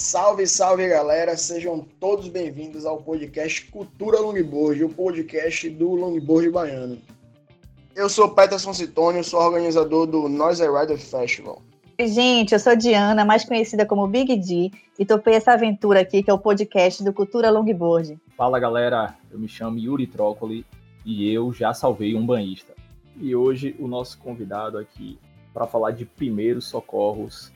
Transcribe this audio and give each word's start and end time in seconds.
Salve, 0.00 0.46
salve 0.46 0.88
galera, 0.88 1.36
sejam 1.36 1.86
todos 2.00 2.26
bem-vindos 2.26 2.86
ao 2.86 3.02
podcast 3.02 3.66
Cultura 3.66 4.18
Longboard, 4.18 4.82
o 4.82 4.88
podcast 4.88 5.68
do 5.68 5.90
Longboard 5.90 6.48
Baiano. 6.48 6.98
Eu 7.94 8.08
sou 8.08 8.30
Peterson 8.30 8.72
Citônio, 8.72 9.22
sou 9.22 9.38
organizador 9.38 10.06
do 10.06 10.26
Noise 10.26 10.62
Rider 10.66 10.96
Festival. 10.96 11.60
Oi, 12.00 12.08
gente, 12.08 12.54
eu 12.54 12.58
sou 12.58 12.74
Diana, 12.74 13.26
mais 13.26 13.44
conhecida 13.44 13.84
como 13.84 14.08
Big 14.08 14.34
D, 14.36 14.70
e 14.98 15.04
topei 15.04 15.34
essa 15.34 15.52
aventura 15.52 16.00
aqui 16.00 16.22
que 16.22 16.30
é 16.30 16.34
o 16.34 16.38
podcast 16.38 17.04
do 17.04 17.12
Cultura 17.12 17.50
Longboard. 17.50 18.18
Fala 18.38 18.58
galera, 18.58 19.14
eu 19.30 19.38
me 19.38 19.48
chamo 19.48 19.78
Yuri 19.78 20.06
Trócoli 20.06 20.64
e 21.04 21.30
eu 21.30 21.52
já 21.52 21.74
salvei 21.74 22.14
um 22.14 22.24
banhista. 22.24 22.72
E 23.20 23.36
hoje 23.36 23.76
o 23.78 23.86
nosso 23.86 24.18
convidado 24.18 24.78
aqui 24.78 25.18
para 25.52 25.66
falar 25.66 25.90
de 25.90 26.06
primeiros 26.06 26.64
socorros 26.64 27.52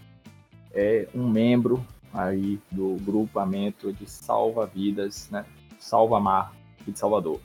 é 0.75 1.09
um 1.15 1.27
membro 1.27 1.83
aí 2.15 2.61
do 2.71 2.95
grupamento 3.01 3.93
de 3.93 4.09
salva-vidas, 4.09 5.29
né? 5.31 5.45
Salva-Mar 5.79 6.55
aqui 6.81 6.93
de 6.93 6.99
Salvador. 6.99 7.41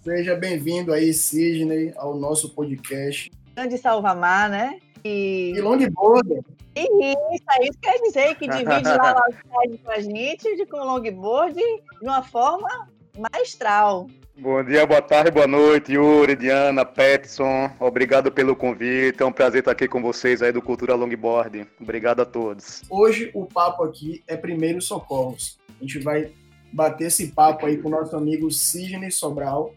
Seja 0.00 0.34
bem-vindo 0.34 0.92
aí, 0.92 1.12
Sidney, 1.12 1.92
ao 1.96 2.16
nosso 2.16 2.54
podcast. 2.54 3.30
Grande 3.54 3.76
Salva-Mar, 3.76 4.48
né? 4.48 4.80
E, 5.04 5.52
e 5.54 5.60
longboard. 5.60 6.40
Isso, 6.74 7.60
isso 7.62 7.78
quer 7.82 7.98
dizer 8.00 8.34
que 8.36 8.48
divide 8.48 8.88
lá 8.88 9.20
o 9.28 9.78
com 9.78 9.90
a 9.90 10.00
gente 10.00 10.56
de, 10.56 10.64
com 10.64 10.78
longboard 10.78 11.54
de 11.54 12.06
uma 12.06 12.22
forma 12.22 12.88
maestral. 13.18 14.06
Bom 14.40 14.62
dia, 14.62 14.86
boa 14.86 15.02
tarde, 15.02 15.32
boa 15.32 15.48
noite, 15.48 15.94
Yuri, 15.94 16.36
Diana, 16.36 16.84
Petson. 16.84 17.68
Obrigado 17.80 18.30
pelo 18.30 18.54
convite. 18.54 19.20
É 19.20 19.26
um 19.26 19.32
prazer 19.32 19.60
estar 19.60 19.72
aqui 19.72 19.88
com 19.88 20.00
vocês 20.00 20.42
aí 20.42 20.52
do 20.52 20.62
Cultura 20.62 20.94
Longboard. 20.94 21.66
Obrigado 21.80 22.22
a 22.22 22.24
todos. 22.24 22.82
Hoje 22.88 23.32
o 23.34 23.46
papo 23.46 23.82
aqui 23.82 24.22
é 24.28 24.36
primeiros 24.36 24.86
socorros. 24.86 25.58
A 25.80 25.84
gente 25.84 25.98
vai 25.98 26.32
bater 26.72 27.06
esse 27.06 27.32
papo 27.32 27.66
aí 27.66 27.78
com 27.78 27.88
o 27.88 27.90
nosso 27.90 28.16
amigo 28.16 28.48
Sidney 28.50 29.10
Sobral, 29.10 29.74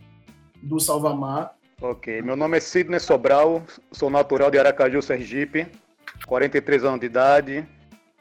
do 0.62 0.80
Salvamar. 0.80 1.56
Ok, 1.82 2.22
meu 2.22 2.36
nome 2.36 2.58
é 2.58 2.60
Sidney 2.60 3.00
Sobral, 3.00 3.64
sou 3.92 4.12
natural 4.12 4.52
de 4.52 4.60
Aracaju, 4.60 5.02
Sergipe, 5.02 5.66
43 6.28 6.84
anos 6.84 7.00
de 7.00 7.08
idade. 7.08 7.68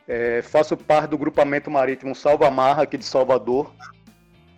É, 0.08 0.40
faço 0.40 0.74
parte 0.74 1.10
do 1.10 1.18
grupamento 1.18 1.70
marítimo 1.70 2.14
Salvamar 2.14 2.80
aqui 2.80 2.96
de 2.96 3.04
Salvador. 3.04 3.70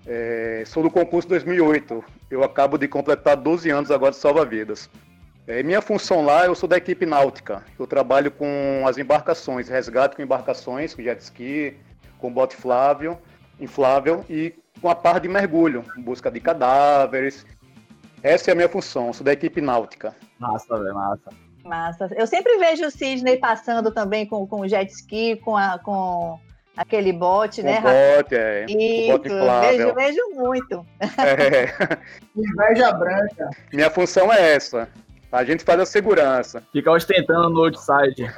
É, 0.06 0.64
sou 0.66 0.82
do 0.82 0.90
concurso 0.90 1.28
2008. 1.28 2.04
Eu 2.30 2.42
acabo 2.42 2.76
de 2.76 2.88
completar 2.88 3.36
12 3.36 3.70
anos 3.70 3.90
agora 3.90 4.12
de 4.12 4.18
salva-vidas. 4.18 4.88
É, 5.46 5.62
minha 5.62 5.82
função 5.82 6.24
lá, 6.24 6.46
eu 6.46 6.54
sou 6.54 6.68
da 6.68 6.76
equipe 6.76 7.04
náutica. 7.04 7.64
Eu 7.78 7.86
trabalho 7.86 8.30
com 8.30 8.84
as 8.86 8.98
embarcações, 8.98 9.68
resgate 9.68 10.16
com 10.16 10.22
embarcações, 10.22 10.94
com 10.94 11.02
jet 11.02 11.20
ski, 11.20 11.76
com 12.18 12.32
bote 12.32 12.56
flável, 12.56 13.18
inflável 13.60 14.24
e 14.30 14.54
com 14.80 14.88
a 14.88 14.94
parte 14.94 15.22
de 15.22 15.28
mergulho, 15.28 15.84
busca 15.98 16.30
de 16.30 16.40
cadáveres. 16.40 17.44
Essa 18.22 18.50
é 18.50 18.52
a 18.52 18.54
minha 18.54 18.68
função, 18.68 19.12
sou 19.12 19.24
da 19.24 19.32
equipe 19.32 19.60
náutica. 19.60 20.14
Massa, 20.38 20.78
velho, 20.78 20.94
massa. 20.94 21.30
Massa. 21.64 22.08
Eu 22.16 22.26
sempre 22.26 22.58
vejo 22.58 22.86
o 22.86 22.90
Sidney 22.90 23.36
passando 23.36 23.92
também 23.92 24.26
com, 24.26 24.46
com 24.46 24.66
jet 24.66 24.90
ski, 24.92 25.36
com, 25.36 25.56
a, 25.56 25.78
com 25.78 26.38
Aquele 26.76 27.12
bote, 27.12 27.62
né? 27.62 27.80
Bote, 27.80 28.34
é. 28.34 28.64
Isso, 28.66 29.12
bote 29.12 29.28
vejo, 29.28 29.94
vejo 29.94 30.20
muito. 30.34 30.86
É. 31.00 31.98
Inveja 32.34 32.92
branca. 32.92 33.50
Minha 33.72 33.90
função 33.90 34.32
é 34.32 34.54
essa. 34.54 34.88
A 35.30 35.44
gente 35.44 35.64
faz 35.64 35.80
a 35.80 35.86
segurança. 35.86 36.62
Fica 36.72 36.90
ostentando 36.90 37.48
no 37.48 37.64
outside. 37.64 38.30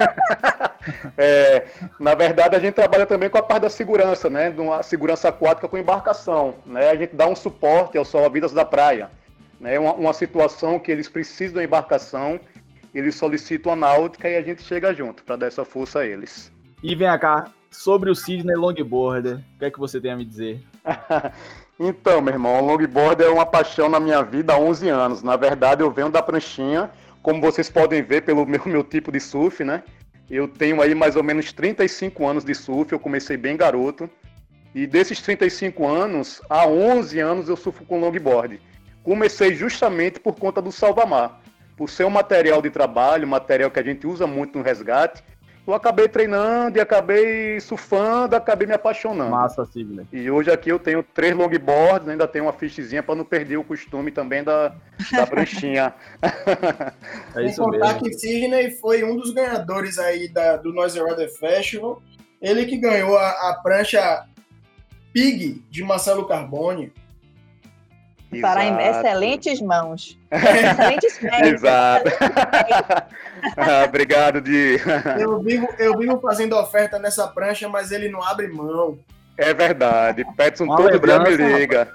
é, 1.17 1.65
na 1.99 2.15
verdade, 2.15 2.55
a 2.55 2.59
gente 2.59 2.73
trabalha 2.73 3.05
também 3.05 3.29
com 3.29 3.37
a 3.37 3.43
parte 3.43 3.63
da 3.63 3.69
segurança, 3.69 4.29
né? 4.29 4.49
De 4.49 4.61
uma 4.61 4.81
segurança 4.81 5.27
aquática 5.27 5.67
com 5.67 5.77
embarcação. 5.77 6.55
Né? 6.65 6.89
A 6.89 6.95
gente 6.95 7.13
dá 7.13 7.27
um 7.27 7.35
suporte 7.35 7.97
ao 7.97 8.05
salva-vidas 8.05 8.53
da 8.53 8.63
praia. 8.63 9.09
Né? 9.59 9.77
Uma, 9.77 9.93
uma 9.93 10.13
situação 10.13 10.79
que 10.79 10.89
eles 10.89 11.09
precisam 11.09 11.59
de 11.59 11.65
embarcação, 11.65 12.39
eles 12.93 13.15
solicitam 13.15 13.73
a 13.73 13.75
náutica 13.75 14.29
e 14.29 14.37
a 14.37 14.41
gente 14.41 14.61
chega 14.61 14.93
junto 14.93 15.21
para 15.23 15.35
dar 15.35 15.47
essa 15.47 15.65
força 15.65 15.99
a 15.99 16.05
eles. 16.05 16.49
E 16.87 16.93
vem 16.93 17.07
cá, 17.17 17.51
sobre 17.71 18.11
o 18.11 18.15
Sidney 18.15 18.55
Longboarder, 18.55 19.37
o 19.37 19.57
que 19.57 19.65
é 19.65 19.71
que 19.71 19.79
você 19.79 19.99
tem 19.99 20.11
a 20.11 20.15
me 20.15 20.23
dizer? 20.23 20.61
então, 21.79 22.21
meu 22.21 22.35
irmão, 22.35 22.61
o 22.61 22.67
longboard 22.67 23.23
é 23.23 23.27
uma 23.27 23.43
paixão 23.43 23.89
na 23.89 23.99
minha 23.99 24.21
vida 24.21 24.53
há 24.53 24.59
11 24.59 24.89
anos. 24.89 25.23
Na 25.23 25.35
verdade, 25.35 25.81
eu 25.81 25.89
venho 25.89 26.11
da 26.11 26.21
pranchinha, 26.21 26.91
como 27.23 27.41
vocês 27.41 27.71
podem 27.71 28.03
ver 28.03 28.21
pelo 28.21 28.45
meu, 28.45 28.61
meu 28.67 28.83
tipo 28.83 29.11
de 29.11 29.19
surf, 29.19 29.63
né? 29.63 29.81
Eu 30.29 30.47
tenho 30.47 30.79
aí 30.79 30.93
mais 30.93 31.15
ou 31.15 31.23
menos 31.23 31.51
35 31.51 32.23
anos 32.27 32.45
de 32.45 32.53
surf, 32.53 32.93
eu 32.93 32.99
comecei 32.99 33.35
bem 33.35 33.57
garoto. 33.57 34.07
E 34.75 34.85
desses 34.85 35.19
35 35.19 35.87
anos, 35.87 36.39
há 36.47 36.67
11 36.67 37.19
anos 37.19 37.49
eu 37.49 37.57
surfo 37.57 37.83
com 37.83 37.99
longboard. 37.99 38.61
Comecei 39.01 39.55
justamente 39.55 40.19
por 40.19 40.35
conta 40.35 40.61
do 40.61 40.71
salvamar. 40.71 41.41
Por 41.75 41.89
ser 41.89 42.05
um 42.05 42.11
material 42.11 42.61
de 42.61 42.69
trabalho, 42.69 43.27
material 43.27 43.71
que 43.71 43.79
a 43.79 43.83
gente 43.83 44.05
usa 44.05 44.27
muito 44.27 44.55
no 44.55 44.63
resgate, 44.63 45.23
eu 45.67 45.73
acabei 45.73 46.07
treinando 46.07 46.77
e 46.77 46.81
acabei 46.81 47.59
surfando, 47.59 48.35
acabei 48.35 48.67
me 48.67 48.73
apaixonando. 48.73 49.31
Massa, 49.31 49.65
Sidney. 49.65 50.05
E 50.13 50.29
hoje 50.29 50.51
aqui 50.51 50.69
eu 50.69 50.77
tenho 50.79 51.01
três 51.01 51.35
longboards, 51.35 52.07
ainda 52.07 52.27
tenho 52.27 52.45
uma 52.45 52.53
fichezinha 52.53 53.01
para 53.01 53.15
não 53.15 53.25
perder 53.25 53.57
o 53.57 53.63
costume 53.63 54.11
também 54.11 54.43
da, 54.43 54.75
da 55.11 55.25
pranchinha. 55.27 55.93
é 57.35 57.45
isso 57.45 57.55
Sem 57.55 57.63
contar 57.63 57.93
mesmo. 57.93 58.01
que 58.01 58.13
Sidney 58.13 58.71
foi 58.71 59.03
um 59.03 59.15
dos 59.17 59.33
ganhadores 59.33 59.97
aí 59.97 60.27
da, 60.27 60.57
do 60.57 60.71
Noise 60.73 61.01
Rider 61.03 61.29
Festival. 61.37 62.01
Ele 62.41 62.65
que 62.65 62.77
ganhou 62.77 63.17
a, 63.17 63.29
a 63.29 63.59
prancha 63.63 64.25
Pig 65.13 65.63
de 65.69 65.83
Marcelo 65.83 66.27
Carbone. 66.27 66.91
Para 68.41 68.65
em 68.65 68.77
excelentes 68.81 69.61
mãos. 69.61 70.17
excelentes 70.31 71.17
pés. 71.19 71.53
Exato. 71.53 72.09
ah, 73.57 73.85
obrigado, 73.87 74.41
Di. 74.41 74.77
eu, 75.19 75.39
vivo, 75.39 75.67
eu 75.77 75.97
vivo 75.97 76.19
fazendo 76.19 76.57
oferta 76.57 76.99
nessa 76.99 77.27
prancha, 77.27 77.69
mas 77.69 77.91
ele 77.91 78.09
não 78.09 78.21
abre 78.23 78.47
mão. 78.47 78.97
É 79.37 79.53
verdade. 79.53 80.25
Petson 80.35 80.67
todo 80.67 80.99
dia 80.99 81.19
me 81.19 81.35
liga. 81.35 81.93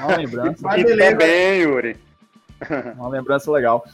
Uma 0.00 0.16
lembrança. 0.16 0.78
e 0.78 0.96
também, 0.96 1.60
Yuri. 1.60 1.96
Uma 2.96 3.08
lembrança 3.08 3.50
legal. 3.50 3.84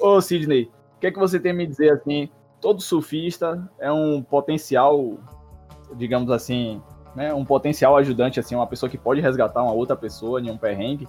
Ô, 0.00 0.20
Sidney, 0.20 0.70
o 0.98 1.00
que 1.00 1.06
é 1.06 1.12
que 1.12 1.18
você 1.18 1.38
tem 1.38 1.52
a 1.52 1.54
me 1.54 1.64
dizer 1.64 1.92
assim? 1.92 2.28
Todo 2.60 2.82
surfista 2.82 3.70
é 3.78 3.90
um 3.90 4.20
potencial, 4.20 5.16
digamos 5.94 6.28
assim, 6.28 6.82
né, 7.14 7.32
um 7.32 7.44
potencial 7.44 7.96
ajudante, 7.96 8.40
assim, 8.40 8.56
uma 8.56 8.66
pessoa 8.66 8.90
que 8.90 8.98
pode 8.98 9.20
resgatar 9.20 9.62
uma 9.62 9.72
outra 9.72 9.94
pessoa 9.94 10.40
em 10.40 10.50
um 10.50 10.58
perrengue? 10.58 11.06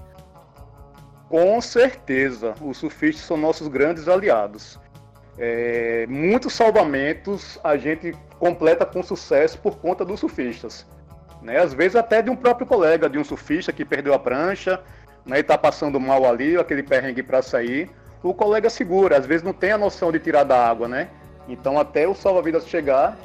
Com 1.27 1.59
certeza, 1.59 2.53
os 2.61 2.77
surfistas 2.77 3.25
são 3.25 3.35
nossos 3.35 3.67
grandes 3.67 4.07
aliados. 4.07 4.79
É, 5.39 6.05
muitos 6.07 6.53
salvamentos 6.53 7.59
a 7.63 7.75
gente 7.75 8.15
completa 8.37 8.85
com 8.85 9.01
sucesso 9.01 9.57
por 9.57 9.77
conta 9.77 10.05
dos 10.05 10.19
surfistas. 10.19 10.85
Né? 11.41 11.57
Às 11.57 11.73
vezes 11.73 11.95
até 11.95 12.21
de 12.21 12.29
um 12.29 12.35
próprio 12.35 12.67
colega, 12.67 13.09
de 13.09 13.17
um 13.17 13.23
surfista 13.23 13.73
que 13.73 13.83
perdeu 13.83 14.13
a 14.13 14.19
prancha, 14.19 14.83
né, 15.25 15.37
e 15.37 15.39
está 15.39 15.57
passando 15.57 15.99
mal 15.99 16.25
ali, 16.25 16.57
aquele 16.57 16.83
perrengue 16.83 17.23
para 17.23 17.41
sair 17.41 17.89
o 18.21 18.33
colega 18.33 18.69
segura, 18.69 19.17
às 19.17 19.25
vezes 19.25 19.43
não 19.43 19.53
tem 19.53 19.71
a 19.71 19.77
noção 19.77 20.11
de 20.11 20.19
tirar 20.19 20.43
da 20.43 20.67
água, 20.67 20.87
né? 20.87 21.09
Então 21.47 21.79
até 21.79 22.07
o 22.07 22.13
salva-vidas 22.13 22.67
chegar, 22.67 23.17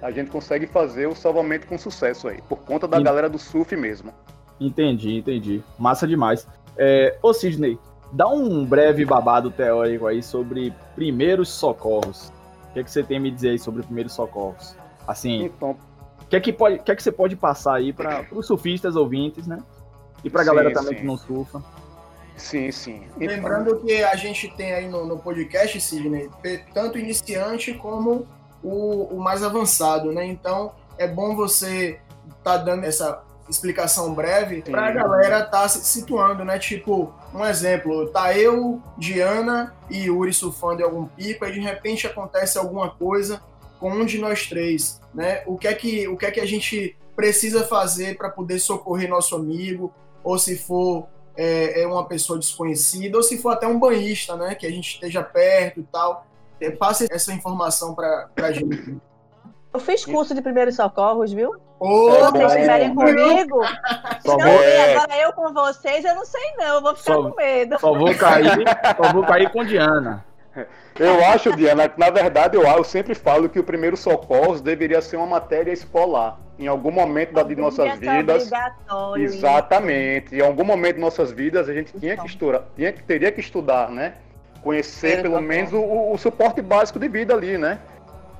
a 0.00 0.10
gente 0.10 0.30
consegue 0.30 0.66
fazer 0.66 1.06
o 1.06 1.14
salvamento 1.14 1.66
com 1.66 1.76
sucesso 1.76 2.28
aí, 2.28 2.40
por 2.48 2.58
conta 2.58 2.86
da 2.86 3.00
galera 3.00 3.28
do 3.28 3.38
surf 3.38 3.76
mesmo. 3.76 4.12
Entendi, 4.60 5.18
entendi. 5.18 5.62
Massa 5.78 6.06
demais. 6.06 6.46
É, 6.76 7.16
ô 7.22 7.32
Sidney, 7.32 7.78
dá 8.12 8.28
um 8.28 8.64
breve 8.64 9.04
babado 9.04 9.50
teórico 9.50 10.06
aí 10.06 10.22
sobre 10.22 10.72
primeiros 10.94 11.48
socorros. 11.48 12.32
O 12.70 12.72
que, 12.72 12.80
é 12.80 12.84
que 12.84 12.90
você 12.90 13.02
tem 13.02 13.18
a 13.18 13.20
me 13.20 13.30
dizer 13.30 13.50
aí 13.50 13.58
sobre 13.58 13.82
primeiros 13.82 14.12
socorros? 14.12 14.74
Assim, 15.06 15.44
então, 15.44 15.76
o 16.22 16.26
que 16.26 16.36
é 16.36 16.40
que, 16.40 16.52
pode, 16.52 16.78
que, 16.80 16.90
é 16.90 16.96
que 16.96 17.02
você 17.02 17.12
pode 17.12 17.34
passar 17.34 17.74
aí 17.74 17.92
para 17.92 18.26
os 18.32 18.46
surfistas 18.46 18.94
ouvintes, 18.94 19.46
né? 19.46 19.58
E 20.22 20.30
para 20.30 20.42
a 20.42 20.44
galera 20.44 20.72
também 20.72 20.94
sim. 20.94 21.00
que 21.00 21.06
não 21.06 21.16
surfa. 21.16 21.62
Sim, 22.38 22.70
sim. 22.70 23.02
Lembrando 23.16 23.80
que 23.80 24.02
a 24.02 24.16
gente 24.16 24.48
tem 24.56 24.72
aí 24.72 24.88
no, 24.88 25.04
no 25.04 25.18
podcast, 25.18 25.80
Sidney, 25.80 26.30
tanto 26.72 26.98
iniciante 26.98 27.74
como 27.74 28.26
o, 28.62 29.16
o, 29.16 29.20
mais 29.20 29.42
avançado, 29.42 30.12
né? 30.12 30.24
Então 30.24 30.72
é 30.96 31.06
bom 31.06 31.34
você 31.34 32.00
tá 32.42 32.56
dando 32.56 32.84
essa 32.84 33.22
explicação 33.48 34.14
breve 34.14 34.62
para 34.62 34.88
a 34.88 34.90
galera 34.90 35.44
tá 35.44 35.68
se 35.68 35.84
situando, 35.84 36.44
né? 36.44 36.58
Tipo, 36.58 37.12
um 37.34 37.44
exemplo, 37.44 38.08
tá 38.08 38.36
eu, 38.36 38.80
Diana 38.96 39.74
e 39.90 40.04
Yuri 40.04 40.32
surfando 40.32 40.80
em 40.80 40.84
algum 40.84 41.06
pico, 41.06 41.44
aí 41.44 41.52
de 41.52 41.60
repente 41.60 42.06
acontece 42.06 42.58
alguma 42.58 42.90
coisa 42.90 43.42
com 43.80 43.90
um 43.90 44.04
de 44.04 44.18
nós 44.18 44.46
três, 44.46 45.00
né? 45.14 45.42
O 45.46 45.56
que 45.56 45.68
é 45.68 45.74
que, 45.74 46.08
o 46.08 46.16
que, 46.16 46.26
é 46.26 46.30
que 46.30 46.40
a 46.40 46.46
gente 46.46 46.96
precisa 47.16 47.64
fazer 47.64 48.16
para 48.16 48.28
poder 48.28 48.58
socorrer 48.58 49.08
nosso 49.08 49.34
amigo, 49.34 49.92
ou 50.22 50.38
se 50.38 50.58
for 50.58 51.08
é, 51.38 51.82
é, 51.82 51.86
uma 51.86 52.04
pessoa 52.04 52.36
desconhecida, 52.38 53.16
ou 53.16 53.22
se 53.22 53.38
for 53.38 53.50
até 53.50 53.66
um 53.66 53.78
banhista, 53.78 54.34
né? 54.36 54.54
Que 54.56 54.66
a 54.66 54.70
gente 54.70 54.94
esteja 54.94 55.22
perto 55.22 55.78
e 55.80 55.82
tal. 55.84 56.26
É, 56.60 56.68
passe 56.70 57.06
essa 57.10 57.32
informação 57.32 57.94
para 57.94 58.28
a 58.42 58.50
gente. 58.50 58.96
Eu 59.72 59.78
fiz 59.78 60.04
curso 60.04 60.34
de 60.34 60.42
primeiros 60.42 60.74
socorros, 60.74 61.32
viu? 61.32 61.54
Ô, 61.78 62.10
Se 62.10 62.20
vocês 62.32 62.52
estiverem 62.54 62.92
comigo, 62.92 63.60
Só 64.26 64.36
não, 64.36 64.38
vou, 64.50 64.62
É. 64.64 64.96
agora 64.96 65.16
eu 65.18 65.32
com 65.32 65.52
vocês, 65.52 66.04
eu 66.04 66.16
não 66.16 66.24
sei 66.24 66.40
não, 66.56 66.74
eu 66.74 66.82
vou 66.82 66.96
ficar 66.96 67.14
Só- 67.14 67.22
com 67.30 67.36
medo. 67.36 67.78
só 67.78 67.94
vou 67.94 68.12
cair, 68.16 68.64
só 68.96 69.12
vou 69.12 69.22
cair 69.24 69.52
com 69.52 69.64
Diana. 69.64 70.24
Eu 70.98 71.24
acho, 71.26 71.54
Diana, 71.56 71.88
que 71.88 71.98
na 71.98 72.10
verdade 72.10 72.56
eu, 72.56 72.62
eu 72.62 72.84
sempre 72.84 73.14
falo 73.14 73.48
que 73.48 73.58
o 73.58 73.64
primeiro 73.64 73.96
socorros 73.96 74.60
deveria 74.60 75.00
ser 75.00 75.16
uma 75.16 75.26
matéria 75.26 75.72
escolar. 75.72 76.38
Em 76.58 76.66
algum 76.66 76.90
momento 76.90 77.32
da, 77.34 77.42
de 77.44 77.54
nossas 77.54 77.98
vidas. 77.98 78.50
Exatamente. 79.16 80.34
Em 80.34 80.40
algum 80.40 80.64
momento 80.64 80.96
de 80.96 81.00
nossas 81.00 81.30
vidas 81.30 81.68
a 81.68 81.72
gente 81.72 81.92
tinha 81.98 82.16
que 82.16 82.26
estudar, 82.26 82.64
tinha, 82.76 82.92
que- 82.92 83.02
teria 83.02 83.30
que 83.30 83.40
estudar, 83.40 83.90
né? 83.90 84.14
Conhecer 84.62 85.22
pelo 85.22 85.34
socorro. 85.34 85.46
menos 85.48 85.72
o, 85.72 86.12
o 86.12 86.18
suporte 86.18 86.60
básico 86.60 86.98
de 86.98 87.08
vida 87.08 87.32
ali, 87.34 87.56
né? 87.56 87.78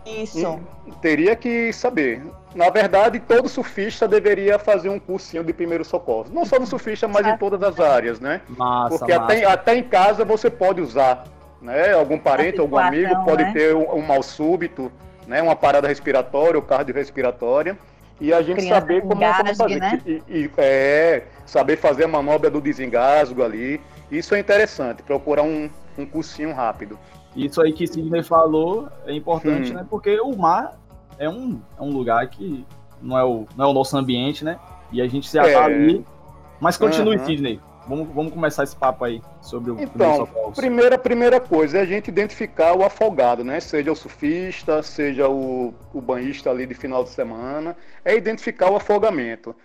Isso. 0.04 0.58
E 0.86 0.92
teria 1.02 1.36
que 1.36 1.72
saber. 1.72 2.22
Na 2.54 2.70
verdade, 2.70 3.20
todo 3.20 3.48
surfista 3.48 4.08
deveria 4.08 4.58
fazer 4.58 4.88
um 4.88 4.98
cursinho 4.98 5.44
de 5.44 5.52
primeiro 5.52 5.84
socorro. 5.84 6.26
Não 6.32 6.44
só 6.46 6.58
no 6.58 6.66
surfista, 6.66 7.06
mas 7.06 7.26
em 7.26 7.36
todas 7.36 7.62
as 7.62 7.78
áreas, 7.78 8.18
né? 8.18 8.40
Massa, 8.48 8.98
Porque 8.98 9.12
massa. 9.12 9.24
até, 9.24 9.44
até 9.44 9.76
em 9.76 9.82
casa 9.82 10.24
você 10.24 10.48
pode 10.50 10.80
usar, 10.80 11.24
né? 11.60 11.92
Algum 11.92 12.18
parente, 12.18 12.60
algum 12.60 12.78
amigo 12.78 13.24
pode 13.24 13.44
né? 13.44 13.52
ter 13.52 13.74
um, 13.74 13.94
um 13.96 14.02
mal 14.02 14.22
súbito, 14.22 14.90
né? 15.26 15.42
Uma 15.42 15.56
parada 15.56 15.88
respiratória 15.88 16.56
ou 16.56 16.62
cardiorrespiratória. 16.62 17.78
E 18.20 18.32
a 18.32 18.42
gente 18.42 18.56
Criança 18.56 18.80
saber 18.80 19.02
com 19.02 19.08
como, 19.10 19.20
como 19.20 19.32
gasgue, 19.32 19.54
fazer. 19.56 19.78
né? 19.80 20.00
E, 20.04 20.22
e- 20.28 20.50
é, 20.58 21.22
saber 21.46 21.76
fazer 21.76 22.04
a 22.04 22.08
manobra 22.08 22.50
do 22.50 22.60
desengasgo 22.60 23.42
ali. 23.44 23.80
Isso 24.10 24.34
é 24.34 24.40
interessante, 24.40 25.02
procurar 25.02 25.42
um, 25.42 25.70
um 25.96 26.04
cursinho 26.06 26.52
rápido. 26.52 26.98
Isso 27.36 27.62
aí 27.62 27.72
que 27.72 27.86
Sidney 27.86 28.22
falou 28.22 28.88
é 29.06 29.12
importante, 29.12 29.70
Hum. 29.70 29.74
né? 29.76 29.86
Porque 29.88 30.18
o 30.20 30.34
mar 30.36 30.76
é 31.18 31.28
um, 31.28 31.60
é 31.78 31.82
um 31.82 31.90
lugar 31.90 32.26
que 32.28 32.66
não 33.00 33.16
é, 33.16 33.22
o, 33.24 33.46
não 33.56 33.66
é 33.66 33.68
o 33.68 33.72
nosso 33.72 33.96
ambiente, 33.96 34.44
né? 34.44 34.58
E 34.90 35.00
a 35.00 35.06
gente 35.06 35.30
já 35.32 35.46
É. 35.46 35.54
ali. 35.54 36.04
Mas 36.58 36.76
continue, 36.76 37.16
Aham. 37.16 37.24
Sidney. 37.26 37.60
Vamos, 37.88 38.08
vamos 38.08 38.32
começar 38.32 38.64
esse 38.64 38.76
papo 38.76 39.02
aí 39.02 39.22
sobre 39.40 39.70
o 39.70 39.80
Então, 39.80 40.26
primeiro. 40.26 40.52
Primeira, 40.52 40.98
primeira 40.98 41.40
coisa 41.40 41.78
é 41.78 41.80
a 41.80 41.86
gente 41.86 42.08
identificar 42.08 42.74
o 42.74 42.84
afogado, 42.84 43.42
né? 43.42 43.58
Seja 43.60 43.90
o 43.90 43.96
surfista, 43.96 44.82
seja 44.82 45.26
o, 45.26 45.72
o 45.94 46.00
banhista 46.00 46.50
ali 46.50 46.66
de 46.66 46.74
final 46.74 47.02
de 47.02 47.08
semana, 47.08 47.74
é 48.04 48.14
identificar 48.14 48.70
o 48.70 48.76
afogamento. 48.76 49.56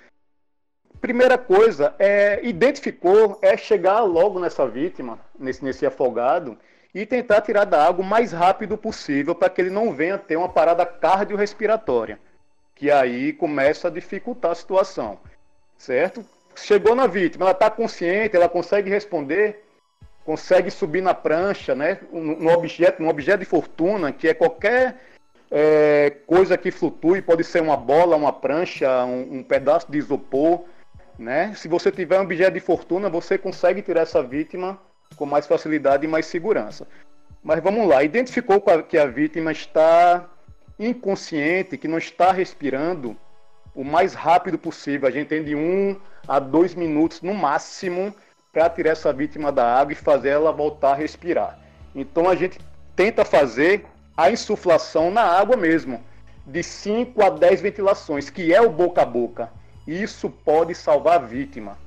Primeira 1.01 1.37
coisa 1.37 1.93
é 1.99 2.39
identificou, 2.43 3.37
é 3.41 3.57
chegar 3.57 3.99
logo 4.03 4.39
nessa 4.39 4.65
vítima, 4.65 5.19
nesse, 5.37 5.61
nesse 5.61 5.85
afogado, 5.85 6.57
e 6.95 7.05
tentar 7.05 7.41
tirar 7.41 7.65
da 7.65 7.85
água 7.85 8.05
o 8.05 8.07
mais 8.07 8.31
rápido 8.31 8.77
possível 8.77 9.35
para 9.35 9.49
que 9.49 9.59
ele 9.59 9.69
não 9.69 9.91
venha 9.91 10.17
ter 10.17 10.37
uma 10.37 10.47
parada 10.47 10.85
cardiorrespiratória, 10.85 12.17
que 12.73 12.89
aí 12.89 13.33
começa 13.33 13.89
a 13.89 13.91
dificultar 13.91 14.51
a 14.51 14.55
situação, 14.55 15.19
certo? 15.77 16.23
Chegou 16.55 16.95
na 16.95 17.07
vítima, 17.07 17.45
ela 17.45 17.51
está 17.51 17.69
consciente, 17.69 18.35
ela 18.35 18.47
consegue 18.47 18.89
responder, 18.89 19.63
consegue 20.25 20.69
subir 20.69 21.01
na 21.01 21.13
prancha, 21.13 21.73
né? 21.75 21.99
Um, 22.11 22.47
objeto, 22.47 23.01
um 23.01 23.09
objeto 23.09 23.39
de 23.39 23.45
fortuna, 23.45 24.11
que 24.11 24.27
é 24.27 24.33
qualquer 24.33 25.01
é, 25.51 26.11
coisa 26.25 26.57
que 26.57 26.71
flutue, 26.71 27.21
pode 27.21 27.43
ser 27.43 27.61
uma 27.61 27.77
bola, 27.77 28.15
uma 28.15 28.33
prancha, 28.33 29.05
um, 29.05 29.39
um 29.39 29.43
pedaço 29.43 29.91
de 29.91 29.97
isopor, 29.97 30.65
né? 31.17 31.53
Se 31.55 31.67
você 31.67 31.91
tiver 31.91 32.19
um 32.19 32.23
objeto 32.23 32.53
de 32.53 32.59
fortuna, 32.59 33.09
você 33.09 33.37
consegue 33.37 33.81
tirar 33.81 34.01
essa 34.01 34.21
vítima 34.23 34.79
com 35.15 35.25
mais 35.25 35.45
facilidade 35.45 36.05
e 36.05 36.09
mais 36.09 36.25
segurança. 36.25 36.87
Mas 37.43 37.61
vamos 37.61 37.87
lá, 37.87 38.03
identificou 38.03 38.61
que 38.87 38.97
a 38.97 39.05
vítima 39.05 39.51
está 39.51 40.29
inconsciente, 40.79 41.77
que 41.77 41.87
não 41.87 41.97
está 41.97 42.31
respirando 42.31 43.17
o 43.75 43.83
mais 43.83 44.13
rápido 44.13 44.57
possível. 44.57 45.07
A 45.07 45.11
gente 45.11 45.27
tem 45.27 45.43
de 45.43 45.55
um 45.55 45.95
a 46.27 46.39
dois 46.39 46.75
minutos 46.75 47.21
no 47.21 47.33
máximo 47.33 48.13
para 48.51 48.69
tirar 48.69 48.91
essa 48.91 49.11
vítima 49.11 49.51
da 49.51 49.79
água 49.79 49.93
e 49.93 49.95
fazer 49.95 50.29
ela 50.29 50.51
voltar 50.51 50.91
a 50.91 50.95
respirar. 50.95 51.59
Então 51.95 52.29
a 52.29 52.35
gente 52.35 52.59
tenta 52.95 53.25
fazer 53.25 53.85
a 54.15 54.29
insuflação 54.29 55.09
na 55.09 55.23
água 55.23 55.57
mesmo, 55.57 56.03
de 56.45 56.61
5 56.61 57.23
a 57.23 57.29
10 57.29 57.61
ventilações, 57.61 58.29
que 58.29 58.53
é 58.53 58.61
o 58.61 58.69
boca 58.69 59.01
a 59.01 59.05
boca. 59.05 59.49
Isso 59.87 60.29
pode 60.29 60.75
salvar 60.75 61.15
a 61.15 61.25
vítima, 61.25 61.77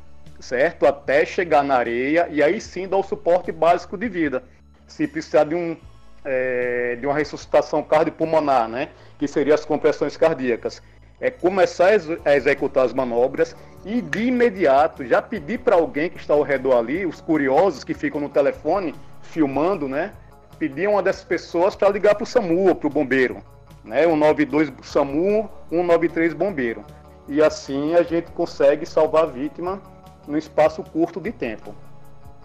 certo? 0.40 0.86
Até 0.86 1.24
chegar 1.24 1.62
na 1.62 1.76
areia 1.76 2.28
e 2.30 2.42
aí 2.42 2.60
sim 2.60 2.88
dar 2.88 2.96
o 2.96 3.02
suporte 3.02 3.52
básico 3.52 3.96
de 3.96 4.08
vida. 4.08 4.42
Se 4.86 5.06
precisar 5.06 5.44
de, 5.44 5.54
um, 5.54 5.76
é, 6.24 6.96
de 6.96 7.06
uma 7.06 7.14
ressuscitação 7.14 7.82
cardiopulmonar, 7.82 8.68
né? 8.68 8.88
Que 9.18 9.26
seriam 9.26 9.54
as 9.54 9.64
compressões 9.64 10.16
cardíacas. 10.16 10.82
É 11.20 11.30
começar 11.30 11.86
a 11.86 11.92
ex- 11.92 12.18
a 12.26 12.34
executar 12.36 12.84
as 12.84 12.92
manobras 12.92 13.56
e 13.84 14.02
de 14.02 14.24
imediato 14.26 15.04
já 15.04 15.22
pedir 15.22 15.58
para 15.60 15.76
alguém 15.76 16.10
que 16.10 16.18
está 16.18 16.34
ao 16.34 16.42
redor 16.42 16.76
ali, 16.76 17.06
os 17.06 17.20
curiosos 17.20 17.84
que 17.84 17.94
ficam 17.94 18.20
no 18.20 18.28
telefone 18.28 18.94
filmando, 19.22 19.88
né? 19.88 20.12
Pedir 20.58 20.88
uma 20.88 21.02
dessas 21.02 21.24
pessoas 21.24 21.74
para 21.76 21.88
ligar 21.88 22.14
para 22.14 22.24
o 22.24 22.26
SAMU 22.26 22.68
ou 22.68 22.74
para 22.74 22.86
o 22.86 22.90
bombeiro, 22.90 23.38
né? 23.84 24.02
192 24.02 24.72
SAMU, 24.82 25.48
193 25.70 26.34
bombeiro. 26.34 26.84
E 27.28 27.42
assim 27.42 27.94
a 27.94 28.02
gente 28.02 28.30
consegue 28.32 28.84
salvar 28.86 29.24
a 29.24 29.26
vítima 29.26 29.80
num 30.28 30.36
espaço 30.36 30.82
curto 30.82 31.20
de 31.20 31.32
tempo, 31.32 31.74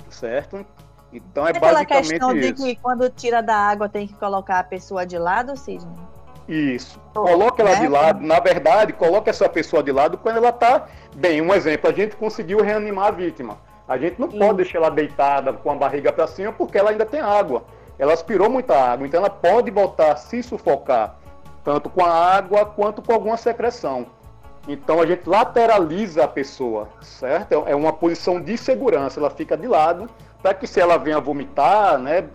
certo? 0.10 0.66
Então 1.14 1.46
é 1.46 1.52
Aquela 1.52 1.84
questão 1.86 2.30
basicamente 2.30 2.42
de 2.42 2.54
isso. 2.54 2.66
que 2.66 2.76
quando 2.82 3.10
tira 3.10 3.42
da 3.42 3.56
água 3.56 3.90
tem 3.90 4.08
que 4.08 4.14
colocar 4.14 4.60
a 4.60 4.64
pessoa 4.64 5.06
de 5.06 5.18
lado, 5.18 5.58
Sidney? 5.58 5.94
Isso. 6.52 7.00
Coloca 7.14 7.62
ela 7.62 7.72
Né? 7.72 7.80
de 7.80 7.88
lado. 7.88 8.22
Na 8.22 8.40
verdade, 8.42 8.92
coloca 8.92 9.30
essa 9.30 9.48
pessoa 9.48 9.82
de 9.82 9.92
lado 9.92 10.18
quando 10.18 10.38
ela 10.38 10.50
está 10.50 10.86
bem. 11.16 11.42
Um 11.42 11.54
exemplo, 11.54 11.90
a 11.90 11.94
gente 11.94 12.16
conseguiu 12.18 12.62
reanimar 12.62 13.08
a 13.08 13.12
vítima. 13.12 13.58
A 13.88 13.98
gente 13.98 14.20
não 14.20 14.28
Isso. 14.28 14.38
pode 14.38 14.58
deixar 14.58 14.80
ela 14.80 14.92
deitada 14.92 15.54
com 15.54 15.72
a 15.72 15.76
barriga 15.76 16.12
para 16.12 16.28
cima 16.28 16.52
porque 16.52 16.78
ela 16.78 16.90
ainda 16.90 17.06
tem 17.06 17.22
água. 17.22 17.64
Ela 17.98 18.14
aspirou 18.14 18.50
muita 18.50 18.76
água, 18.76 19.06
então 19.08 19.20
ela 19.20 19.30
pode 19.30 19.70
voltar 19.72 20.12
a 20.12 20.16
se 20.16 20.42
sufocar, 20.42 21.16
tanto 21.64 21.90
com 21.90 22.04
a 22.04 22.10
água 22.12 22.66
quanto 22.66 23.02
com 23.02 23.14
alguma 23.14 23.38
secreção. 23.38 24.08
Então 24.68 25.00
a 25.02 25.06
gente 25.06 25.28
lateraliza 25.30 26.24
a 26.24 26.28
pessoa, 26.28 26.90
certo? 27.02 27.64
É 27.66 27.76
uma 27.76 27.94
posição 27.94 28.42
de 28.42 28.58
segurança. 28.58 29.20
Ela 29.20 29.30
fica 29.30 29.56
de 29.56 29.68
lado 29.68 30.10
para 30.42 30.54
que 30.54 30.68
se 30.68 30.80
ela 30.80 30.98
venha 30.98 31.20
vomitar, 31.20 31.98
né, 31.98 32.26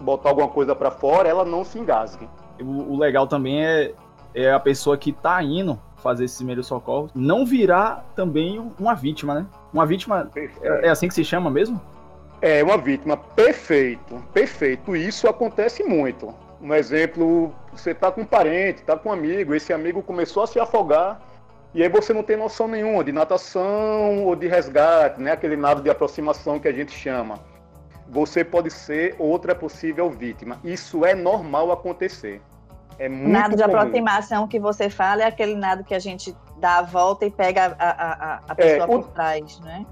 botar 0.00 0.28
alguma 0.30 0.48
coisa 0.48 0.74
para 0.74 0.90
fora, 0.90 1.28
ela 1.28 1.44
não 1.44 1.64
se 1.64 1.78
engasgue. 1.78 2.28
O, 2.60 2.94
o 2.94 2.98
legal 2.98 3.26
também 3.26 3.64
é, 3.64 3.92
é 4.34 4.52
a 4.52 4.60
pessoa 4.60 4.96
que 4.96 5.12
tá 5.12 5.42
indo 5.42 5.80
fazer 5.96 6.24
esse 6.24 6.36
primeiro 6.36 6.62
socorro 6.62 7.10
não 7.14 7.44
virar 7.44 8.04
também 8.14 8.60
uma 8.78 8.94
vítima, 8.94 9.34
né? 9.34 9.46
Uma 9.72 9.86
vítima 9.86 10.30
é, 10.36 10.86
é 10.86 10.88
assim 10.88 11.08
que 11.08 11.14
se 11.14 11.24
chama 11.24 11.50
mesmo? 11.50 11.80
É 12.40 12.62
uma 12.62 12.76
vítima, 12.76 13.16
perfeito, 13.16 14.22
perfeito. 14.32 14.94
Isso 14.94 15.26
acontece 15.28 15.82
muito. 15.82 16.34
Um 16.60 16.72
exemplo, 16.74 17.52
você 17.72 17.94
tá 17.94 18.10
com 18.10 18.22
um 18.22 18.26
parente, 18.26 18.82
tá 18.82 18.96
com 18.96 19.08
um 19.08 19.12
amigo, 19.12 19.54
esse 19.54 19.72
amigo 19.72 20.02
começou 20.02 20.42
a 20.42 20.46
se 20.46 20.60
afogar 20.60 21.20
e 21.74 21.82
aí 21.82 21.88
você 21.88 22.12
não 22.12 22.22
tem 22.22 22.36
noção 22.36 22.68
nenhuma 22.68 23.04
de 23.04 23.12
natação 23.12 24.24
ou 24.24 24.34
de 24.34 24.46
resgate, 24.46 25.20
né? 25.20 25.32
Aquele 25.32 25.56
nado 25.56 25.82
de 25.82 25.90
aproximação 25.90 26.58
que 26.58 26.68
a 26.68 26.72
gente 26.72 26.92
chama. 26.92 27.38
Você 28.08 28.44
pode 28.44 28.70
ser 28.70 29.14
outra 29.18 29.54
possível 29.54 30.08
vítima. 30.10 30.58
Isso 30.62 31.04
é 31.04 31.14
normal 31.14 31.72
acontecer. 31.72 32.40
É 32.98 33.08
muito 33.08 33.28
nado 33.30 33.56
de 33.56 33.62
comum. 33.62 33.76
aproximação 33.76 34.48
que 34.48 34.58
você 34.58 34.88
fala 34.88 35.22
é 35.22 35.26
aquele 35.26 35.54
nado 35.54 35.84
que 35.84 35.94
a 35.94 35.98
gente 35.98 36.34
dá 36.58 36.78
a 36.78 36.82
volta 36.82 37.26
e 37.26 37.30
pega 37.30 37.76
a, 37.78 37.84
a, 37.90 38.12
a- 38.34 38.40
a 38.48 38.54
pessoa 38.54 38.80
É, 38.80 38.84
o- 38.84 39.02
por 39.02 39.08
trás, 39.08 39.60
né? 39.60 39.84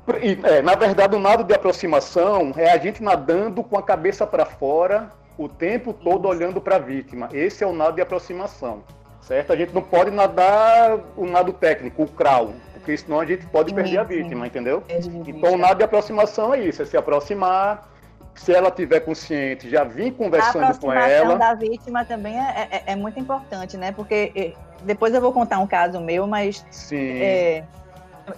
É, 0.44 0.62
na 0.62 0.74
verdade, 0.74 1.14
o 1.14 1.18
nado 1.18 1.44
de 1.44 1.52
aproximação 1.52 2.52
é 2.56 2.70
a 2.72 2.78
gente 2.78 3.02
nadando 3.02 3.62
com 3.62 3.76
a 3.76 3.82
cabeça 3.82 4.26
para 4.26 4.46
fora 4.46 5.10
o 5.36 5.48
tempo 5.48 5.92
todo 5.92 6.26
olhando 6.28 6.60
para 6.60 6.76
a 6.76 6.78
vítima. 6.78 7.28
Esse 7.32 7.62
é 7.62 7.66
o 7.66 7.72
nado 7.74 7.96
de 7.96 8.00
aproximação, 8.00 8.82
certo? 9.20 9.52
A 9.52 9.56
gente 9.56 9.74
não 9.74 9.82
pode 9.82 10.10
nadar 10.10 10.98
o 11.16 11.26
nado 11.26 11.52
técnico, 11.52 12.04
o 12.04 12.08
crawl, 12.08 12.54
porque 12.72 12.96
senão 12.96 13.20
a 13.20 13.26
gente 13.26 13.44
pode 13.48 13.70
Sim, 13.70 13.74
perder 13.74 13.98
a 13.98 14.04
vítima, 14.04 14.46
entendeu? 14.46 14.82
Então, 15.26 15.52
o 15.54 15.58
nado 15.58 15.76
de 15.78 15.84
aproximação 15.84 16.54
é 16.54 16.60
isso, 16.60 16.80
é 16.80 16.86
se 16.86 16.96
aproximar, 16.96 17.86
se 18.34 18.52
ela 18.52 18.70
tiver 18.70 19.00
consciente, 19.00 19.68
já 19.70 19.84
vir 19.84 20.08
A 20.08 20.12
conversando 20.12 20.52
com 20.78 20.90
aproximação 20.90 21.08
ela. 21.08 21.36
da 21.36 21.54
vítima 21.54 22.04
também 22.04 22.38
é, 22.38 22.68
é- 22.70 22.82
é 22.92 22.96
muito 22.96 23.18
importante, 23.18 23.76
né? 23.76 23.92
Porque 23.92 24.32
eh, 24.34 24.52
depois 24.82 25.14
eu 25.14 25.20
vou 25.20 25.32
contar 25.32 25.58
um 25.58 25.66
caso 25.66 26.00
meu, 26.00 26.26
mas 26.26 26.64
Sim, 26.70 27.20
é, 27.20 27.64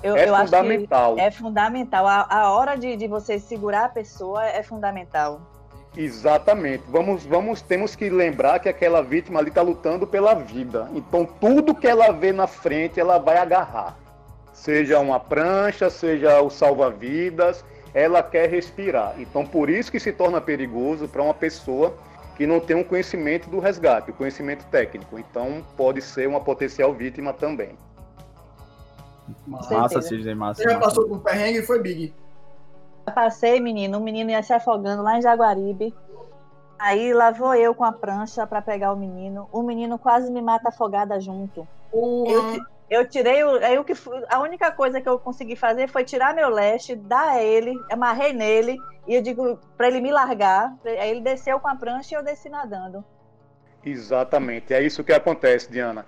eu, 0.02 0.16
é 0.16 0.28
eu 0.28 0.36
fundamental. 0.36 1.18
é 1.18 1.30
fundamental. 1.30 2.06
A, 2.06 2.26
a 2.28 2.52
hora 2.52 2.76
de, 2.76 2.96
de 2.96 3.06
você 3.08 3.38
segurar 3.38 3.84
a 3.86 3.88
pessoa 3.88 4.44
é 4.46 4.62
fundamental. 4.62 5.40
Exatamente. 5.96 6.84
Vamos, 6.88 7.24
vamos, 7.24 7.62
temos 7.62 7.96
que 7.96 8.10
lembrar 8.10 8.58
que 8.58 8.68
aquela 8.68 9.02
vítima 9.02 9.40
ali 9.40 9.48
está 9.48 9.62
lutando 9.62 10.06
pela 10.06 10.34
vida. 10.34 10.90
Então 10.94 11.24
tudo 11.24 11.74
que 11.74 11.88
ela 11.88 12.12
vê 12.12 12.32
na 12.32 12.46
frente, 12.46 13.00
ela 13.00 13.18
vai 13.18 13.38
agarrar. 13.38 13.96
Seja 14.52 14.98
uma 15.00 15.18
prancha, 15.18 15.88
seja 15.88 16.40
o 16.42 16.50
salva-vidas, 16.50 17.64
ela 17.96 18.22
quer 18.22 18.46
respirar. 18.50 19.14
Então 19.18 19.46
por 19.46 19.70
isso 19.70 19.90
que 19.90 19.98
se 19.98 20.12
torna 20.12 20.38
perigoso 20.38 21.08
para 21.08 21.22
uma 21.22 21.32
pessoa 21.32 21.94
que 22.36 22.46
não 22.46 22.60
tem 22.60 22.76
um 22.76 22.84
conhecimento 22.84 23.48
do 23.48 23.58
resgate, 23.58 24.10
o 24.10 24.14
conhecimento 24.14 24.66
técnico. 24.66 25.18
Então 25.18 25.64
pode 25.78 26.02
ser 26.02 26.28
uma 26.28 26.38
potencial 26.38 26.92
vítima 26.92 27.32
também. 27.32 27.70
Massa, 29.46 30.02
Sidney, 30.02 30.34
massa. 30.34 30.62
Você 30.62 30.68
já 30.68 30.78
passou 30.78 31.08
por 31.08 31.20
perrengue 31.20 31.60
e 31.60 31.62
foi 31.62 31.80
Big. 31.80 32.14
Passei, 33.14 33.60
menino. 33.60 33.96
O 33.96 34.02
menino 34.02 34.30
ia 34.30 34.42
se 34.42 34.52
afogando 34.52 35.02
lá 35.02 35.16
em 35.16 35.22
Jaguaribe. 35.22 35.94
Aí 36.78 37.14
lá 37.14 37.30
vou 37.30 37.54
eu 37.54 37.74
com 37.74 37.82
a 37.82 37.92
prancha 37.92 38.46
para 38.46 38.60
pegar 38.60 38.92
o 38.92 38.96
menino. 38.96 39.48
O 39.50 39.62
menino 39.62 39.98
quase 39.98 40.30
me 40.30 40.42
mata 40.42 40.68
afogada 40.68 41.18
junto. 41.18 41.66
Eu, 41.92 42.60
eu, 42.88 43.08
tirei 43.08 43.42
o. 43.42 43.56
Aí 43.64 43.78
o 43.78 43.84
que 43.84 43.94
a 44.28 44.40
única 44.40 44.70
coisa 44.70 45.00
que 45.00 45.08
eu 45.08 45.18
consegui 45.18 45.56
fazer 45.56 45.88
foi 45.88 46.04
tirar 46.04 46.34
meu 46.34 46.48
leste, 46.48 46.94
dar 46.94 47.30
a 47.30 47.42
ele, 47.42 47.74
amarrei 47.90 48.32
nele 48.32 48.78
e 49.06 49.14
eu 49.14 49.22
digo 49.22 49.58
para 49.76 49.88
ele 49.88 50.00
me 50.00 50.12
largar. 50.12 50.76
Aí 50.84 51.10
ele 51.10 51.20
desceu 51.20 51.58
com 51.58 51.68
a 51.68 51.74
prancha 51.74 52.14
e 52.14 52.18
eu 52.18 52.22
desci 52.22 52.48
nadando. 52.48 53.04
Exatamente. 53.84 54.72
É 54.72 54.82
isso 54.82 55.04
que 55.04 55.12
acontece, 55.12 55.70
Diana. 55.70 56.04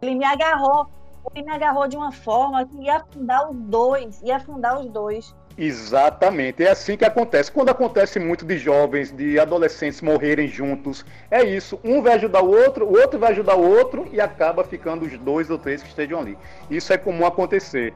Ele 0.00 0.14
me 0.14 0.24
agarrou. 0.24 0.86
Ele 1.34 1.44
me 1.44 1.52
agarrou 1.52 1.86
de 1.86 1.96
uma 1.96 2.12
forma 2.12 2.66
que 2.66 2.82
ia 2.82 2.96
afundar 2.96 3.50
os 3.50 3.56
dois. 3.56 4.22
Ia 4.22 4.36
afundar 4.36 4.80
os 4.80 4.88
dois. 4.90 5.34
Exatamente, 5.58 6.64
é 6.64 6.70
assim 6.70 6.96
que 6.96 7.04
acontece. 7.04 7.50
Quando 7.50 7.68
acontece 7.68 8.18
muito 8.18 8.44
de 8.44 8.56
jovens, 8.56 9.12
de 9.12 9.38
adolescentes 9.38 10.00
morrerem 10.00 10.48
juntos, 10.48 11.04
é 11.30 11.42
isso. 11.42 11.78
Um 11.84 12.02
vai 12.02 12.14
ajudar 12.14 12.42
o 12.42 12.50
outro, 12.50 12.86
o 12.86 12.98
outro 12.98 13.18
vai 13.18 13.32
ajudar 13.32 13.56
o 13.56 13.68
outro 13.68 14.08
e 14.12 14.20
acaba 14.20 14.64
ficando 14.64 15.04
os 15.04 15.18
dois 15.18 15.50
ou 15.50 15.58
três 15.58 15.82
que 15.82 15.88
estejam 15.88 16.20
ali. 16.20 16.38
Isso 16.70 16.92
é 16.92 16.98
comum 16.98 17.26
acontecer. 17.26 17.94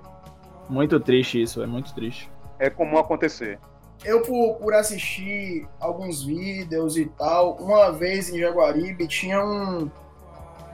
Muito 0.68 0.98
triste 1.00 1.40
isso, 1.40 1.62
é 1.62 1.66
muito 1.66 1.94
triste. 1.94 2.30
É 2.58 2.68
comum 2.68 2.98
acontecer. 2.98 3.58
Eu, 4.04 4.22
por, 4.22 4.56
por 4.56 4.74
assistir 4.74 5.66
alguns 5.80 6.22
vídeos 6.22 6.96
e 6.96 7.06
tal, 7.06 7.56
uma 7.56 7.90
vez 7.90 8.28
em 8.28 8.38
Jaguaribe 8.38 9.06
tinha 9.06 9.42
um, 9.42 9.90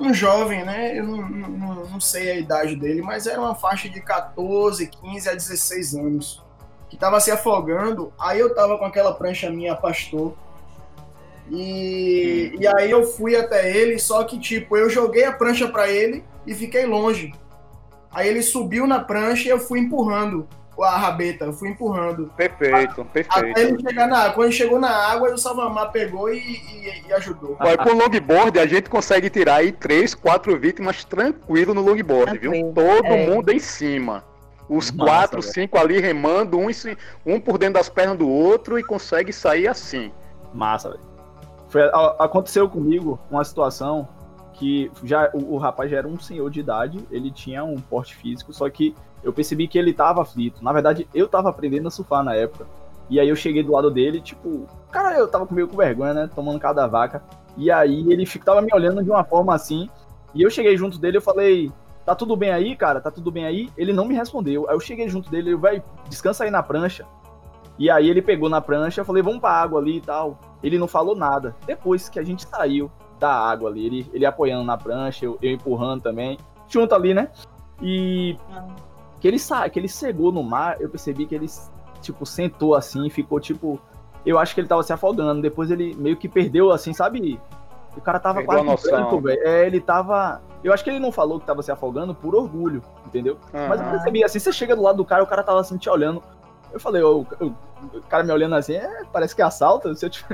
um 0.00 0.12
jovem, 0.12 0.64
né? 0.64 0.98
Eu 0.98 1.06
não, 1.06 1.28
não, 1.28 1.74
não 1.86 2.00
sei 2.00 2.30
a 2.30 2.38
idade 2.38 2.74
dele, 2.74 3.02
mas 3.02 3.26
era 3.26 3.40
uma 3.40 3.54
faixa 3.54 3.88
de 3.88 4.00
14, 4.00 4.88
15 4.88 5.28
a 5.28 5.34
16 5.34 5.94
anos 5.94 6.49
que 6.90 6.96
tava 6.96 7.20
se 7.20 7.30
afogando. 7.30 8.12
Aí 8.18 8.38
eu 8.38 8.54
tava 8.54 8.76
com 8.76 8.84
aquela 8.84 9.14
prancha 9.14 9.48
minha 9.48 9.74
pastor. 9.74 10.34
E, 11.48 12.56
e 12.60 12.66
aí 12.66 12.90
eu 12.90 13.04
fui 13.04 13.34
até 13.34 13.74
ele, 13.74 13.98
só 13.98 14.22
que 14.24 14.38
tipo, 14.38 14.76
eu 14.76 14.90
joguei 14.90 15.24
a 15.24 15.32
prancha 15.32 15.66
para 15.68 15.88
ele 15.88 16.22
e 16.46 16.54
fiquei 16.54 16.84
longe. 16.84 17.32
Aí 18.12 18.28
ele 18.28 18.42
subiu 18.42 18.86
na 18.86 19.00
prancha 19.00 19.48
e 19.48 19.50
eu 19.50 19.58
fui 19.58 19.78
empurrando 19.78 20.46
a 20.82 20.96
rabeta, 20.96 21.44
eu 21.44 21.52
fui 21.52 21.68
empurrando. 21.68 22.32
Perfeito, 22.36 23.04
perfeito. 23.04 23.50
Até 23.50 23.62
ele 23.62 23.80
chegar 23.80 24.06
na 24.06 24.18
água. 24.18 24.32
Quando 24.32 24.46
ele 24.46 24.56
chegou 24.56 24.80
na 24.80 24.90
água, 24.90 25.32
o 25.32 25.38
Salvamar 25.38 25.92
pegou 25.92 26.32
e, 26.32 26.38
e, 26.38 27.02
e 27.08 27.12
ajudou. 27.12 27.56
Olha, 27.60 27.76
com 27.76 27.90
o 27.90 27.94
longboard, 27.94 28.58
a 28.58 28.66
gente 28.66 28.88
consegue 28.88 29.28
tirar 29.28 29.56
aí 29.56 29.72
três, 29.72 30.14
quatro 30.14 30.58
vítimas 30.58 31.04
tranquilo 31.04 31.74
no 31.74 31.82
longboard, 31.82 32.38
viu? 32.38 32.72
Todo 32.74 33.06
é. 33.06 33.26
mundo 33.26 33.50
em 33.50 33.58
cima. 33.58 34.24
Os 34.70 34.92
Massa, 34.92 35.10
quatro, 35.10 35.40
velho. 35.40 35.52
cinco 35.52 35.76
ali 35.76 35.98
remando, 35.98 36.56
um, 36.56 36.68
um 37.26 37.40
por 37.40 37.58
dentro 37.58 37.74
das 37.74 37.88
pernas 37.88 38.16
do 38.16 38.28
outro 38.28 38.78
e 38.78 38.84
consegue 38.84 39.32
sair 39.32 39.66
assim. 39.66 40.12
Massa, 40.54 40.90
velho. 40.90 41.02
Foi, 41.68 41.82
aconteceu 42.20 42.68
comigo 42.68 43.18
uma 43.28 43.42
situação 43.42 44.08
que 44.52 44.90
já 45.02 45.28
o, 45.34 45.54
o, 45.54 45.58
rapaz 45.58 45.90
já 45.90 45.96
era 45.98 46.06
um 46.06 46.20
senhor 46.20 46.48
de 46.50 46.60
idade, 46.60 47.04
ele 47.10 47.32
tinha 47.32 47.64
um 47.64 47.76
porte 47.76 48.14
físico, 48.14 48.52
só 48.52 48.70
que 48.70 48.94
eu 49.24 49.32
percebi 49.32 49.66
que 49.66 49.76
ele 49.76 49.92
tava 49.92 50.22
aflito. 50.22 50.62
Na 50.62 50.72
verdade, 50.72 51.08
eu 51.12 51.26
tava 51.26 51.48
aprendendo 51.48 51.88
a 51.88 51.90
surfar 51.90 52.22
na 52.22 52.34
época. 52.34 52.66
E 53.08 53.18
aí 53.18 53.28
eu 53.28 53.34
cheguei 53.34 53.64
do 53.64 53.72
lado 53.72 53.90
dele, 53.90 54.20
tipo, 54.20 54.68
cara, 54.92 55.18
eu 55.18 55.26
tava 55.26 55.48
meio 55.50 55.66
com 55.66 55.76
vergonha, 55.76 56.14
né? 56.14 56.30
Tomando 56.32 56.60
cada 56.60 56.86
vaca. 56.86 57.22
E 57.56 57.72
aí 57.72 58.12
ele 58.12 58.24
tava 58.44 58.62
me 58.62 58.70
olhando 58.72 59.02
de 59.02 59.10
uma 59.10 59.24
forma 59.24 59.52
assim. 59.52 59.90
E 60.32 60.42
eu 60.42 60.50
cheguei 60.50 60.76
junto 60.76 60.98
dele, 60.98 61.16
eu 61.16 61.22
falei, 61.22 61.72
tá 62.10 62.14
tudo 62.16 62.36
bem 62.36 62.50
aí, 62.50 62.74
cara? 62.74 63.00
Tá 63.00 63.08
tudo 63.08 63.30
bem 63.30 63.44
aí? 63.44 63.70
Ele 63.76 63.92
não 63.92 64.04
me 64.04 64.16
respondeu. 64.16 64.68
Aí 64.68 64.74
eu 64.74 64.80
cheguei 64.80 65.08
junto 65.08 65.30
dele, 65.30 65.50
ele 65.50 65.56
vai, 65.56 65.82
descansa 66.08 66.42
aí 66.42 66.50
na 66.50 66.60
prancha. 66.60 67.06
E 67.78 67.88
aí 67.88 68.10
ele 68.10 68.20
pegou 68.20 68.48
na 68.48 68.60
prancha, 68.60 69.00
eu 69.00 69.04
falei, 69.04 69.22
vamos 69.22 69.40
pra 69.40 69.52
água 69.52 69.80
ali 69.80 69.98
e 69.98 70.00
tal. 70.00 70.38
Ele 70.60 70.76
não 70.76 70.88
falou 70.88 71.14
nada. 71.14 71.54
Depois 71.64 72.08
que 72.08 72.18
a 72.18 72.22
gente 72.24 72.44
saiu 72.46 72.90
da 73.18 73.32
água 73.32 73.70
ali, 73.70 73.86
ele, 73.86 74.10
ele 74.12 74.26
apoiando 74.26 74.64
na 74.64 74.76
prancha, 74.76 75.24
eu, 75.24 75.38
eu 75.40 75.52
empurrando 75.52 76.02
também, 76.02 76.36
junto 76.66 76.94
ali, 76.94 77.14
né? 77.14 77.28
E 77.80 78.36
que 79.20 79.28
ele 79.28 79.38
sa 79.38 79.68
que 79.68 79.78
ele 79.78 79.88
cegou 79.88 80.32
no 80.32 80.42
mar, 80.42 80.80
eu 80.80 80.88
percebi 80.88 81.26
que 81.26 81.34
ele 81.34 81.46
tipo 82.02 82.26
sentou 82.26 82.74
assim, 82.74 83.08
ficou 83.08 83.38
tipo, 83.38 83.78
eu 84.26 84.38
acho 84.38 84.52
que 84.52 84.60
ele 84.60 84.68
tava 84.68 84.82
se 84.82 84.92
afogando. 84.92 85.40
Depois 85.40 85.70
ele 85.70 85.94
meio 85.94 86.16
que 86.16 86.28
perdeu 86.28 86.72
assim, 86.72 86.92
sabe? 86.92 87.40
O 87.96 88.00
cara 88.00 88.18
tava 88.18 88.42
Perdeu 88.42 88.64
quase 88.64 88.90
branco, 88.90 89.20
velho. 89.20 89.40
É, 89.46 89.66
ele 89.66 89.80
tava 89.80 90.42
eu 90.62 90.72
acho 90.72 90.84
que 90.84 90.90
ele 90.90 90.98
não 90.98 91.10
falou 91.10 91.40
que 91.40 91.46
tava 91.46 91.62
se 91.62 91.72
afogando 91.72 92.14
por 92.14 92.34
orgulho, 92.34 92.82
entendeu? 93.06 93.38
Uhum. 93.52 93.68
Mas 93.68 93.80
eu 93.80 93.86
percebi, 93.88 94.24
assim, 94.24 94.38
você 94.38 94.52
chega 94.52 94.76
do 94.76 94.82
lado 94.82 94.96
do 94.96 95.04
cara, 95.04 95.22
o 95.22 95.26
cara 95.26 95.42
tava 95.42 95.60
assim 95.60 95.76
te 95.76 95.88
olhando. 95.88 96.22
Eu 96.72 96.78
falei, 96.78 97.02
o, 97.02 97.26
o 97.40 97.54
cara 98.08 98.22
me 98.22 98.32
olhando 98.32 98.54
assim, 98.54 98.74
é, 98.74 99.02
parece 99.12 99.34
que 99.34 99.42
assalta. 99.42 99.94
Se 99.94 100.06
eu, 100.06 100.10
te... 100.10 100.24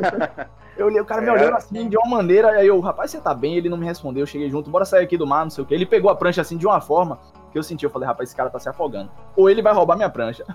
eu 0.76 0.86
olhei 0.86 1.00
o 1.00 1.04
cara 1.04 1.20
me 1.20 1.28
é. 1.28 1.32
olhando 1.32 1.56
assim 1.56 1.88
de 1.88 1.96
uma 1.96 2.16
maneira, 2.16 2.50
aí 2.50 2.66
eu, 2.66 2.80
rapaz, 2.80 3.10
você 3.10 3.20
tá 3.20 3.34
bem? 3.34 3.56
Ele 3.56 3.68
não 3.68 3.76
me 3.76 3.86
respondeu, 3.86 4.22
eu 4.22 4.26
cheguei 4.26 4.50
junto, 4.50 4.70
bora 4.70 4.84
sair 4.84 5.04
aqui 5.04 5.16
do 5.16 5.26
mar, 5.26 5.44
não 5.44 5.50
sei 5.50 5.62
o 5.62 5.66
que. 5.66 5.74
Ele 5.74 5.86
pegou 5.86 6.10
a 6.10 6.16
prancha 6.16 6.40
assim 6.40 6.56
de 6.56 6.66
uma 6.66 6.80
forma 6.80 7.18
que 7.52 7.58
eu 7.58 7.62
senti, 7.62 7.84
eu 7.84 7.90
falei, 7.90 8.06
rapaz, 8.06 8.28
esse 8.28 8.36
cara 8.36 8.48
tá 8.48 8.58
se 8.58 8.68
afogando. 8.68 9.10
Ou 9.36 9.50
ele 9.50 9.60
vai 9.62 9.72
roubar 9.72 9.96
minha 9.96 10.08
prancha. 10.10 10.44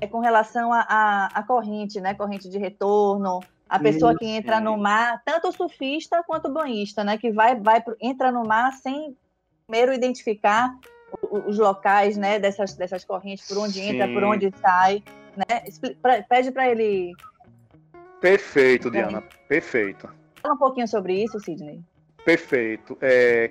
é 0.00 0.06
com 0.06 0.20
relação 0.20 0.72
à 0.72 1.44
corrente, 1.46 2.00
né? 2.00 2.14
Corrente 2.14 2.48
de 2.48 2.58
retorno, 2.58 3.40
a 3.68 3.78
pessoa 3.78 4.16
que 4.16 4.26
entra 4.26 4.58
no 4.60 4.76
mar, 4.76 5.22
tanto 5.24 5.48
o 5.48 5.52
surfista 5.52 6.24
quanto 6.26 6.48
o 6.48 6.52
banhista, 6.52 7.04
né? 7.04 7.18
Que 7.18 7.30
vai, 7.30 7.54
vai 7.54 7.82
entra 8.00 8.32
no 8.32 8.44
mar 8.44 8.72
sem 8.72 9.16
primeiro 9.66 9.92
identificar 9.92 10.74
os 11.30 11.58
locais, 11.58 12.16
né? 12.16 12.38
Dessas, 12.38 12.74
dessas 12.74 13.04
correntes, 13.04 13.46
por 13.46 13.58
onde 13.58 13.74
Sim. 13.74 13.90
entra, 13.90 14.08
por 14.08 14.24
onde 14.24 14.52
sai, 14.60 15.04
né? 15.36 15.64
Pede 16.28 16.50
para 16.50 16.68
ele. 16.68 17.12
Perfeito, 18.20 18.90
Diana. 18.90 19.22
Perfeito. 19.46 20.08
Fala 20.42 20.54
um 20.54 20.58
pouquinho 20.58 20.88
sobre 20.88 21.22
isso, 21.22 21.38
Sidney. 21.38 21.80
Perfeito. 22.24 22.98
É, 23.00 23.50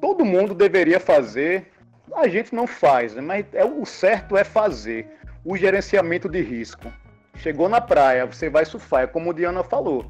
todo 0.00 0.24
mundo 0.24 0.54
deveria 0.54 1.00
fazer. 1.00 1.72
A 2.14 2.28
gente 2.28 2.54
não 2.54 2.66
faz, 2.66 3.14
né? 3.14 3.20
mas 3.20 3.46
é, 3.52 3.64
o 3.64 3.84
certo 3.84 4.36
é 4.36 4.44
fazer 4.44 5.16
o 5.46 5.56
gerenciamento 5.56 6.28
de 6.28 6.42
risco. 6.42 6.92
Chegou 7.36 7.68
na 7.68 7.80
praia, 7.80 8.26
você 8.26 8.50
vai 8.50 8.64
surfar, 8.64 9.04
é 9.04 9.06
como 9.06 9.30
o 9.30 9.32
Diana 9.32 9.62
falou. 9.62 10.04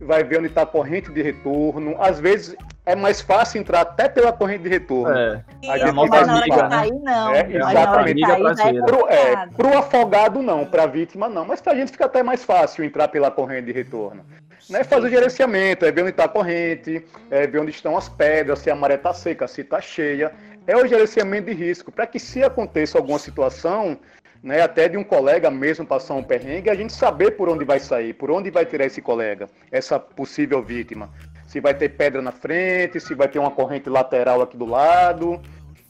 Vai 0.00 0.24
ver 0.24 0.38
onde 0.38 0.46
está 0.46 0.62
a 0.62 0.66
corrente 0.66 1.12
de 1.12 1.20
retorno. 1.20 1.96
Às 2.00 2.20
vezes 2.20 2.56
é 2.86 2.94
mais 2.94 3.20
fácil 3.20 3.60
entrar 3.60 3.80
até 3.80 4.08
pela 4.08 4.32
corrente 4.32 4.62
de 4.62 4.68
retorno. 4.68 5.14
É, 5.14 5.42
a 5.68 5.78
gente 5.78 5.92
não 5.92 6.06
vai 6.06 6.20
amiga, 6.20 6.68
Cair, 6.68 6.94
não. 7.02 7.34
É, 7.34 7.52
exatamente. 7.52 8.20
Para 8.22 9.12
é, 9.12 9.46
pro 9.48 9.76
afogado, 9.76 10.40
não. 10.40 10.64
Para 10.64 10.84
a 10.84 10.86
vítima, 10.86 11.28
não. 11.28 11.44
Mas 11.44 11.60
para 11.60 11.72
a 11.72 11.76
gente 11.76 11.90
fica 11.90 12.06
até 12.06 12.22
mais 12.22 12.44
fácil 12.44 12.84
entrar 12.84 13.08
pela 13.08 13.30
corrente 13.30 13.66
de 13.66 13.72
retorno. 13.72 14.24
Né? 14.70 14.84
Fazer 14.84 15.08
o 15.08 15.10
gerenciamento, 15.10 15.84
é 15.84 15.90
ver 15.90 16.02
onde 16.02 16.10
está 16.10 16.24
a 16.24 16.28
corrente, 16.28 17.04
é 17.30 17.46
ver 17.46 17.58
onde 17.58 17.72
estão 17.72 17.96
as 17.96 18.08
pedras, 18.08 18.60
se 18.60 18.70
a 18.70 18.76
maré 18.76 18.94
está 18.94 19.12
seca, 19.12 19.48
se 19.48 19.62
está 19.62 19.80
cheia. 19.80 20.32
É 20.64 20.76
o 20.76 20.86
gerenciamento 20.86 21.46
de 21.46 21.54
risco, 21.54 21.90
para 21.90 22.06
que 22.06 22.20
se 22.20 22.42
aconteça 22.44 22.98
alguma 22.98 23.18
situação, 23.18 23.98
né, 24.42 24.62
até 24.62 24.88
de 24.88 24.96
um 24.96 25.04
colega 25.04 25.50
mesmo 25.50 25.86
passar 25.86 26.14
um 26.14 26.22
perrengue, 26.22 26.70
a 26.70 26.74
gente 26.74 26.92
saber 26.92 27.32
por 27.32 27.48
onde 27.48 27.64
vai 27.64 27.80
sair, 27.80 28.12
por 28.14 28.30
onde 28.30 28.50
vai 28.50 28.64
tirar 28.64 28.86
esse 28.86 29.02
colega, 29.02 29.48
essa 29.70 29.98
possível 29.98 30.62
vítima. 30.62 31.10
Se 31.46 31.60
vai 31.60 31.74
ter 31.74 31.90
pedra 31.90 32.20
na 32.20 32.32
frente, 32.32 33.00
se 33.00 33.14
vai 33.14 33.28
ter 33.28 33.38
uma 33.38 33.50
corrente 33.50 33.88
lateral 33.88 34.42
aqui 34.42 34.56
do 34.56 34.66
lado. 34.66 35.40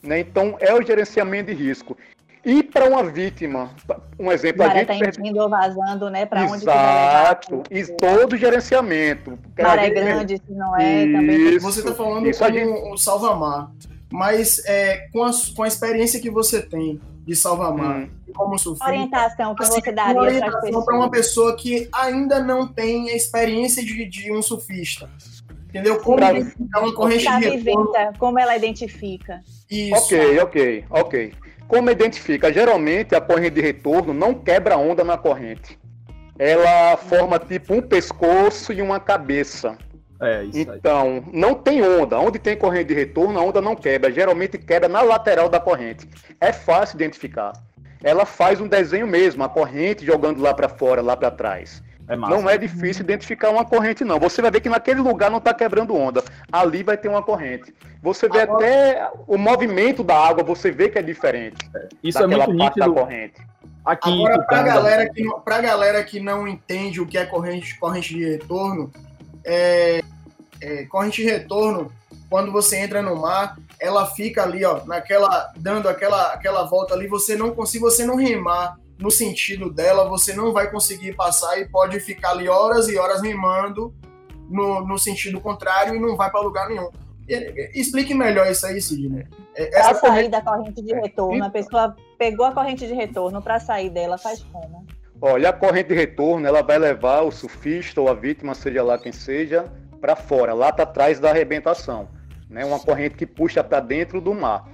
Né? 0.02 0.20
Então, 0.20 0.56
é 0.60 0.72
o 0.72 0.80
gerenciamento 0.80 1.52
de 1.52 1.64
risco. 1.64 1.96
E 2.44 2.62
para 2.62 2.88
uma 2.88 3.02
vítima, 3.02 3.70
um 4.18 4.30
exemplo... 4.30 4.64
Maré 4.64 4.82
está 4.82 4.94
gente... 4.94 5.20
indo 5.20 5.40
ou 5.40 5.50
vazando, 5.50 6.08
né? 6.08 6.24
Para 6.24 6.44
onde 6.44 6.62
Exato. 6.62 7.62
E 7.70 7.84
todo 7.84 8.34
o 8.34 8.36
gerenciamento. 8.36 9.38
Maré 9.60 9.86
gente... 9.86 9.94
grande, 9.94 10.36
se 10.38 10.52
não 10.52 10.76
é, 10.76 11.04
isso, 11.04 11.12
também. 11.12 11.58
Você 11.58 11.80
está 11.80 11.94
falando 11.94 12.28
isso 12.28 12.38
como 12.42 12.54
gente... 12.56 12.70
um 12.70 12.96
salva-mar. 12.96 13.70
Mas 14.10 14.64
é, 14.64 15.08
com, 15.12 15.24
a, 15.24 15.30
com 15.54 15.62
a 15.64 15.68
experiência 15.68 16.20
que 16.20 16.30
você 16.30 16.62
tem, 16.62 17.00
de 17.28 17.36
Salvamar, 17.36 18.04
hum. 18.04 18.08
como 18.34 18.58
surfista. 18.58 18.88
Orientação 18.88 19.54
que 19.54 19.62
assim, 19.62 19.82
você 19.82 19.92
daria 19.92 20.18
orientação 20.18 20.82
para 20.82 20.96
uma 20.96 21.10
pessoa 21.10 21.54
que 21.54 21.86
ainda 21.92 22.40
não 22.40 22.66
tem 22.66 23.10
a 23.10 23.14
experiência 23.14 23.84
de, 23.84 24.06
de 24.06 24.32
um 24.32 24.40
surfista. 24.40 25.10
Entendeu? 25.68 26.00
Como 26.00 26.16
Pra- 26.16 26.32
identificar 26.32 26.80
uma 26.80 26.94
corrente 26.94 27.28
de 27.40 27.48
retorno. 27.50 27.92
como 28.18 28.38
ela 28.38 28.56
identifica. 28.56 29.42
Isso. 29.70 29.94
Ok, 29.94 30.38
ok, 30.40 30.84
ok. 30.88 31.34
Como 31.68 31.90
identifica? 31.90 32.50
Geralmente 32.50 33.14
a 33.14 33.20
corrente 33.20 33.50
de 33.56 33.60
retorno 33.60 34.14
não 34.14 34.32
quebra 34.32 34.78
onda 34.78 35.04
na 35.04 35.18
corrente. 35.18 35.78
Ela 36.38 36.96
forma 36.96 37.38
tipo 37.38 37.74
um 37.74 37.82
pescoço 37.82 38.72
e 38.72 38.80
uma 38.80 38.98
cabeça. 38.98 39.76
É, 40.20 40.44
isso 40.44 40.70
aí. 40.70 40.78
Então, 40.78 41.22
não 41.32 41.54
tem 41.54 41.82
onda. 41.82 42.18
Onde 42.18 42.38
tem 42.38 42.56
corrente 42.56 42.88
de 42.88 42.94
retorno, 42.94 43.38
a 43.38 43.42
onda 43.42 43.60
não 43.60 43.76
quebra. 43.76 44.10
Geralmente 44.12 44.58
quebra 44.58 44.88
na 44.88 45.00
lateral 45.02 45.48
da 45.48 45.60
corrente. 45.60 46.08
É 46.40 46.52
fácil 46.52 46.96
identificar. 46.96 47.52
Ela 48.02 48.24
faz 48.24 48.60
um 48.60 48.68
desenho 48.68 49.06
mesmo, 49.06 49.42
a 49.44 49.48
corrente 49.48 50.04
jogando 50.04 50.40
lá 50.40 50.54
para 50.54 50.68
fora, 50.68 51.02
lá 51.02 51.16
para 51.16 51.30
trás. 51.30 51.82
É 52.08 52.16
massa. 52.16 52.34
Não 52.34 52.48
é 52.48 52.56
difícil 52.56 53.02
identificar 53.04 53.50
uma 53.50 53.64
corrente, 53.64 54.02
não. 54.02 54.18
Você 54.18 54.40
vai 54.40 54.50
ver 54.50 54.60
que 54.60 54.68
naquele 54.68 55.00
lugar 55.00 55.30
não 55.30 55.38
está 55.38 55.52
quebrando 55.52 55.94
onda. 55.94 56.22
Ali 56.50 56.82
vai 56.82 56.96
ter 56.96 57.08
uma 57.08 57.22
corrente. 57.22 57.74
Você 58.02 58.28
vê 58.28 58.40
Agora- 58.40 58.64
até 58.64 59.10
o 59.26 59.36
movimento 59.36 60.02
da 60.02 60.16
água, 60.16 60.42
você 60.42 60.70
vê 60.70 60.88
que 60.88 60.98
é 60.98 61.02
diferente. 61.02 61.56
Isso 62.02 62.18
é 62.18 62.22
daquela 62.22 62.46
muito 62.46 62.58
parte 62.58 62.78
da 62.78 62.88
corrente. 62.88 63.34
aqui 63.84 64.10
Agora, 64.10 64.34
pra 64.42 64.42
Itupanga. 64.58 64.74
galera, 64.74 65.10
que 65.10 65.24
galera 65.62 66.04
que 66.04 66.20
não 66.20 66.48
entende 66.48 67.00
o 67.00 67.06
que 67.06 67.18
é 67.18 67.26
corrente, 67.26 67.78
corrente 67.78 68.14
de 68.14 68.24
retorno, 68.24 68.90
é, 69.48 70.02
é, 70.60 70.84
corrente 70.84 71.22
de 71.22 71.28
retorno, 71.28 71.90
quando 72.28 72.52
você 72.52 72.76
entra 72.76 73.00
no 73.00 73.16
mar, 73.16 73.58
ela 73.80 74.06
fica 74.06 74.42
ali, 74.42 74.64
ó, 74.64 74.84
naquela, 74.84 75.50
dando 75.56 75.88
aquela, 75.88 76.34
aquela 76.34 76.64
volta 76.64 76.94
ali, 76.94 77.08
você 77.08 77.34
não 77.34 77.52
consegue, 77.52 77.82
você 77.82 78.04
não 78.04 78.16
remar 78.16 78.76
no 78.98 79.10
sentido 79.10 79.72
dela, 79.72 80.08
você 80.08 80.34
não 80.34 80.52
vai 80.52 80.70
conseguir 80.70 81.14
passar 81.14 81.58
e 81.58 81.68
pode 81.68 81.98
ficar 82.00 82.30
ali 82.30 82.48
horas 82.48 82.88
e 82.88 82.98
horas 82.98 83.22
remando 83.22 83.94
no, 84.50 84.86
no 84.86 84.98
sentido 84.98 85.40
contrário 85.40 85.94
e 85.94 86.00
não 86.00 86.16
vai 86.16 86.30
para 86.30 86.40
lugar 86.40 86.68
nenhum. 86.68 86.90
Explique 87.74 88.14
melhor 88.14 88.50
isso 88.50 88.66
aí, 88.66 88.80
Sidney. 88.80 89.26
É, 89.54 89.66
Para 89.66 89.90
Essa 89.90 89.94
sair 89.94 90.28
da 90.28 90.40
corrente 90.40 90.82
de 90.82 90.94
retorno, 90.94 91.44
a 91.44 91.50
pessoa 91.50 91.94
pegou 92.18 92.46
a 92.46 92.52
corrente 92.52 92.86
de 92.86 92.94
retorno, 92.94 93.40
para 93.40 93.60
sair 93.60 93.90
dela 93.90 94.18
faz 94.18 94.42
como? 94.52 94.86
Olha, 95.20 95.48
a 95.48 95.52
corrente 95.52 95.88
de 95.88 95.94
retorno, 95.94 96.46
ela 96.46 96.62
vai 96.62 96.78
levar 96.78 97.22
o 97.22 97.30
surfista 97.32 98.00
ou 98.00 98.08
a 98.08 98.14
vítima, 98.14 98.54
seja 98.54 98.82
lá 98.84 98.96
quem 98.96 99.10
seja, 99.10 99.64
para 100.00 100.14
fora, 100.14 100.54
lá 100.54 100.72
para 100.72 100.86
trás 100.86 101.18
da 101.18 101.30
arrebentação. 101.30 102.08
Né? 102.48 102.64
Uma 102.64 102.78
corrente 102.78 103.16
que 103.16 103.26
puxa 103.26 103.64
para 103.64 103.80
dentro 103.80 104.20
do 104.20 104.32
mar. 104.32 104.68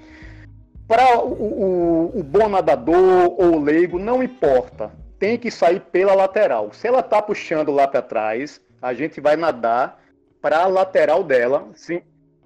Para 0.87 1.19
o, 1.19 1.33
o, 1.33 2.21
o 2.21 2.23
bom 2.23 2.47
nadador 2.47 3.35
ou 3.39 3.55
o 3.55 3.63
leigo, 3.63 3.99
não 3.99 4.23
importa. 4.23 4.93
Tem 5.19 5.39
que 5.39 5.51
sair 5.51 5.81
pela 5.81 6.15
lateral. 6.15 6.73
Se 6.73 6.87
ela 6.87 7.01
está 7.01 7.23
puxando 7.23 7.73
lá 7.73 7.89
para 7.89 8.03
trás, 8.03 8.61
a 8.83 8.93
gente 8.93 9.23
vai 9.23 9.37
nadar 9.37 9.99
para 10.43 10.59
a 10.59 10.67
lateral 10.67 11.25
dela, 11.25 11.67
sim, 11.75 12.03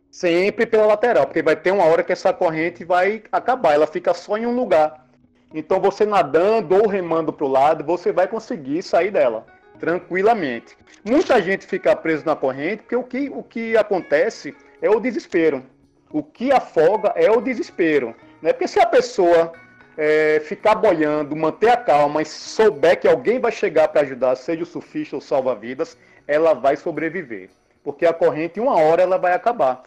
sempre 0.09 0.67
pela 0.67 0.87
lateral, 0.87 1.27
porque 1.27 1.43
vai 1.43 1.57
ter 1.57 1.73
uma 1.73 1.85
hora 1.85 2.05
que 2.05 2.13
essa 2.13 2.33
corrente 2.33 2.85
vai 2.85 3.25
acabar, 3.33 3.75
ela 3.75 3.89
fica 3.89 4.15
só 4.15 4.39
em 4.39 4.47
um 4.47 4.55
lugar. 4.55 5.08
Então 5.53 5.81
você 5.81 6.05
nadando 6.05 6.75
ou 6.77 6.87
remando 6.87 7.33
para 7.33 7.47
o 7.47 7.51
lado, 7.51 7.85
você 7.85 8.13
vai 8.13 8.29
conseguir 8.29 8.83
sair 8.83 9.11
dela 9.11 9.47
tranquilamente. 9.79 10.77
Muita 11.05 11.41
gente 11.41 11.67
fica 11.67 11.95
preso 11.97 12.27
na 12.27 12.37
corrente 12.37 12.83
porque 12.83 12.97
o 12.97 13.05
que, 13.05 13.31
o 13.31 13.43
que 13.43 13.77
acontece 13.77 14.55
é 14.83 14.91
o 14.91 15.01
desespero. 15.01 15.63
O 16.11 16.23
que 16.23 16.51
afoga 16.53 17.13
é 17.15 17.31
o 17.31 17.41
desespero. 17.41 18.15
Né? 18.43 18.53
Porque 18.53 18.69
se 18.69 18.81
a 18.81 18.87
pessoa 18.87 19.53
é, 19.97 20.41
ficar 20.45 20.75
boiando, 20.75 21.35
manter 21.35 21.71
a 21.71 21.77
calma 21.77 22.23
e 22.23 22.25
souber 22.25 22.99
que 23.01 23.09
alguém 23.09 23.41
vai 23.41 23.53
chegar 23.53 23.89
para 23.89 24.03
ajudar, 24.03 24.37
seja 24.37 24.63
o 24.63 24.67
surfista 24.67 25.17
ou 25.17 25.21
salva-vidas, 25.21 25.97
ela 26.27 26.55
vai 26.55 26.77
sobreviver. 26.77 27.51
Porque 27.83 28.07
a 28.07 28.13
corrente, 28.13 28.61
uma 28.61 28.77
hora, 28.77 29.03
ela 29.03 29.19
vai 29.19 29.33
acabar. 29.33 29.83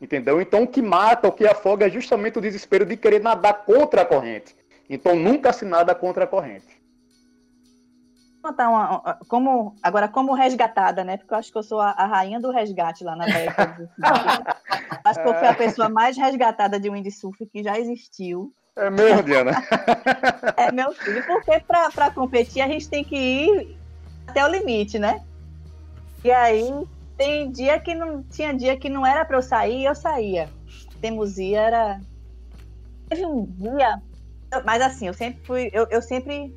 Entendeu? 0.00 0.40
Então 0.40 0.64
o 0.64 0.66
que 0.66 0.82
mata, 0.82 1.28
o 1.28 1.32
que 1.32 1.46
afoga 1.46 1.86
é 1.86 1.90
justamente 1.90 2.38
o 2.38 2.42
desespero 2.42 2.84
de 2.84 2.96
querer 2.96 3.20
nadar 3.20 3.64
contra 3.64 4.02
a 4.02 4.04
corrente. 4.04 4.54
Então 4.88 5.16
nunca 5.16 5.52
se 5.52 5.64
nada 5.64 5.94
contra 5.94 6.24
a 6.24 6.26
corrente. 6.26 6.82
Contar 8.42 8.68
uma, 8.68 9.18
como, 9.26 9.74
agora, 9.82 10.06
como 10.06 10.34
resgatada, 10.34 11.02
né? 11.02 11.16
Porque 11.16 11.32
eu 11.32 11.38
acho 11.38 11.50
que 11.50 11.56
eu 11.56 11.62
sou 11.62 11.80
a, 11.80 11.90
a 11.92 12.04
rainha 12.04 12.38
do 12.38 12.50
resgate 12.50 13.02
lá 13.02 13.16
na 13.16 13.24
Bahia. 13.24 13.54
acho 15.02 15.22
que 15.22 15.28
eu 15.28 15.34
fui 15.34 15.48
a 15.48 15.54
pessoa 15.54 15.88
mais 15.88 16.16
resgatada 16.16 16.78
de 16.78 16.90
windsurf 16.90 17.46
que 17.46 17.62
já 17.62 17.78
existiu. 17.78 18.52
É 18.76 18.90
mesmo, 18.90 19.22
Diana? 19.22 19.52
É, 20.56 20.70
meu 20.70 20.92
filho, 20.92 21.24
porque 21.26 21.60
para 21.60 22.10
competir 22.10 22.62
a 22.62 22.68
gente 22.68 22.88
tem 22.88 23.02
que 23.02 23.16
ir 23.16 23.78
até 24.26 24.44
o 24.44 24.48
limite, 24.48 24.98
né? 24.98 25.22
E 26.22 26.30
aí 26.30 26.70
tem 27.16 27.50
dia 27.50 27.78
que 27.80 27.94
não 27.94 28.22
tinha 28.22 28.52
dia 28.52 28.76
que 28.76 28.88
não 28.88 29.06
era 29.06 29.24
para 29.24 29.36
eu 29.36 29.42
sair, 29.42 29.84
eu 29.84 29.94
saía. 29.94 30.48
Teimosia 31.00 31.60
era. 31.60 32.00
Teve 33.08 33.26
um 33.26 33.44
dia, 33.44 34.00
mas 34.64 34.82
assim, 34.82 35.06
eu 35.06 35.14
sempre 35.14 35.44
fui, 35.44 35.70
eu, 35.72 35.86
eu 35.90 36.02
sempre, 36.02 36.54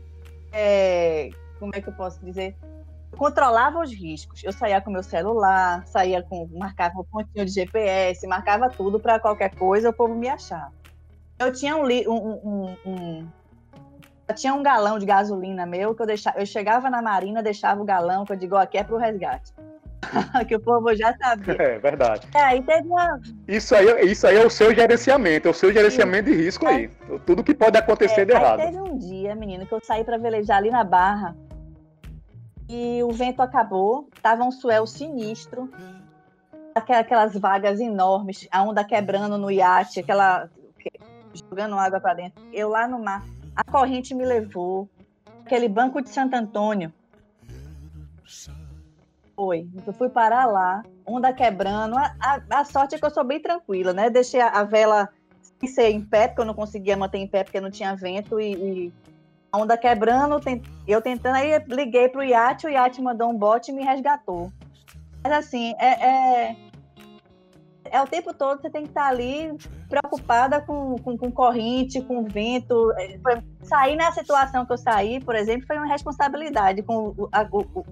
é, 0.52 1.30
como 1.60 1.72
é 1.76 1.82
que 1.82 1.88
eu 1.90 1.94
posso 1.94 2.24
dizer? 2.24 2.56
Eu 3.12 3.18
controlava 3.18 3.80
os 3.80 3.92
riscos. 3.92 4.44
Eu 4.44 4.52
saía 4.52 4.82
com 4.82 4.92
meu 4.92 5.04
celular, 5.04 5.86
saía 5.88 6.22
com, 6.24 6.48
marcava 6.54 7.00
um 7.00 7.04
pontinho 7.04 7.46
de 7.46 7.52
GPS, 7.52 8.28
marcava 8.28 8.70
tudo 8.70 9.00
para 9.00 9.20
qualquer 9.20 9.56
coisa 9.56 9.90
o 9.90 9.94
povo 9.94 10.14
me 10.14 10.28
achar. 10.28 10.72
Eu 11.40 11.52
tinha 11.54 11.76
um, 11.76 11.84
um, 11.86 12.40
um- 12.44 12.78
um- 12.86 13.28
eu 14.28 14.36
tinha 14.36 14.54
um 14.54 14.62
galão 14.62 15.00
de 15.00 15.06
gasolina 15.06 15.66
meu 15.66 15.96
que 15.96 16.02
eu 16.02 16.06
deixava, 16.06 16.40
eu 16.40 16.46
chegava 16.46 16.90
na 16.90 17.02
marina, 17.02 17.42
deixava 17.42 17.82
o 17.82 17.86
galão, 17.86 18.26
que 18.26 18.34
eu 18.34 18.38
digo, 18.38 18.56
aqui 18.58 18.78
é 18.78 18.84
pro 18.84 18.98
resgate. 18.98 19.54
que 20.48 20.56
o 20.56 20.60
povo 20.60 20.94
já 20.96 21.16
sabia. 21.18 21.56
É 21.60 21.80
verdade. 21.80 22.28
É, 22.34 22.40
aí 22.40 22.62
teve 22.64 22.88
uma. 22.88 23.20
Isso 23.48 23.76
aí, 23.76 23.86
isso 24.12 24.28
aí 24.28 24.38
é 24.38 24.46
o 24.46 24.50
seu 24.50 24.74
gerenciamento, 24.74 25.48
é 25.48 25.52
o 25.52 25.54
seu 25.54 25.72
gerenciamento 25.72 26.30
de 26.30 26.36
risco 26.36 26.68
aí. 26.68 26.90
Tudo 27.26 27.44
que 27.44 27.54
pode 27.54 27.78
acontecer 27.78 28.22
é, 28.22 28.26
de 28.26 28.34
aí 28.34 28.42
errado. 28.42 28.60
teve 28.60 28.80
um 28.80 28.98
dia, 28.98 29.36
menino, 29.36 29.66
que 29.66 29.74
eu 29.74 29.80
saí 29.84 30.04
para 30.04 30.18
velejar 30.18 30.58
ali 30.58 30.70
na 30.70 30.84
barra 30.84 31.36
e 32.70 33.02
o 33.04 33.12
vento 33.12 33.42
acabou, 33.42 34.10
tava 34.22 34.44
um 34.44 34.52
suel 34.52 34.86
sinistro, 34.86 35.70
aquela- 36.76 37.00
aquelas 37.00 37.34
vagas 37.38 37.80
enormes, 37.80 38.48
a 38.52 38.62
onda 38.64 38.84
quebrando 38.84 39.38
no 39.38 39.50
iate, 39.50 40.00
aquela 40.00 40.50
jogando 41.50 41.76
água 41.78 42.00
para 42.00 42.16
dentro. 42.16 42.44
Eu 42.52 42.70
lá 42.70 42.88
no 42.88 43.00
mar, 43.00 43.24
a 43.56 43.64
corrente 43.64 44.14
me 44.16 44.26
levou, 44.26 44.90
aquele 45.46 45.70
banco 45.70 46.02
de 46.02 46.10
Santo 46.10 46.36
Antônio. 46.36 46.92
Foi, 49.38 49.68
eu 49.86 49.94
fui 49.94 50.10
parar 50.10 50.48
lá, 50.48 50.82
onda 51.06 51.32
quebrando. 51.32 51.96
A, 51.96 52.12
a- 52.20 52.42
a 52.50 52.66
sorte 52.66 52.96
é 52.96 52.98
que 52.98 53.06
eu 53.06 53.12
sou 53.12 53.24
bem 53.24 53.40
tranquila, 53.40 53.94
né? 53.94 54.10
Deixei 54.10 54.42
a, 54.42 54.48
a 54.50 54.64
vela 54.64 55.08
ser 55.64 55.92
em 55.92 56.02
pé, 56.02 56.28
porque 56.28 56.42
eu 56.42 56.46
não 56.46 56.56
conseguia 56.56 56.98
manter 56.98 57.20
em 57.20 57.28
pé 57.28 57.44
porque 57.44 57.62
não 57.62 57.70
tinha 57.70 57.96
vento 57.96 58.40
e, 58.40 58.54
e 58.56 58.94
a 59.52 59.60
onda 59.60 59.78
quebrando, 59.78 60.40
eu 60.88 61.02
tentando, 61.04 61.36
aí 61.36 61.52
liguei 61.68 62.10
pro 62.10 62.24
iate, 62.24 62.66
o 62.66 62.70
iate 62.70 63.00
mandou 63.00 63.30
um 63.30 63.38
bote 63.38 63.70
e 63.72 63.76
me 63.76 63.84
resgatou. 63.84 64.52
Mas 65.24 65.32
assim, 65.34 65.76
é, 65.78 66.08
é, 66.50 66.56
é 67.92 68.02
o 68.02 68.08
tempo 68.08 68.34
todo 68.34 68.60
você 68.62 68.72
tem 68.72 68.84
que 68.84 68.90
estar 68.90 69.08
ali 69.08 69.56
preocupada 69.88 70.62
com, 70.62 70.96
com, 70.98 71.16
com 71.16 71.32
corrente, 71.32 72.02
com 72.02 72.24
vento. 72.24 72.92
É, 72.98 73.20
Sair 73.64 73.96
na 73.96 74.12
situação 74.12 74.66
que 74.66 74.74
eu 74.74 74.78
saí, 74.78 75.20
por 75.24 75.36
exemplo, 75.36 75.68
foi 75.68 75.78
uma 75.78 75.88
responsabilidade 75.88 76.82
com 76.82 77.14
a- 77.32 77.48
o- 77.52 77.86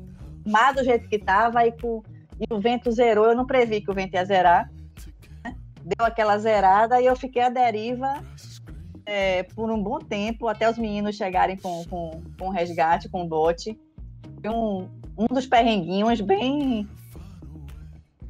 mar 0.46 0.74
do 0.74 0.84
jeito 0.84 1.08
que 1.10 1.16
estava 1.16 1.66
e, 1.66 1.72
com- 1.72 2.04
e 2.40 2.54
o 2.54 2.60
vento 2.60 2.92
zerou. 2.92 3.26
Eu 3.26 3.36
não 3.36 3.46
previ 3.46 3.82
que 3.82 3.92
o 3.92 3.94
vento 3.94 4.14
ia 4.14 4.26
zerar. 4.26 4.70
né? 5.44 5.56
Deu 5.84 6.06
aquela 6.06 6.38
zerada 6.38 7.02
e 7.02 7.06
eu 7.06 7.16
fiquei 7.16 7.42
à 7.42 7.50
deriva 7.50 8.24
é, 9.06 9.44
por 9.44 9.70
um 9.72 9.82
bom 9.82 10.00
tempo, 10.00 10.48
até 10.48 10.70
os 10.70 10.78
meninos 10.78 11.16
chegarem 11.16 11.58
com, 11.58 11.84
com, 11.90 12.22
com 12.40 12.50
resgate, 12.50 13.08
com 13.10 13.28
bote. 13.28 13.80
Foi 14.42 14.52
um, 14.54 14.90
um 15.18 15.26
dos 15.34 15.46
perrenguinhos 15.46 16.22
bem 16.22 16.88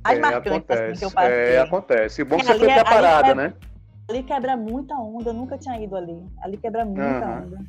mais 0.03 0.17
É, 0.17 0.21
marcantes 0.21 0.69
assim, 0.69 0.93
que 0.99 1.05
eu 1.05 1.07
acontece. 1.09 1.15
passei. 1.15 1.55
É, 1.55 1.59
acontece. 1.59 2.21
O 2.21 2.25
bom 2.25 2.35
é 2.35 2.39
que 2.39 2.45
É, 2.45 2.53
você 2.53 2.59
foi 2.59 2.67
ali 2.67 2.71
é- 2.71 2.73
ali 2.75 2.83
preparada, 2.83 3.35
né? 3.35 3.53
Ali 4.07 4.21
quebra 4.21 4.55
muita 4.55 4.93
onda, 4.95 5.29
eu 5.31 5.33
nunca 5.33 5.57
tinha 5.57 5.81
ido 5.81 5.95
ali. 5.95 6.15
Ali 6.41 6.57
quebra 6.57 6.85
muita 6.85 7.25
Aham. 7.25 7.43
onda. 7.45 7.59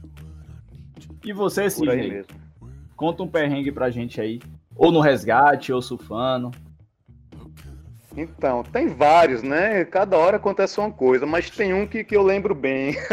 E 1.25 1.33
você, 1.33 1.63
Por 1.71 1.89
aí 1.89 2.03
Sidney? 2.03 2.25
Conta 2.97 3.23
um 3.23 3.29
perrengue 3.29 3.71
pra 3.71 3.91
gente 3.91 4.21
aí. 4.21 4.41
Ou 4.75 4.91
no 4.91 5.01
resgate, 5.01 5.73
ou 5.73 5.83
surfando. 5.83 6.51
Então, 8.17 8.63
tem 8.63 8.89
vários, 8.89 9.43
né? 9.43 9.85
Cada 9.85 10.17
hora 10.17 10.39
acontece 10.39 10.81
uma 10.81 10.91
coisa, 10.91 11.27
mas 11.27 11.51
tem 11.51 11.75
um 11.75 11.87
que, 11.87 12.03
que 12.03 12.17
eu 12.17 12.23
lembro 12.23 12.55
bem. 12.55 12.97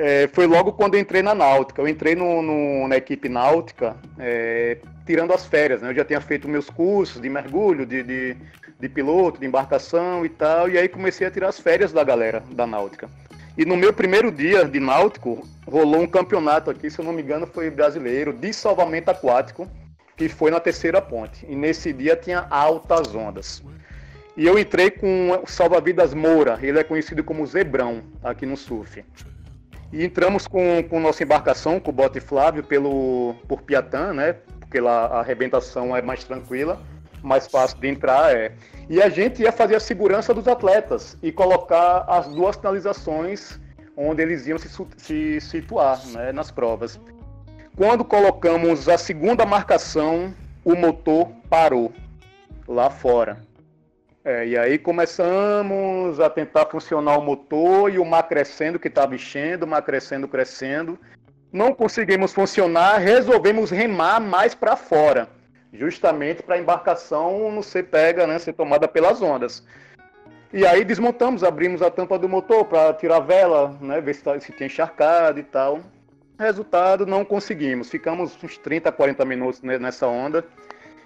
É, 0.00 0.28
foi 0.28 0.46
logo 0.46 0.74
quando 0.74 0.96
entrei 0.96 1.22
na 1.22 1.34
Náutica. 1.34 1.82
Eu 1.82 1.88
entrei 1.88 2.14
no, 2.14 2.40
no- 2.40 2.86
na 2.86 2.96
equipe 2.96 3.28
náutica 3.28 3.96
é, 4.16 4.78
tirando 5.04 5.32
as 5.32 5.44
férias, 5.44 5.82
né? 5.82 5.90
Eu 5.90 5.94
já 5.96 6.04
tinha 6.04 6.20
feito 6.20 6.46
meus 6.48 6.70
cursos 6.70 7.20
de 7.20 7.28
mergulho, 7.28 7.84
de, 7.84 8.04
de, 8.04 8.36
de 8.78 8.88
piloto, 8.88 9.40
de 9.40 9.46
embarcação 9.46 10.24
e 10.24 10.28
tal, 10.28 10.68
e 10.70 10.78
aí 10.78 10.88
comecei 10.88 11.26
a 11.26 11.30
tirar 11.32 11.48
as 11.48 11.58
férias 11.58 11.92
da 11.92 12.04
galera 12.04 12.44
da 12.52 12.64
Náutica. 12.64 13.10
E 13.58 13.64
no 13.64 13.76
meu 13.76 13.92
primeiro 13.92 14.30
dia 14.30 14.64
de 14.64 14.78
náutico, 14.78 15.44
rolou 15.66 16.00
um 16.00 16.06
campeonato 16.06 16.70
aqui, 16.70 16.88
se 16.88 17.00
eu 17.00 17.04
não 17.04 17.12
me 17.12 17.22
engano, 17.22 17.44
foi 17.44 17.68
brasileiro, 17.68 18.32
de 18.32 18.52
salvamento 18.52 19.10
aquático. 19.10 19.68
que 20.16 20.28
foi 20.28 20.50
na 20.50 20.58
terceira 20.58 21.00
ponte. 21.00 21.46
E 21.48 21.54
nesse 21.54 21.92
dia 21.92 22.16
tinha 22.16 22.46
altas 22.50 23.14
ondas. 23.14 23.62
E 24.36 24.46
eu 24.46 24.58
entrei 24.58 24.90
com 24.90 25.30
o 25.42 25.46
salva-vidas 25.46 26.14
Moura, 26.14 26.58
ele 26.62 26.78
é 26.78 26.84
conhecido 26.84 27.22
como 27.22 27.46
Zebrão 27.46 28.02
aqui 28.22 28.46
no 28.46 28.56
surf. 28.56 29.04
E 29.92 30.04
entramos 30.04 30.46
com, 30.46 30.82
com 30.88 31.00
nossa 31.00 31.22
embarcação, 31.22 31.80
com 31.80 31.90
o 31.90 31.92
bote 31.92 32.20
Flávio, 32.20 32.62
pelo, 32.62 33.34
por 33.48 33.62
Piatã, 33.62 34.12
né? 34.12 34.34
Porque 34.60 34.80
lá 34.80 35.06
a 35.06 35.20
arrebentação 35.20 35.96
é 35.96 36.02
mais 36.02 36.24
tranquila, 36.24 36.80
mais 37.22 37.46
fácil 37.46 37.78
de 37.78 37.88
entrar 37.88 38.32
é. 38.32 38.52
E 38.88 39.02
a 39.02 39.08
gente 39.08 39.42
ia 39.42 39.52
fazer 39.52 39.76
a 39.76 39.80
segurança 39.80 40.32
dos 40.32 40.48
atletas 40.48 41.16
e 41.22 41.30
colocar 41.30 42.04
as 42.08 42.28
duas 42.28 42.56
finalizações 42.56 43.60
onde 43.94 44.22
eles 44.22 44.46
iam 44.46 44.56
se, 44.56 44.68
se 44.96 45.40
situar 45.40 46.00
né, 46.06 46.32
nas 46.32 46.50
provas. 46.50 46.98
Quando 47.76 48.04
colocamos 48.04 48.88
a 48.88 48.96
segunda 48.96 49.44
marcação, 49.44 50.32
o 50.64 50.74
motor 50.74 51.28
parou 51.50 51.92
lá 52.66 52.88
fora. 52.88 53.46
É, 54.24 54.46
e 54.46 54.58
aí 54.58 54.78
começamos 54.78 56.20
a 56.20 56.28
tentar 56.28 56.66
funcionar 56.66 57.18
o 57.18 57.22
motor 57.22 57.92
e 57.92 57.98
o 57.98 58.04
mar 58.04 58.24
crescendo, 58.24 58.78
que 58.78 58.88
estava 58.88 59.14
enchendo, 59.14 59.64
o 59.64 59.68
mar 59.68 59.82
crescendo, 59.82 60.28
crescendo. 60.28 60.98
Não 61.52 61.74
conseguimos 61.74 62.32
funcionar, 62.32 62.98
resolvemos 62.98 63.70
remar 63.70 64.20
mais 64.20 64.54
para 64.54 64.76
fora, 64.76 65.28
justamente 65.72 66.42
para 66.42 66.56
a 66.56 66.58
embarcação 66.58 67.50
não 67.50 67.62
ser 67.62 67.84
pega, 67.84 68.26
né, 68.26 68.38
ser 68.38 68.52
tomada 68.52 68.88
pelas 68.88 69.20
ondas. 69.22 69.64
E 70.52 70.66
aí 70.66 70.84
desmontamos, 70.84 71.44
abrimos 71.44 71.82
a 71.82 71.90
tampa 71.90 72.18
do 72.18 72.28
motor 72.28 72.64
para 72.64 72.94
tirar 72.94 73.16
a 73.16 73.20
vela, 73.20 73.76
né, 73.80 74.00
ver 74.00 74.14
se, 74.14 74.22
tá, 74.22 74.38
se 74.40 74.52
tinha 74.52 74.66
encharcado 74.66 75.38
e 75.38 75.42
tal. 75.42 75.80
Resultado, 76.38 77.04
não 77.04 77.24
conseguimos. 77.24 77.90
Ficamos 77.90 78.38
uns 78.42 78.56
30, 78.56 78.90
40 78.92 79.24
minutos 79.24 79.60
nessa 79.62 80.06
onda 80.06 80.44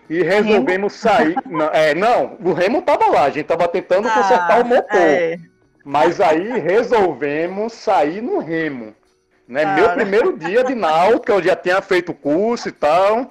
e 0.08 0.22
resolvemos 0.22 0.92
sair. 0.92 1.34
não, 1.48 1.70
é, 1.72 1.94
não, 1.94 2.36
o 2.44 2.52
remo 2.52 2.78
estava 2.78 3.06
lá, 3.06 3.24
a 3.24 3.30
gente 3.30 3.42
estava 3.42 3.66
tentando 3.66 4.08
ah, 4.08 4.14
consertar 4.14 4.60
o 4.60 4.64
motor. 4.64 5.00
É. 5.00 5.38
Mas 5.84 6.20
aí 6.20 6.60
resolvemos 6.60 7.72
sair 7.72 8.20
no 8.20 8.38
remo. 8.38 8.94
Né? 9.48 9.74
Meu 9.74 9.90
primeiro 9.90 10.38
dia 10.38 10.62
de 10.62 10.74
náutica, 10.74 11.32
eu 11.32 11.42
já 11.42 11.56
tinha 11.56 11.82
feito 11.82 12.14
curso 12.14 12.68
e 12.68 12.72
tal. 12.72 13.30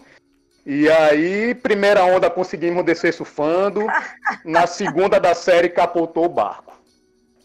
E 0.66 0.90
aí, 0.90 1.56
primeira 1.56 2.04
onda 2.04 2.30
conseguimos 2.30 2.86
descer 2.86 3.14
surfando. 3.14 3.86
Na 4.46 4.68
segunda 4.68 5.20
da 5.20 5.34
série 5.34 5.70
capotou 5.70 6.26
o 6.26 6.30
barco. 6.30 6.80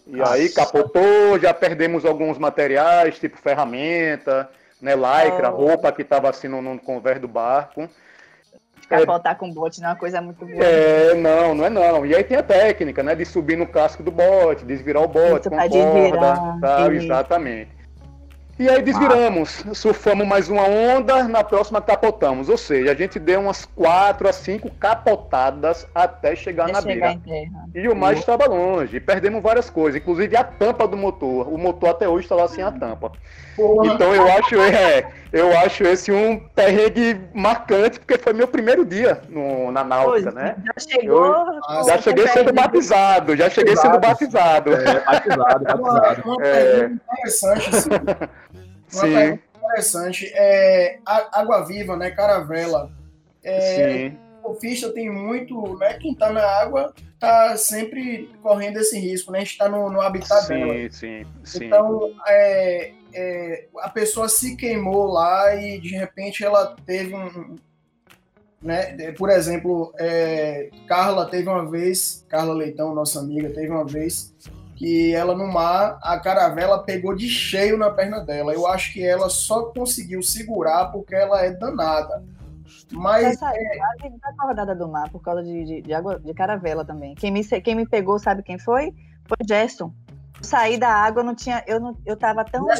E 0.06 0.16
Nossa. 0.16 0.34
aí 0.34 0.48
capotou, 0.50 1.38
já 1.40 1.52
perdemos 1.52 2.04
alguns 2.04 2.38
materiais, 2.38 3.18
tipo 3.18 3.36
ferramenta, 3.36 4.48
né, 4.80 4.94
lycra, 4.94 5.50
oh. 5.50 5.56
roupa 5.56 5.90
que 5.90 6.02
estava 6.02 6.30
assim 6.30 6.46
no, 6.46 6.62
no 6.62 6.78
convés 6.78 7.20
do 7.20 7.26
barco. 7.26 7.88
Capotar 8.88 9.32
é, 9.32 9.34
com 9.34 9.52
bote 9.52 9.80
não 9.80 9.88
é 9.88 9.90
uma 9.92 9.98
coisa 9.98 10.20
muito 10.20 10.46
boa. 10.46 10.62
É, 10.62 11.12
não, 11.14 11.56
não 11.56 11.64
é 11.64 11.70
não. 11.70 12.06
E 12.06 12.14
aí 12.14 12.22
tem 12.22 12.36
a 12.36 12.42
técnica, 12.42 13.02
né? 13.02 13.16
De 13.16 13.24
subir 13.24 13.56
no 13.56 13.66
casco 13.66 14.00
do 14.00 14.12
bote, 14.12 14.64
desvirar 14.64 15.02
o 15.02 15.08
bote 15.08 15.48
Isso, 15.48 15.50
com 15.50 15.56
corda, 15.56 16.58
tá? 16.60 16.94
Exatamente. 16.94 17.75
E 18.58 18.70
aí 18.70 18.80
desviramos, 18.80 19.66
surfamos 19.74 20.26
mais 20.26 20.48
uma 20.48 20.62
onda, 20.62 21.24
na 21.24 21.44
próxima 21.44 21.78
capotamos. 21.82 22.48
Ou 22.48 22.56
seja, 22.56 22.92
a 22.92 22.94
gente 22.94 23.18
deu 23.18 23.40
umas 23.40 23.66
quatro 23.66 24.26
a 24.26 24.32
cinco 24.32 24.70
capotadas 24.70 25.86
até 25.94 26.34
chegar 26.34 26.68
na 26.68 26.80
chegar 26.80 27.16
beira. 27.18 27.50
E 27.74 27.86
o 27.86 27.94
mar 27.94 28.14
estava 28.14 28.46
longe, 28.46 28.98
perdemos 28.98 29.42
várias 29.42 29.68
coisas, 29.68 30.00
inclusive 30.00 30.34
a 30.36 30.42
tampa 30.42 30.88
do 30.88 30.96
motor. 30.96 31.52
O 31.52 31.58
motor 31.58 31.90
até 31.90 32.08
hoje 32.08 32.24
está 32.24 32.34
lá 32.34 32.48
sem 32.48 32.64
a 32.64 32.72
tampa. 32.72 33.12
Porra. 33.54 33.92
Então 33.92 34.14
eu 34.14 34.26
acho, 34.32 34.54
é, 34.56 35.06
eu 35.36 35.56
acho 35.58 35.84
esse 35.84 36.10
um 36.10 36.38
perrengue 36.38 37.20
marcante, 37.34 37.98
porque 37.98 38.16
foi 38.16 38.32
meu 38.32 38.48
primeiro 38.48 38.84
dia 38.84 39.20
no, 39.28 39.70
na 39.70 39.84
náutica, 39.84 40.30
né? 40.30 40.56
Já 40.64 40.90
chegou. 40.90 41.26
Eu, 41.26 41.84
já 41.84 41.98
cheguei 41.98 42.26
sendo 42.28 42.52
batizado, 42.52 43.36
já 43.36 43.50
cheguei 43.50 43.76
sendo 43.76 43.98
batizado. 43.98 44.72
É, 44.72 45.00
batizado, 45.04 45.64
batizado. 45.64 46.22
Uma, 46.24 46.36
uma 46.36 46.46
é... 46.46 46.86
interessante, 46.86 47.68
assim. 47.68 47.90
Uma 47.90 49.02
Sim. 49.02 49.14
pergunta 49.14 49.42
interessante. 49.56 50.32
É, 50.34 50.98
água 51.04 51.64
viva, 51.64 51.96
né? 51.96 52.10
Caravela. 52.10 52.90
É, 53.44 53.60
Sim. 53.60 54.18
O 54.42 54.52
surfista 54.52 54.92
tem 54.92 55.10
muito, 55.10 55.76
né? 55.76 55.94
Quem 55.94 56.14
tá 56.14 56.30
na 56.32 56.44
água 56.44 56.94
tá 57.18 57.56
sempre 57.56 58.30
correndo 58.42 58.78
esse 58.78 58.98
risco, 58.98 59.32
né? 59.32 59.38
A 59.38 59.44
gente 59.44 59.58
tá 59.58 59.68
no, 59.68 59.90
no 59.90 60.00
habitat 60.00 60.46
sim, 60.46 60.54
dela. 60.54 60.72
Sim, 60.90 61.26
sim. 61.42 61.64
Então, 61.64 62.12
é, 62.26 62.92
é, 63.16 63.68
a 63.80 63.88
pessoa 63.88 64.28
se 64.28 64.56
queimou 64.56 65.06
lá 65.06 65.54
e 65.56 65.80
de 65.80 65.96
repente 65.96 66.44
ela 66.44 66.76
teve 66.84 67.14
um. 67.14 67.56
Né? 68.60 69.12
Por 69.12 69.30
exemplo, 69.30 69.92
é, 69.98 70.70
Carla 70.86 71.26
teve 71.26 71.48
uma 71.48 71.68
vez, 71.70 72.24
Carla 72.28 72.52
Leitão, 72.54 72.94
nossa 72.94 73.20
amiga, 73.20 73.48
teve 73.50 73.68
uma 73.70 73.84
vez 73.84 74.34
que 74.76 75.14
ela 75.14 75.34
no 75.34 75.46
mar, 75.46 75.98
a 76.02 76.20
caravela 76.20 76.82
pegou 76.82 77.14
de 77.14 77.28
cheio 77.28 77.78
na 77.78 77.90
perna 77.90 78.20
dela. 78.20 78.52
Eu 78.52 78.66
acho 78.66 78.92
que 78.92 79.02
ela 79.02 79.30
só 79.30 79.64
conseguiu 79.72 80.22
segurar 80.22 80.86
porque 80.92 81.14
ela 81.14 81.42
é 81.42 81.50
danada. 81.50 82.22
Mas. 82.92 83.24
Essa, 83.24 83.52
é... 83.54 83.78
A 84.38 84.74
do 84.74 84.88
mar 84.88 85.10
por 85.10 85.22
causa 85.22 85.42
de, 85.42 85.64
de, 85.64 85.82
de, 85.82 85.94
água 85.94 86.18
de 86.18 86.34
caravela 86.34 86.84
também. 86.84 87.14
Quem 87.14 87.30
me, 87.30 87.42
quem 87.42 87.74
me 87.74 87.86
pegou, 87.86 88.18
sabe 88.18 88.42
quem 88.42 88.58
foi? 88.58 88.92
Foi 89.24 89.38
Gerson. 89.48 89.92
Saí 90.40 90.78
da 90.78 90.88
água, 90.88 91.22
não 91.22 91.34
tinha. 91.34 91.62
Eu, 91.66 91.80
não, 91.80 91.96
eu 92.04 92.16
tava 92.16 92.44
tão. 92.44 92.68
A, 92.70 92.74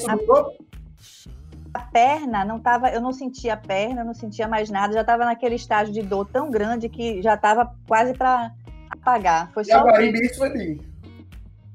a 1.74 1.80
perna 1.80 2.44
não 2.44 2.58
tava. 2.60 2.90
Eu 2.90 3.00
não 3.00 3.12
sentia 3.12 3.54
a 3.54 3.56
perna, 3.56 4.04
não 4.04 4.14
sentia 4.14 4.46
mais 4.46 4.70
nada. 4.70 4.92
Já 4.92 5.04
tava 5.04 5.24
naquele 5.24 5.54
estágio 5.54 5.92
de 5.92 6.02
dor 6.02 6.26
tão 6.26 6.50
grande 6.50 6.88
que 6.88 7.22
já 7.22 7.36
tava 7.36 7.74
quase 7.86 8.14
para 8.14 8.52
apagar. 8.90 9.50
Foi 9.52 9.64
só. 9.64 9.72
Jaguaribe, 9.72 10.20
isso 10.20 10.38
foi 10.38 10.80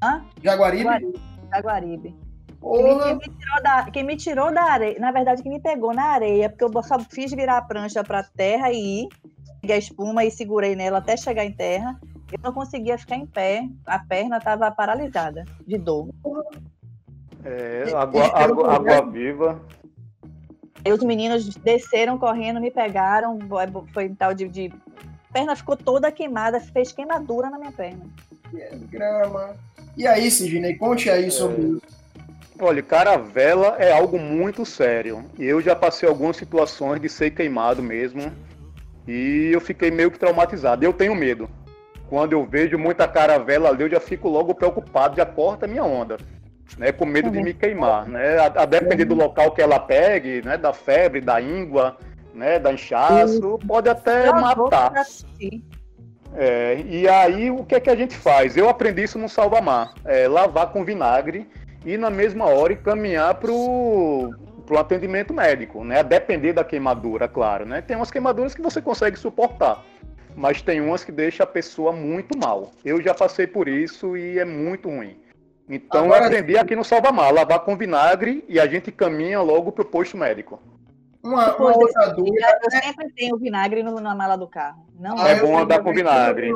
Hã? 0.04 0.24
Jaguaribe? 0.44 1.13
Jaguaribe. 1.54 2.15
Quem, 2.62 3.15
me 3.15 3.20
tirou 3.20 3.63
da, 3.63 3.91
quem 3.91 4.04
me 4.04 4.17
tirou 4.17 4.54
da 4.54 4.63
areia, 4.63 5.00
na 5.00 5.12
verdade, 5.12 5.41
quem 5.41 5.52
me 5.52 5.60
pegou 5.60 5.94
na 5.96 6.04
areia, 6.04 6.48
porque 6.48 6.63
eu 6.63 6.84
só 6.84 7.00
fiz 7.00 7.32
virar 7.32 7.58
a 7.58 7.62
prancha 7.62 8.04
para 8.04 8.24
terra 8.24 8.72
e 8.72 9.04
ir, 9.04 9.10
peguei 9.60 9.76
a 9.76 9.80
espuma 9.80 10.24
e 10.24 10.30
segurei 10.30 10.76
nela 10.76 11.00
até 11.00 11.17
chegar 11.17 11.44
em 11.44 11.52
terra. 11.52 12.00
Eu 12.32 12.39
não 12.44 12.54
conseguia 12.54 12.98
ficar 12.98 13.15
em 13.15 13.26
pé, 13.26 13.67
a 13.86 14.00
perna 14.00 14.38
estava 14.38 14.72
paralisada 14.72 15.46
de 15.67 15.78
dor. 15.78 16.10
É, 17.44 17.91
água, 17.96 18.26
água, 18.34 18.76
água 18.76 19.12
viva. 19.12 19.62
E 20.84 20.91
os 20.91 21.04
meninos 21.04 21.48
desceram 21.56 22.17
correndo, 22.17 22.60
me 22.60 22.72
pegaram, 22.72 23.38
foi 23.94 24.10
tal 24.10 24.34
de, 24.34 24.48
de. 24.48 24.74
perna 25.32 25.56
ficou 25.56 25.76
toda 25.76 26.12
queimada, 26.12 26.60
fez 26.60 26.91
queimadura 26.91 27.50
na 27.50 27.60
minha 27.60 27.72
perna. 27.72 28.06
Grama. 28.89 29.56
E 29.96 30.08
aí, 30.08 30.32
Sidney, 30.32 30.76
conte 30.76 31.10
aí 31.10 31.26
é... 31.26 31.30
sobre 31.30 31.62
isso. 31.62 32.02
Olha, 32.60 32.82
caravela 32.84 33.76
é 33.80 33.91
algo 33.91 34.20
muito 34.20 34.65
sério. 34.65 35.26
Eu 35.38 35.62
já 35.62 35.76
passei 35.76 36.08
algumas 36.08 36.38
situações 36.38 37.02
de 37.02 37.10
ser 37.10 37.32
queimado 37.32 37.82
mesmo. 37.82 38.32
E 39.08 39.50
eu 39.52 39.60
fiquei 39.60 39.89
meio 39.89 40.12
que 40.12 40.20
traumatizado. 40.20 40.86
Eu 40.86 40.94
tenho 40.94 41.15
medo. 41.15 41.50
Quando 42.12 42.34
eu 42.34 42.45
vejo 42.45 42.78
muita 42.78 43.08
caravela 43.08 43.69
ali, 43.69 43.84
eu 43.84 43.89
já 43.89 44.02
fico 44.02 44.28
logo 44.28 44.54
preocupado, 44.54 45.15
já 45.15 45.26
corta 45.26 45.65
a 45.65 45.69
minha 45.69 45.86
onda. 45.86 46.17
Né, 46.78 46.91
com 46.91 47.06
medo 47.06 47.32
de 47.32 47.41
me 47.41 47.54
queimar, 47.54 48.06
né? 48.06 48.38
A, 48.38 48.63
a 48.63 48.65
depender 48.65 49.06
do 49.06 49.15
local 49.15 49.52
que 49.52 49.62
ela 49.62 49.80
pegue, 49.80 50.41
né? 50.41 50.58
Da 50.58 50.74
febre, 50.74 51.21
da 51.21 51.41
íngua, 51.41 51.95
né? 52.34 52.60
Da 52.60 52.74
inchaço, 52.74 53.58
pode 53.65 53.88
até 53.88 54.30
matar. 54.30 54.91
É, 56.36 56.82
e 56.86 57.08
aí 57.08 57.50
o 57.50 57.63
que 57.63 57.76
é 57.76 57.80
que 57.80 57.89
a 57.89 57.95
gente 57.95 58.15
faz? 58.15 58.58
Eu 58.58 58.67
aprendi 58.67 59.04
isso 59.04 59.17
no 59.17 59.30
salva-mar, 59.30 59.93
é, 60.04 60.28
lavar 60.28 60.67
com 60.74 60.84
vinagre 60.84 61.47
e 61.86 61.97
na 61.97 62.10
mesma 62.10 62.45
hora 62.45 62.76
caminhar 62.76 63.36
para 63.36 63.52
o 63.52 64.34
atendimento 64.78 65.34
médico, 65.34 65.86
né? 65.86 66.00
A 66.00 66.04
depender 66.04 66.52
da 66.52 66.63
queimadura, 66.63 67.30
claro, 67.30 67.65
né? 67.65 67.82
Tem 67.82 67.95
umas 67.95 68.12
queimaduras 68.12 68.54
que 68.54 68.62
você 68.62 68.82
consegue 68.82 69.17
suportar, 69.17 69.82
mas 70.36 70.62
tem 70.62 70.82
umas 70.82 71.04
que 71.04 71.12
deixam 71.12 71.44
a 71.44 71.48
pessoa 71.48 71.91
muito 71.91 72.38
mal. 72.38 72.72
Eu 72.84 73.02
já 73.02 73.13
passei 73.13 73.48
por 73.48 73.67
isso 73.67 74.15
e 74.17 74.39
é 74.39 74.46
muito 74.46 74.89
ruim. 74.89 75.17
Então 75.70 76.06
Agora, 76.06 76.24
eu 76.24 76.28
aprendi 76.28 76.58
aqui 76.58 76.76
no 76.76 76.84
salva-mar, 76.84 77.34
lavar 77.34 77.60
com 77.62 77.78
vinagre 77.78 78.44
e 78.48 78.60
a 78.60 78.67
gente 78.67 78.91
caminha 78.91 79.41
logo 79.41 79.72
para 79.72 79.84
o 79.84 79.86
posto 79.86 80.17
médico. 80.17 80.60
Uma, 81.24 81.56
uma 81.56 81.78
outra 81.78 82.08
dúvida. 82.08 82.60
Eu 82.63 82.72
sempre 82.72 83.12
tenho 83.13 83.38
vinagre 83.38 83.84
no, 83.84 84.00
na 84.00 84.15
mala 84.15 84.36
do 84.36 84.48
carro. 84.48 84.86
Não 85.00 85.17
ah, 85.20 85.30
é 85.30 85.39
bom 85.39 85.58
andar 85.58 85.80
com 85.84 85.94
vinagre. 85.94 86.52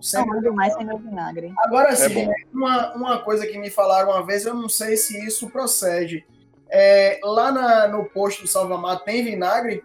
Sempre 0.00 0.40
não 0.40 0.54
mais 0.54 0.72
sem 0.74 0.86
meu 0.86 0.98
vinagre. 0.98 1.52
Agora 1.58 1.90
é 1.90 1.96
sim, 1.96 2.30
é 2.30 2.34
uma, 2.52 2.94
uma 2.94 3.18
coisa 3.22 3.46
que 3.46 3.58
me 3.58 3.70
falaram 3.70 4.10
uma 4.10 4.24
vez, 4.24 4.46
eu 4.46 4.54
não 4.54 4.68
sei 4.68 4.96
se 4.96 5.26
isso 5.26 5.50
procede. 5.50 6.24
É, 6.70 7.20
lá 7.22 7.50
na, 7.52 7.88
no 7.88 8.04
posto 8.04 8.42
do 8.42 8.48
Salvamar 8.48 9.00
tem 9.00 9.24
vinagre? 9.24 9.84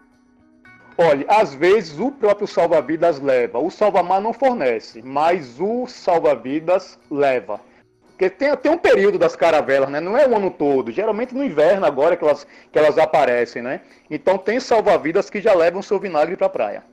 Olha, 1.01 1.25
às 1.29 1.53
vezes 1.53 1.97
o 1.97 2.11
próprio 2.11 2.45
salva-vidas 2.45 3.21
leva. 3.21 3.57
O 3.57 3.71
salva-mar 3.71 4.19
não 4.19 4.33
fornece, 4.33 5.01
mas 5.01 5.57
o 5.57 5.87
salva-vidas 5.87 6.99
leva. 7.09 7.61
Porque 8.09 8.29
tem, 8.29 8.53
tem 8.57 8.69
um 8.69 8.77
período 8.77 9.17
das 9.17 9.33
caravelas, 9.33 9.89
né? 9.89 10.01
Não 10.01 10.17
é 10.17 10.27
o 10.27 10.35
ano 10.35 10.51
todo. 10.51 10.91
Geralmente 10.91 11.33
no 11.33 11.41
inverno 11.41 11.85
agora 11.85 12.17
que 12.17 12.23
elas, 12.25 12.45
que 12.69 12.77
elas 12.77 12.97
aparecem, 12.97 13.61
né? 13.61 13.79
Então 14.11 14.37
tem 14.37 14.59
salva-vidas 14.59 15.29
que 15.29 15.39
já 15.39 15.53
levam 15.53 15.81
seu 15.81 15.97
vinagre 16.01 16.35
para 16.35 16.47
a 16.47 16.49
praia. 16.49 16.83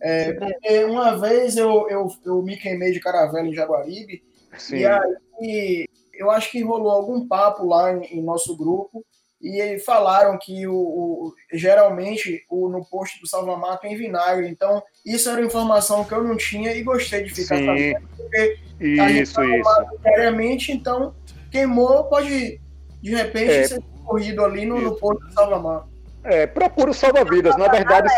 É, 0.00 0.86
uma 0.86 1.18
vez 1.18 1.56
eu, 1.56 1.88
eu, 1.90 2.06
eu 2.24 2.42
me 2.42 2.56
queimei 2.56 2.92
de 2.92 3.00
caravela 3.00 3.48
em 3.48 3.52
Jaguaribe. 3.52 4.22
Sim. 4.56 4.76
E 4.76 4.86
aí 4.86 5.88
eu 6.14 6.30
acho 6.30 6.52
que 6.52 6.62
rolou 6.62 6.92
algum 6.92 7.26
papo 7.26 7.66
lá 7.66 7.92
em, 7.92 8.18
em 8.18 8.22
nosso 8.22 8.56
grupo 8.56 9.04
e 9.40 9.78
falaram 9.78 10.38
que 10.38 10.66
o, 10.66 10.74
o 10.74 11.34
geralmente 11.52 12.44
o, 12.48 12.68
no 12.68 12.84
posto 12.84 13.18
do 13.20 13.26
Salvamar 13.26 13.78
tem 13.78 13.96
vinagre. 13.96 14.48
Então, 14.48 14.82
isso 15.04 15.30
era 15.30 15.40
informação 15.40 16.04
que 16.04 16.12
eu 16.12 16.22
não 16.22 16.36
tinha 16.36 16.74
e 16.74 16.82
gostei 16.82 17.24
de 17.24 17.30
ficar 17.30 17.56
Sim. 17.56 17.66
sabendo, 17.66 18.08
porque 18.16 18.58
isso, 18.80 19.42
isso. 19.42 19.70
diariamente, 20.02 20.72
então 20.72 21.14
queimou, 21.50 22.04
pode 22.04 22.60
de 23.02 23.14
repente 23.14 23.50
é, 23.50 23.64
ser 23.64 23.82
corrido 24.04 24.44
ali 24.44 24.66
no, 24.66 24.80
no 24.80 24.96
posto 24.96 25.24
do 25.26 25.32
Salvamar. 25.32 25.86
É, 26.22 26.46
procura 26.46 26.90
o 26.90 26.94
salva-vidas. 26.94 27.56
Na 27.56 27.68
verdade, 27.68 28.08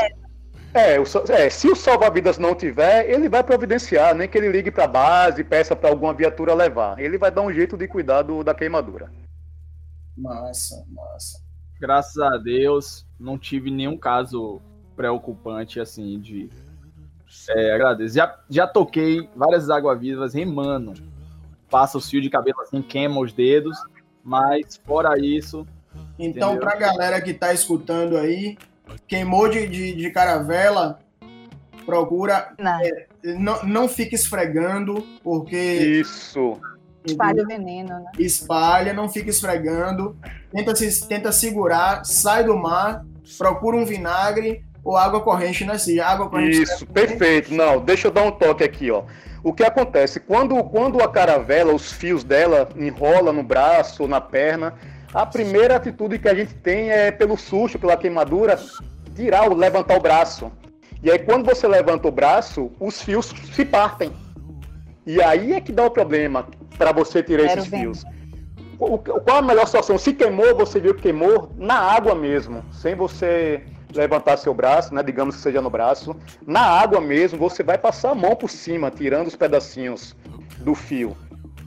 é, 0.75 0.99
o, 0.99 1.05
é, 1.31 1.51
se 1.51 1.69
o 1.69 1.77
salva-vidas 1.77 2.39
não 2.39 2.55
tiver, 2.55 3.09
ele 3.09 3.29
vai 3.29 3.45
providenciar, 3.45 4.15
nem 4.15 4.29
que 4.29 4.37
ele 4.37 4.49
ligue 4.49 4.71
para 4.71 4.85
a 4.85 4.89
base, 4.89 5.45
peça 5.45 5.77
para 5.77 5.91
alguma 5.91 6.13
viatura 6.13 6.55
levar. 6.55 6.99
Ele 6.99 7.17
vai 7.17 7.31
dar 7.31 7.43
um 7.43 7.53
jeito 7.53 7.77
de 7.77 7.87
cuidar 7.87 8.23
do, 8.23 8.43
da 8.43 8.55
queimadura. 8.55 9.11
Massa, 10.17 10.85
massa. 10.89 11.41
Graças 11.81 12.19
a 12.19 12.37
Deus, 12.37 13.07
não 13.19 13.39
tive 13.39 13.71
nenhum 13.71 13.97
caso 13.97 14.61
preocupante 14.95 15.81
assim 15.81 16.21
de. 16.21 16.49
É, 17.51 17.75
agradeço. 17.75 18.15
Já, 18.15 18.39
já 18.49 18.67
toquei 18.67 19.29
várias 19.35 19.71
águas-vivas 19.71 20.35
remando. 20.35 20.93
Passa 21.71 21.99
o 21.99 22.01
fio 22.01 22.21
de 22.21 22.29
cabelo 22.29 22.61
assim, 22.61 22.83
queima 22.83 23.19
os 23.19 23.33
dedos, 23.33 23.77
mas 24.23 24.77
fora 24.85 25.19
isso. 25.19 25.67
Então, 26.19 26.59
para 26.59 26.73
a 26.73 26.77
galera 26.77 27.21
que 27.21 27.31
está 27.31 27.53
escutando 27.53 28.17
aí, 28.17 28.57
queimou 29.09 29.49
de, 29.49 29.67
de, 29.67 29.95
de 29.95 30.11
caravela, 30.11 31.01
procura. 31.85 32.55
Não. 32.59 32.81
É, 32.81 33.07
não, 33.25 33.63
não 33.65 33.89
fique 33.89 34.15
esfregando, 34.15 35.07
porque. 35.23 35.57
Isso. 35.57 36.61
Espalha 37.05 37.43
o 37.43 37.47
veneno, 37.47 37.89
né? 38.01 38.11
Espalha, 38.19 38.93
não 38.93 39.09
fica 39.09 39.31
esfregando. 39.31 40.17
Tenta, 40.53 40.75
se, 40.75 41.09
tenta 41.09 41.33
segurar, 41.33 42.05
sai 42.05 42.45
do 42.45 42.57
mar, 42.57 43.05
procura 43.37 43.77
um 43.77 43.85
vinagre 43.85 44.65
ou 44.85 44.97
água 44.97 45.21
corrente, 45.21 45.65
né, 45.65 45.79
Cid? 45.79 46.01
Água 46.01 46.29
corrente. 46.29 46.63
Isso, 46.63 46.87
perfeito. 46.87 47.55
Não, 47.55 47.81
deixa 47.81 48.09
eu 48.09 48.11
dar 48.13 48.23
um 48.23 48.31
toque 48.31 48.65
aqui, 48.65 48.91
ó. 48.91 49.05
O 49.43 49.53
que 49.53 49.65
acontece? 49.65 50.21
Quando, 50.21 50.63
quando 50.65 51.03
a 51.03 51.09
caravela, 51.09 51.75
os 51.75 51.93
fios 51.93 52.23
dela 52.23 52.69
enrola 52.77 53.33
no 53.33 53.43
braço 53.43 54.05
ou 54.05 54.09
na 54.09 54.21
perna, 54.21 54.75
a 55.13 55.27
primeira 55.27 55.77
atitude 55.77 56.19
que 56.19 56.29
a 56.29 56.35
gente 56.35 56.55
tem 56.55 56.91
é, 56.91 57.11
pelo 57.11 57.37
susto, 57.37 57.79
pela 57.79 57.97
queimadura, 57.97 58.59
tirar, 59.15 59.49
levantar 59.49 59.97
o 59.97 60.01
braço. 60.01 60.51
E 61.03 61.11
aí, 61.11 61.19
quando 61.19 61.45
você 61.45 61.67
levanta 61.67 62.07
o 62.07 62.13
braço, 62.13 62.71
os 62.79 63.03
fios 63.03 63.35
se 63.53 63.65
partem. 63.65 64.13
E 65.05 65.21
aí 65.21 65.53
é 65.53 65.61
que 65.61 65.73
dá 65.73 65.85
o 65.85 65.91
problema 65.91 66.47
para 66.83 66.93
você 66.93 67.23
tirar 67.23 67.47
Quero 67.47 67.61
esses 67.61 67.71
ver. 67.71 67.81
fios. 67.81 68.05
O, 68.79 68.99
qual 68.99 69.39
a 69.39 69.43
melhor 69.43 69.67
situação? 69.67 69.97
Se 69.97 70.13
queimou, 70.13 70.57
você 70.57 70.81
viu 70.81 70.95
que 70.95 71.03
queimou 71.03 71.53
na 71.57 71.79
água 71.79 72.15
mesmo, 72.15 72.65
sem 72.73 72.97
você 72.97 73.63
levantar 73.95 74.37
seu 74.37 74.53
braço, 74.53 74.93
né, 74.93 75.03
digamos 75.03 75.37
que 75.37 75.43
seja 75.43 75.61
no 75.61 75.71
braço, 75.71 76.17
na 76.45 76.63
água 76.63 77.01
mesmo, 77.01 77.39
você 77.39 77.63
vai 77.63 77.79
passar 77.79 78.11
a 78.11 78.15
mão 78.15 78.35
por 78.35 78.51
cima, 78.51 78.91
tirando 78.91 79.29
os 79.29 79.37
pedacinhos 79.37 80.17
do 80.59 80.75
fio. 80.75 81.17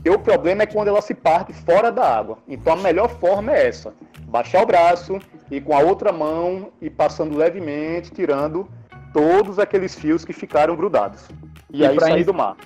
E 0.04 0.10
o 0.10 0.19
problema 0.19 0.63
é 0.63 0.65
quando 0.65 0.89
ela 0.89 1.01
se 1.01 1.13
parte 1.13 1.54
fora 1.54 1.91
da 1.91 2.06
água. 2.06 2.38
Então 2.47 2.73
a 2.73 2.78
melhor 2.78 3.10
forma 3.10 3.56
é 3.56 3.67
essa: 3.67 3.93
baixar 4.28 4.63
o 4.63 4.65
braço 4.65 5.17
e 5.49 5.62
com 5.62 5.75
a 5.75 5.80
outra 5.80 6.12
mão 6.12 6.71
e 6.82 6.89
passando 6.89 7.38
levemente, 7.38 8.12
tirando 8.12 8.67
todos 9.13 9.58
aqueles 9.60 9.95
fios 9.95 10.25
que 10.25 10.34
ficaram 10.34 10.75
grudados. 10.75 11.25
E, 11.71 11.80
e 11.80 11.86
aí 11.86 11.99
sair 11.99 12.23
do 12.25 12.34
mar. 12.34 12.58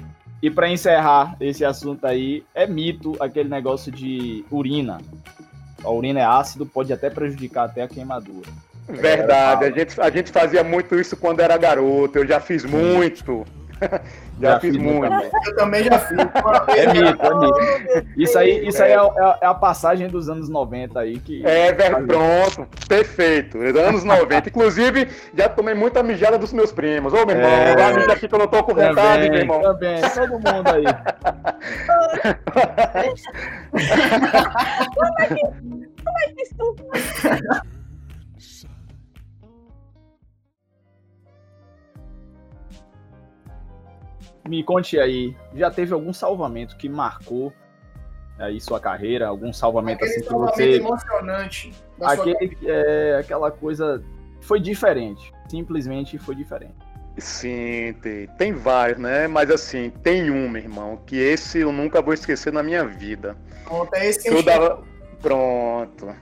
E 0.42 0.50
para 0.50 0.70
encerrar 0.70 1.36
esse 1.40 1.66
assunto 1.66 2.06
aí, 2.06 2.44
é 2.56 2.66
mito 2.66 3.16
aquele 3.20 3.50
negócio 3.50 3.92
de 3.92 4.44
urina. 4.50 5.00
A 5.84 5.90
urina 5.90 6.20
é 6.20 6.26
ácido, 6.26 6.66
pode 6.66 6.94
até 6.94 7.10
prejudicar 7.10 7.66
até 7.66 7.82
a 7.82 7.88
queimadura. 7.88 8.50
Verdade, 8.88 9.66
a 9.66 9.72
gente, 9.72 10.02
a 10.02 10.10
gente 10.10 10.32
fazia 10.32 10.64
muito 10.64 10.96
isso 10.96 11.16
quando 11.16 11.42
era 11.42 11.58
garoto, 11.58 12.18
eu 12.18 12.28
já 12.28 12.40
fiz 12.40 12.64
muito. 12.66 13.46
Já, 14.40 14.54
já, 14.54 14.60
fiz, 14.60 14.76
fiz 14.76 14.84
muito. 14.84 15.14
Eu 15.46 15.56
também 15.56 15.84
já 15.84 16.00
fiz. 16.00 16.18
É 16.20 16.94
mito, 16.94 17.26
é 17.26 17.36
mito. 17.36 17.60
Isso 18.18 18.38
aí, 18.38 18.68
isso 18.68 18.84
aí 18.84 18.92
é, 18.92 18.96
é, 18.96 19.00
é, 19.42 19.46
a 19.46 19.54
passagem 19.54 20.08
dos 20.08 20.30
anos 20.30 20.50
90 20.50 21.00
aí 21.00 21.20
que. 21.20 21.46
É, 21.46 21.72
velho, 21.72 22.06
pronto. 22.06 22.68
Perfeito. 22.88 23.58
Anos 23.58 24.04
90. 24.04 24.50
Inclusive, 24.50 25.08
já 25.36 25.50
tomei 25.50 25.74
muita 25.74 26.04
mijada 26.04 26.38
dos 26.38 26.54
meus 26.54 26.72
primos. 26.72 27.12
Ô, 27.14 27.26
meu 27.26 27.36
irmão, 27.36 27.52
é... 27.52 27.76
vai 27.76 27.94
mijar 27.94 28.12
aqui 28.12 28.28
que 28.28 28.36
eu 28.36 28.40
não 28.40 28.48
tô 28.48 28.64
com 28.64 28.74
vontade, 28.74 28.96
também, 28.96 29.30
meu 29.30 29.40
irmão. 29.40 29.62
Também, 29.62 30.02
todo 30.02 30.32
mundo 30.32 30.68
aí. 30.68 30.84
como 34.96 35.20
é 35.20 35.28
que. 35.28 35.42
Como 36.04 36.18
é 36.18 36.34
que 36.34 36.42
isso? 36.44 36.76
Me 44.50 44.64
conte 44.64 45.00
aí, 45.00 45.36
já 45.54 45.70
teve 45.70 45.94
algum 45.94 46.12
salvamento 46.12 46.76
que 46.76 46.90
marcou 46.90 47.54
aí 48.40 48.60
sua 48.60 48.80
carreira, 48.80 49.28
algum 49.28 49.54
salvamento 49.54 50.04
Aquele 50.04 50.20
assim 50.20 50.28
que 50.28 50.34
você 50.34 50.72
emocionante. 50.78 51.74
Aquele 52.02 52.58
é 52.66 53.18
aquela 53.20 53.52
coisa 53.52 54.04
foi 54.42 54.60
diferente, 54.60 55.32
simplesmente 55.48 56.18
foi 56.18 56.34
diferente. 56.34 56.74
Sim, 57.20 57.94
tem, 58.02 58.28
tem 58.40 58.54
vários, 58.54 58.98
né? 58.98 59.28
Mas 59.28 59.52
assim, 59.52 59.92
tem 60.02 60.32
um, 60.32 60.50
meu 60.50 60.64
irmão, 60.64 61.00
que 61.06 61.18
esse 61.18 61.60
eu 61.60 61.72
nunca 61.72 62.02
vou 62.02 62.14
esquecer 62.14 62.52
na 62.52 62.64
minha 62.64 62.84
vida. 62.86 63.38
Pronto, 63.66 63.94
é 63.94 64.08
esse 64.08 64.24
que 64.24 64.30
eu 64.30 64.42
da... 64.42 64.80
Pronto. 65.22 66.16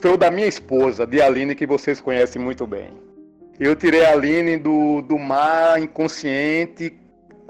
Foi 0.00 0.12
o 0.12 0.16
da 0.16 0.30
minha 0.30 0.46
esposa, 0.46 1.06
de 1.06 1.20
Aline, 1.20 1.54
que 1.54 1.66
vocês 1.66 2.00
conhecem 2.00 2.40
muito 2.40 2.66
bem. 2.66 2.90
Eu 3.58 3.76
tirei 3.76 4.06
a 4.06 4.12
Aline 4.12 4.56
do, 4.56 5.02
do 5.02 5.18
mar 5.18 5.78
inconsciente, 5.78 6.98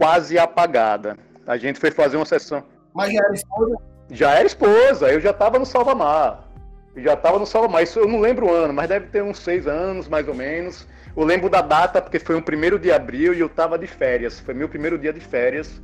quase 0.01 0.39
apagada. 0.39 1.19
A 1.47 1.59
gente 1.59 1.79
foi 1.79 1.91
fazer 1.91 2.17
uma 2.17 2.25
sessão. 2.25 2.65
Mas 2.95 3.13
já 3.13 3.21
era 3.23 3.35
esposa? 3.35 3.77
Já 4.11 4.35
era 4.35 4.47
esposa, 4.47 5.13
eu 5.13 5.21
já 5.21 5.31
estava 5.31 5.59
no 5.59 5.67
Salvamar. 5.67 6.49
Eu 6.97 7.03
já 7.03 7.13
estava 7.13 7.39
no 7.39 7.45
Salvamar. 7.45 7.83
Isso 7.83 7.99
eu 7.99 8.09
não 8.09 8.19
lembro 8.19 8.47
o 8.47 8.53
ano, 8.53 8.73
mas 8.73 8.89
deve 8.89 9.09
ter 9.09 9.23
uns 9.23 9.39
seis 9.39 9.67
anos, 9.67 10.09
mais 10.09 10.27
ou 10.27 10.35
menos. 10.35 10.87
Eu 11.15 11.23
lembro 11.23 11.51
da 11.51 11.61
data, 11.61 12.01
porque 12.01 12.19
foi 12.19 12.35
o 12.35 12.41
primeiro 12.41 12.79
de 12.79 12.91
abril 12.91 13.35
e 13.35 13.41
eu 13.41 13.47
estava 13.47 13.79
de 13.79 13.87
férias. 13.87 14.41
Foi 14.41 14.55
meu 14.55 14.71
primeiro 14.71 14.99
dia 14.99 15.13
de 15.13 15.21
férias. 15.21 15.83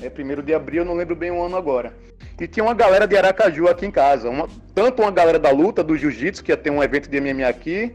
É 0.00 0.08
primeiro 0.08 0.42
de 0.42 0.54
abril, 0.54 0.82
eu 0.82 0.86
não 0.86 0.94
lembro 0.94 1.16
bem 1.16 1.32
o 1.32 1.42
ano 1.42 1.56
agora. 1.56 1.92
E 2.40 2.46
tinha 2.46 2.62
uma 2.62 2.74
galera 2.74 3.06
de 3.06 3.16
Aracaju 3.16 3.66
aqui 3.66 3.84
em 3.84 3.90
casa. 3.90 4.30
Uma, 4.30 4.48
tanto 4.74 5.02
uma 5.02 5.10
galera 5.10 5.40
da 5.40 5.50
luta, 5.50 5.82
do 5.82 5.96
jiu-jitsu, 5.96 6.44
que 6.44 6.52
ia 6.52 6.56
ter 6.56 6.70
um 6.70 6.82
evento 6.82 7.08
de 7.10 7.20
MMA 7.20 7.48
aqui, 7.48 7.92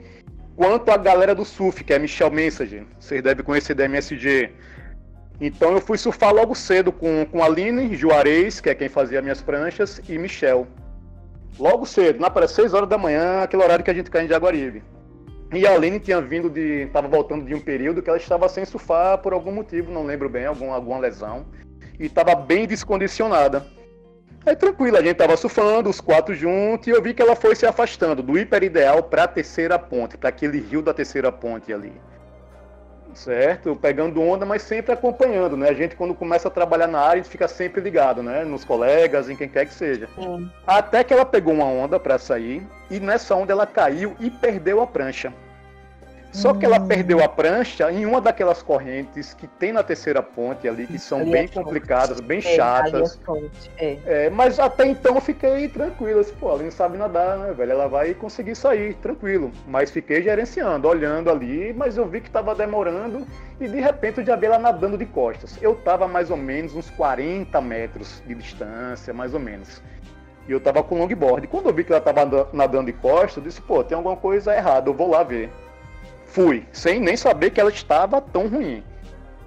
quanto 0.55 0.91
a 0.91 0.97
galera 0.97 1.33
do 1.33 1.45
surf, 1.45 1.81
que 1.81 1.93
é 1.93 1.99
Michel 1.99 2.29
Message. 2.29 2.85
Vocês 2.99 3.21
devem 3.21 3.45
conhecer 3.45 3.73
da 3.73 3.85
MSG. 3.85 4.51
Então 5.41 5.71
eu 5.71 5.81
fui 5.81 5.97
surfar 5.97 6.31
logo 6.31 6.53
cedo 6.53 6.91
com, 6.91 7.25
com 7.25 7.41
a 7.41 7.47
Aline 7.47 7.95
Juarez, 7.95 8.61
que 8.61 8.69
é 8.69 8.75
quem 8.75 8.87
fazia 8.87 9.23
minhas 9.23 9.41
pranchas, 9.41 9.99
e 10.07 10.15
Michel. 10.15 10.67
Logo 11.57 11.83
cedo, 11.83 12.19
na 12.19 12.29
para 12.29 12.47
6 12.47 12.75
horas 12.75 12.87
da 12.87 12.95
manhã, 12.95 13.41
aquele 13.41 13.63
horário 13.63 13.83
que 13.83 13.89
a 13.89 13.93
gente 13.93 14.11
cai 14.11 14.25
em 14.25 14.27
Jaguaribe. 14.27 14.83
E 15.51 15.65
a 15.65 15.73
Aline 15.73 15.99
tinha 15.99 16.21
vindo 16.21 16.47
de. 16.47 16.83
estava 16.83 17.07
voltando 17.07 17.43
de 17.43 17.55
um 17.55 17.59
período 17.59 18.03
que 18.03 18.09
ela 18.09 18.19
estava 18.19 18.47
sem 18.47 18.63
surfar 18.65 19.17
por 19.17 19.33
algum 19.33 19.51
motivo, 19.51 19.91
não 19.91 20.05
lembro 20.05 20.29
bem, 20.29 20.45
algum, 20.45 20.71
alguma 20.71 20.99
lesão. 20.99 21.47
E 21.99 22.05
estava 22.05 22.35
bem 22.35 22.67
descondicionada. 22.67 23.65
Aí 24.45 24.55
tranquilo, 24.55 24.97
a 24.97 25.01
gente 25.01 25.13
estava 25.13 25.35
surfando, 25.35 25.89
os 25.89 25.99
quatro 25.99 26.35
juntos, 26.35 26.87
e 26.87 26.91
eu 26.91 27.01
vi 27.01 27.15
que 27.15 27.21
ela 27.21 27.35
foi 27.35 27.55
se 27.55 27.65
afastando 27.65 28.21
do 28.21 28.37
hiper 28.37 28.63
ideal 28.63 29.03
para 29.03 29.23
a 29.23 29.27
terceira 29.27 29.77
ponte, 29.77 30.17
para 30.17 30.29
aquele 30.29 30.59
rio 30.59 30.83
da 30.83 30.93
terceira 30.93 31.31
ponte 31.31 31.73
ali 31.73 31.93
certo? 33.17 33.75
Pegando 33.75 34.21
onda, 34.21 34.45
mas 34.45 34.61
sempre 34.61 34.93
acompanhando, 34.93 35.57
né? 35.57 35.69
A 35.69 35.73
gente, 35.73 35.95
quando 35.95 36.13
começa 36.13 36.47
a 36.47 36.51
trabalhar 36.51 36.87
na 36.87 36.99
área, 36.99 37.13
a 37.13 37.23
gente 37.23 37.29
fica 37.29 37.47
sempre 37.47 37.81
ligado, 37.81 38.21
né? 38.23 38.43
Nos 38.43 38.63
colegas, 38.63 39.29
em 39.29 39.35
quem 39.35 39.47
quer 39.47 39.65
que 39.65 39.73
seja. 39.73 40.07
Sim. 40.15 40.49
Até 40.65 41.03
que 41.03 41.13
ela 41.13 41.25
pegou 41.25 41.53
uma 41.53 41.65
onda 41.65 41.99
para 41.99 42.17
sair, 42.17 42.65
e 42.89 42.99
nessa 42.99 43.35
onda 43.35 43.51
ela 43.51 43.65
caiu 43.65 44.15
e 44.19 44.29
perdeu 44.29 44.81
a 44.81 44.87
prancha. 44.87 45.33
Só 46.31 46.53
que 46.53 46.65
ela 46.65 46.79
hum. 46.79 46.87
perdeu 46.87 47.21
a 47.21 47.27
prancha 47.27 47.91
em 47.91 48.05
uma 48.05 48.21
daquelas 48.21 48.63
correntes 48.63 49.33
que 49.33 49.47
tem 49.47 49.73
na 49.73 49.83
terceira 49.83 50.23
ponte 50.23 50.67
ali, 50.67 50.87
que 50.87 50.97
são 50.97 51.19
ali 51.19 51.31
bem 51.31 51.43
é 51.43 51.47
complicadas, 51.47 52.21
bem 52.21 52.39
é, 52.39 52.41
chatas. 52.41 53.19
É, 53.77 53.97
é. 54.05 54.29
mas 54.29 54.57
até 54.57 54.85
então 54.85 55.15
eu 55.15 55.21
fiquei 55.21 55.67
tranquilo. 55.67 56.21
Assim, 56.21 56.33
pô, 56.39 56.51
ela 56.51 56.63
não 56.63 56.71
sabe 56.71 56.97
nadar, 56.97 57.37
né, 57.37 57.53
velho? 57.53 57.71
Ela 57.71 57.87
vai 57.87 58.13
conseguir 58.13 58.55
sair, 58.55 58.93
tranquilo. 58.95 59.51
Mas 59.67 59.91
fiquei 59.91 60.21
gerenciando, 60.21 60.87
olhando 60.87 61.29
ali, 61.29 61.73
mas 61.73 61.97
eu 61.97 62.07
vi 62.07 62.21
que 62.21 62.29
tava 62.29 62.55
demorando 62.55 63.27
e 63.59 63.67
de 63.67 63.81
repente 63.81 64.19
eu 64.19 64.25
já 64.25 64.35
vi 64.37 64.45
ela 64.45 64.57
nadando 64.57 64.97
de 64.97 65.05
costas. 65.05 65.57
Eu 65.61 65.75
tava 65.75 66.07
mais 66.07 66.31
ou 66.31 66.37
menos 66.37 66.73
uns 66.73 66.89
40 66.91 67.59
metros 67.59 68.23
de 68.25 68.33
distância, 68.35 69.13
mais 69.13 69.33
ou 69.33 69.39
menos. 69.39 69.81
E 70.47 70.51
eu 70.51 70.59
tava 70.59 70.81
com 70.81 70.97
longboard. 70.97 71.45
Quando 71.47 71.67
eu 71.67 71.73
vi 71.73 71.83
que 71.83 71.91
ela 71.91 72.01
tava 72.01 72.49
nadando 72.53 72.85
de 72.85 72.93
costas, 72.93 73.37
eu 73.37 73.43
disse, 73.43 73.61
pô, 73.61 73.83
tem 73.83 73.95
alguma 73.95 74.15
coisa 74.15 74.55
errada, 74.55 74.89
eu 74.89 74.93
vou 74.93 75.09
lá 75.11 75.23
ver. 75.23 75.51
Fui, 76.31 76.65
sem 76.71 76.97
nem 76.99 77.17
saber 77.17 77.49
que 77.49 77.59
ela 77.59 77.69
estava 77.69 78.21
tão 78.21 78.47
ruim. 78.47 78.81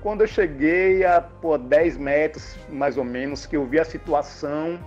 Quando 0.03 0.20
eu 0.20 0.27
cheguei 0.27 1.03
a 1.03 1.18
pô, 1.18 1.57
10 1.57 1.97
metros, 1.97 2.59
mais 2.68 2.99
ou 2.99 3.05
menos, 3.05 3.47
que 3.47 3.57
eu 3.57 3.64
vi 3.64 3.81
a 3.81 3.87
situação, 3.87 4.79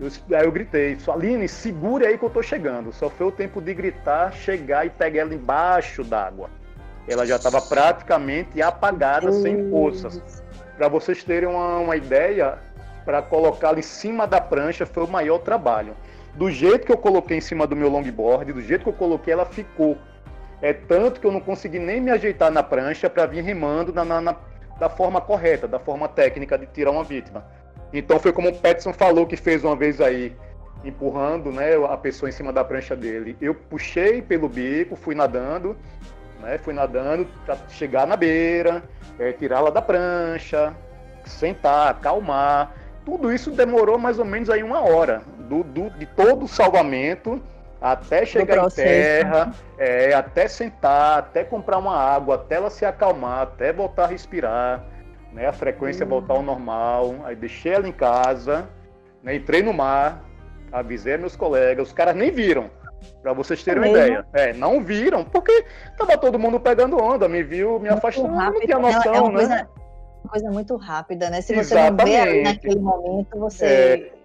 eu, 0.00 0.08
aí 0.36 0.44
eu 0.44 0.50
gritei, 0.50 0.98
Aline, 1.06 1.46
segure 1.46 2.04
aí 2.04 2.18
que 2.18 2.24
eu 2.24 2.30
tô 2.30 2.42
chegando. 2.42 2.92
Só 2.92 3.08
foi 3.08 3.28
o 3.28 3.32
tempo 3.32 3.62
de 3.62 3.72
gritar, 3.72 4.32
chegar 4.32 4.84
e 4.84 4.90
pegar 4.90 5.20
ela 5.20 5.32
embaixo 5.32 6.02
d'água. 6.02 6.50
Ela 7.06 7.24
já 7.24 7.36
estava 7.36 7.62
praticamente 7.62 8.60
apagada, 8.60 9.30
sem 9.30 9.70
forças. 9.70 10.42
Para 10.76 10.88
vocês 10.88 11.22
terem 11.22 11.48
uma, 11.48 11.78
uma 11.78 11.96
ideia, 11.96 12.58
para 13.04 13.22
colocá-la 13.22 13.78
em 13.78 13.82
cima 13.82 14.26
da 14.26 14.40
prancha 14.40 14.84
foi 14.84 15.04
o 15.04 15.08
maior 15.08 15.38
trabalho. 15.38 15.94
Do 16.34 16.50
jeito 16.50 16.86
que 16.86 16.92
eu 16.92 16.98
coloquei 16.98 17.36
em 17.36 17.40
cima 17.40 17.68
do 17.68 17.76
meu 17.76 17.88
longboard, 17.88 18.52
do 18.52 18.60
jeito 18.60 18.82
que 18.82 18.88
eu 18.88 18.94
coloquei, 18.94 19.32
ela 19.32 19.46
ficou 19.46 19.96
é 20.62 20.72
tanto 20.72 21.20
que 21.20 21.26
eu 21.26 21.32
não 21.32 21.40
consegui 21.40 21.78
nem 21.78 22.00
me 22.00 22.10
ajeitar 22.10 22.50
na 22.50 22.62
prancha 22.62 23.08
para 23.08 23.26
vir 23.26 23.42
remando 23.42 23.92
na, 23.92 24.04
na, 24.04 24.20
na, 24.20 24.36
da 24.78 24.88
forma 24.88 25.20
correta, 25.20 25.66
da 25.66 25.78
forma 25.78 26.08
técnica 26.08 26.58
de 26.58 26.66
tirar 26.66 26.90
uma 26.90 27.04
vítima. 27.04 27.44
Então 27.92 28.18
foi 28.18 28.32
como 28.32 28.48
o 28.48 28.54
Petson 28.54 28.92
falou 28.92 29.26
que 29.26 29.36
fez 29.36 29.64
uma 29.64 29.74
vez 29.74 30.00
aí, 30.00 30.36
empurrando 30.84 31.50
né, 31.50 31.74
a 31.88 31.96
pessoa 31.96 32.28
em 32.28 32.32
cima 32.32 32.52
da 32.52 32.64
prancha 32.64 32.94
dele. 32.94 33.36
Eu 33.40 33.54
puxei 33.54 34.22
pelo 34.22 34.48
bico, 34.48 34.96
fui 34.96 35.14
nadando, 35.14 35.76
né, 36.40 36.58
fui 36.58 36.72
nadando 36.72 37.26
para 37.44 37.56
chegar 37.68 38.06
na 38.06 38.16
beira, 38.16 38.82
é, 39.18 39.32
tirá-la 39.32 39.70
da 39.70 39.82
prancha, 39.82 40.74
sentar, 41.24 41.90
acalmar. 41.90 42.74
Tudo 43.04 43.32
isso 43.32 43.50
demorou 43.50 43.98
mais 43.98 44.18
ou 44.18 44.24
menos 44.24 44.50
aí 44.50 44.62
uma 44.62 44.80
hora 44.80 45.22
do, 45.38 45.62
do 45.62 45.90
de 45.90 46.06
todo 46.06 46.44
o 46.44 46.48
salvamento 46.48 47.42
até 47.80 48.26
chegar 48.26 48.66
em 48.66 48.70
terra, 48.70 49.54
é, 49.78 50.12
até 50.12 50.46
sentar, 50.46 51.18
até 51.18 51.42
comprar 51.42 51.78
uma 51.78 51.96
água, 51.96 52.34
até 52.34 52.56
ela 52.56 52.68
se 52.68 52.84
acalmar, 52.84 53.42
até 53.42 53.72
voltar 53.72 54.04
a 54.04 54.08
respirar, 54.08 54.84
né? 55.32 55.46
A 55.46 55.52
frequência 55.52 56.04
uhum. 56.04 56.10
voltar 56.10 56.34
ao 56.34 56.42
normal. 56.42 57.14
Aí 57.24 57.34
deixei 57.34 57.72
ela 57.72 57.88
em 57.88 57.92
casa, 57.92 58.68
né? 59.22 59.34
entrei 59.34 59.62
no 59.62 59.72
mar, 59.72 60.22
avisei 60.70 61.16
meus 61.16 61.34
colegas, 61.34 61.88
os 61.88 61.94
caras 61.94 62.14
nem 62.14 62.30
viram. 62.30 62.70
Pra 63.22 63.32
vocês 63.32 63.62
terem 63.64 63.82
uma 63.82 63.88
ideia. 63.88 64.26
É, 64.34 64.52
não 64.52 64.84
viram, 64.84 65.24
porque 65.24 65.64
tava 65.96 66.18
todo 66.18 66.38
mundo 66.38 66.60
pegando 66.60 67.02
onda, 67.02 67.26
me 67.28 67.42
viu, 67.42 67.80
me 67.80 67.88
afastando, 67.88 68.28
não 68.28 68.60
tinha 68.60 68.78
noção, 68.78 69.14
é 69.14 69.20
uma 69.20 69.30
né? 69.30 69.36
Coisa, 69.38 69.68
coisa 70.28 70.50
muito 70.50 70.76
rápida, 70.76 71.30
né? 71.30 71.40
Se 71.40 71.54
você 71.54 71.78
Exatamente. 71.78 72.16
não 72.18 72.24
vê 72.24 72.42
naquele 72.42 72.80
momento, 72.80 73.38
você. 73.38 73.64
É 73.64 74.19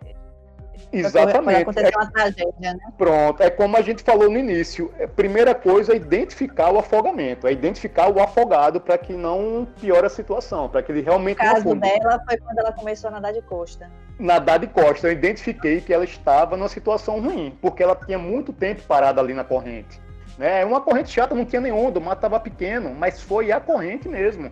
Exatamente. 1.00 1.62
acontecer 1.62 1.94
é, 1.94 1.98
uma 1.98 2.12
tragédia, 2.12 2.54
né? 2.62 2.78
Pronto, 2.98 3.42
é 3.42 3.50
como 3.50 3.78
a 3.78 3.82
gente 3.82 4.04
falou 4.04 4.30
no 4.30 4.38
início. 4.38 4.92
A 4.98 5.04
é, 5.04 5.08
primeira 5.08 5.54
coisa 5.54 5.94
é 5.94 5.96
identificar 5.96 6.72
o 6.72 6.80
afogamento, 6.80 7.48
é 7.48 7.52
identificar 7.52 8.10
o 8.10 8.22
afogado 8.22 8.80
para 8.80 8.98
que 8.98 9.14
não 9.14 9.68
piore 9.80 10.06
a 10.06 10.10
situação, 10.10 10.70
para 10.70 10.82
que 10.82 10.92
ele 10.92 11.02
realmente. 11.02 11.38
O 11.38 11.40
caso 11.40 11.76
dela 11.76 12.22
foi 12.28 12.38
quando 12.38 12.60
ela 12.60 12.72
começou 12.72 13.10
a 13.10 13.12
nadar 13.12 13.34
de 13.34 13.42
costa. 13.42 13.90
Nadar 14.18 14.60
de 14.60 14.68
costa, 14.68 15.08
eu 15.08 15.12
identifiquei 15.12 15.82
que 15.82 15.94
ela 15.94 16.06
estava 16.06 16.56
numa 16.56 16.70
situação 16.70 17.20
ruim, 17.20 17.58
porque 17.62 17.84
ela 17.84 17.96
tinha 17.96 18.18
muito 18.18 18.54
tempo 18.54 18.82
parada 18.84 19.20
ali 19.20 19.34
na 19.34 19.44
corrente. 19.44 20.00
Né? 20.38 20.64
Uma 20.66 20.82
corrente 20.82 21.12
chata, 21.12 21.36
não 21.36 21.46
tinha 21.46 21.62
nem 21.62 21.72
onda, 21.72 22.00
o 22.00 22.02
mar 22.02 22.16
estava 22.16 22.40
pequeno, 22.40 22.94
mas 22.94 23.22
foi 23.22 23.52
a 23.52 23.60
corrente 23.60 24.08
mesmo. 24.08 24.52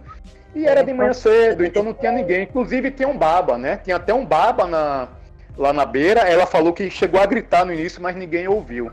E 0.55 0.67
era 0.67 0.83
de 0.83 0.93
manhã 0.93 1.13
cedo, 1.13 1.65
então 1.65 1.81
não 1.81 1.93
tinha 1.93 2.11
ninguém. 2.11 2.43
Inclusive 2.43 2.91
tinha 2.91 3.07
um 3.07 3.17
baba, 3.17 3.57
né? 3.57 3.77
Tinha 3.77 3.95
até 3.95 4.13
um 4.13 4.25
baba 4.25 4.67
na, 4.67 5.07
lá 5.57 5.73
na 5.73 5.85
beira. 5.85 6.21
Ela 6.21 6.45
falou 6.45 6.73
que 6.73 6.89
chegou 6.89 7.19
a 7.19 7.25
gritar 7.25 7.65
no 7.65 7.73
início, 7.73 8.01
mas 8.01 8.15
ninguém 8.15 8.47
ouviu. 8.47 8.91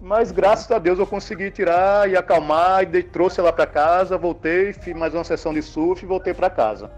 Mas 0.00 0.32
graças 0.32 0.70
a 0.70 0.78
Deus 0.78 0.98
eu 0.98 1.06
consegui 1.06 1.50
tirar 1.50 2.08
e 2.08 2.16
acalmar 2.16 2.82
e 2.94 3.02
trouxe 3.02 3.38
ela 3.38 3.52
para 3.52 3.66
casa, 3.66 4.16
voltei, 4.16 4.72
fiz 4.72 4.96
mais 4.96 5.12
uma 5.12 5.24
sessão 5.24 5.52
de 5.52 5.60
surf 5.60 6.02
e 6.02 6.08
voltei 6.08 6.32
para 6.32 6.48
casa. 6.48 6.90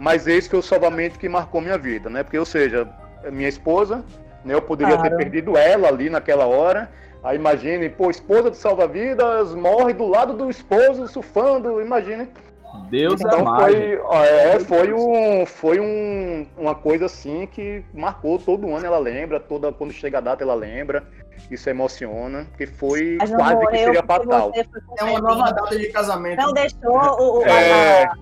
Mas 0.00 0.26
esse 0.26 0.48
foi 0.48 0.58
o 0.58 0.62
salvamento 0.62 1.18
que 1.18 1.28
marcou 1.28 1.60
minha 1.60 1.76
vida, 1.76 2.08
né? 2.08 2.22
Porque, 2.22 2.38
ou 2.38 2.46
seja, 2.46 2.88
minha 3.30 3.48
esposa, 3.48 4.02
né, 4.44 4.54
eu 4.54 4.62
poderia 4.62 4.94
claro. 4.94 5.10
ter 5.10 5.16
perdido 5.16 5.56
ela 5.56 5.88
ali 5.88 6.08
naquela 6.08 6.46
hora. 6.46 6.90
Aí 7.22 7.36
imagine, 7.36 7.88
pô, 7.90 8.10
esposa 8.10 8.50
de 8.50 8.56
salva-vidas 8.56 9.54
morre 9.54 9.92
do 9.92 10.06
lado 10.06 10.32
do 10.32 10.48
esposo 10.48 11.08
surfando, 11.08 11.80
imagine. 11.80 12.28
Deus 12.90 13.20
então 13.20 13.44
foi, 13.56 14.00
é, 14.12 14.60
foi, 14.60 14.92
um, 14.92 15.46
foi 15.46 15.80
um, 15.80 16.46
uma 16.56 16.74
coisa 16.74 17.06
assim 17.06 17.46
que 17.46 17.84
marcou 17.92 18.38
todo 18.38 18.72
ano, 18.74 18.86
ela 18.86 18.98
lembra, 18.98 19.40
toda 19.40 19.72
quando 19.72 19.92
chega 19.92 20.18
a 20.18 20.20
data 20.20 20.42
ela 20.42 20.54
lembra, 20.54 21.04
isso 21.50 21.68
emociona, 21.68 22.46
porque 22.50 22.66
foi 22.66 23.16
Mas 23.18 23.30
quase 23.30 23.54
morreu, 23.54 23.70
que 23.70 23.78
seria 23.78 24.02
fatal. 24.02 24.52
É 24.98 25.04
uma 25.04 25.20
nova 25.20 25.52
data 25.52 25.78
de 25.78 25.88
casamento. 25.88 26.40
Não 26.40 26.52
deixou 26.52 26.90
o, 26.90 27.38
o 27.38 27.42
é... 27.44 28.04
a, 28.04 28.12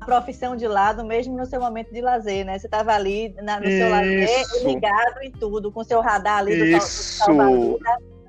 a, 0.00 0.04
profissão 0.04 0.56
de 0.56 0.66
lado, 0.66 1.04
mesmo 1.04 1.36
no 1.36 1.46
seu 1.46 1.60
momento 1.60 1.92
de 1.92 2.00
lazer, 2.00 2.44
né? 2.44 2.58
Você 2.58 2.66
estava 2.66 2.92
ali 2.92 3.34
na, 3.42 3.60
no 3.60 3.66
isso. 3.66 3.78
seu 3.78 3.90
lazer, 3.90 4.64
ligado 4.64 5.22
em 5.22 5.32
tudo, 5.32 5.70
com 5.72 5.84
seu 5.84 6.00
radar 6.00 6.38
ali 6.38 6.56
do, 6.56 6.64
isso. 6.64 7.26
do 7.26 7.78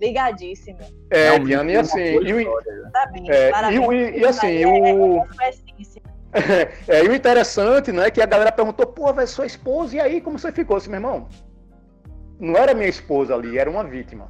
ligadíssimo. 0.02 0.80
É, 1.10 1.36
é 1.36 1.40
Diana, 1.40 1.72
e 1.72 1.78
assim, 1.78 2.00
e, 2.00 2.34
né? 2.34 2.44
é, 3.28 3.52
e, 3.72 4.20
e, 4.20 4.26
assim, 4.26 4.66
o... 4.66 5.26
É, 6.88 7.04
e 7.04 7.10
o 7.10 7.16
interessante, 7.16 7.92
né, 7.92 8.12
que 8.12 8.22
a 8.22 8.26
galera 8.26 8.52
perguntou, 8.52 8.86
pô, 8.86 9.12
vai 9.12 9.26
sua 9.26 9.48
esposa, 9.48 9.96
e 9.96 10.00
aí, 10.00 10.22
como 10.22 10.38
você 10.38 10.52
ficou? 10.52 10.78
Assim, 10.78 10.90
meu 10.90 10.98
irmão, 10.98 11.28
não 12.40 12.56
era 12.56 12.74
minha 12.74 12.88
esposa 12.88 13.34
ali, 13.34 13.58
era 13.58 13.70
uma 13.70 13.84
vítima. 13.84 14.28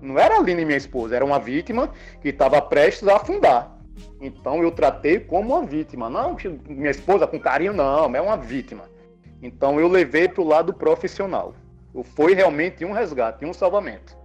Não 0.00 0.18
era 0.18 0.36
a 0.36 0.38
Aline 0.38 0.64
minha 0.64 0.76
esposa, 0.76 1.16
era 1.16 1.24
uma 1.24 1.38
vítima 1.38 1.90
que 2.20 2.28
estava 2.28 2.60
prestes 2.60 3.08
a 3.08 3.16
afundar. 3.16 3.76
Então 4.20 4.62
eu 4.62 4.70
tratei 4.70 5.18
como 5.18 5.54
uma 5.54 5.66
vítima. 5.66 6.10
Não, 6.10 6.36
minha 6.68 6.90
esposa 6.90 7.26
com 7.26 7.40
carinho, 7.40 7.72
não, 7.72 8.14
é 8.14 8.20
uma 8.20 8.36
vítima. 8.36 8.84
Então 9.42 9.80
eu 9.80 9.88
levei 9.88 10.28
para 10.28 10.42
o 10.42 10.46
lado 10.46 10.74
profissional. 10.74 11.54
Foi 12.14 12.34
realmente 12.34 12.84
um 12.84 12.92
resgate, 12.92 13.44
um 13.44 13.54
salvamento. 13.54 14.16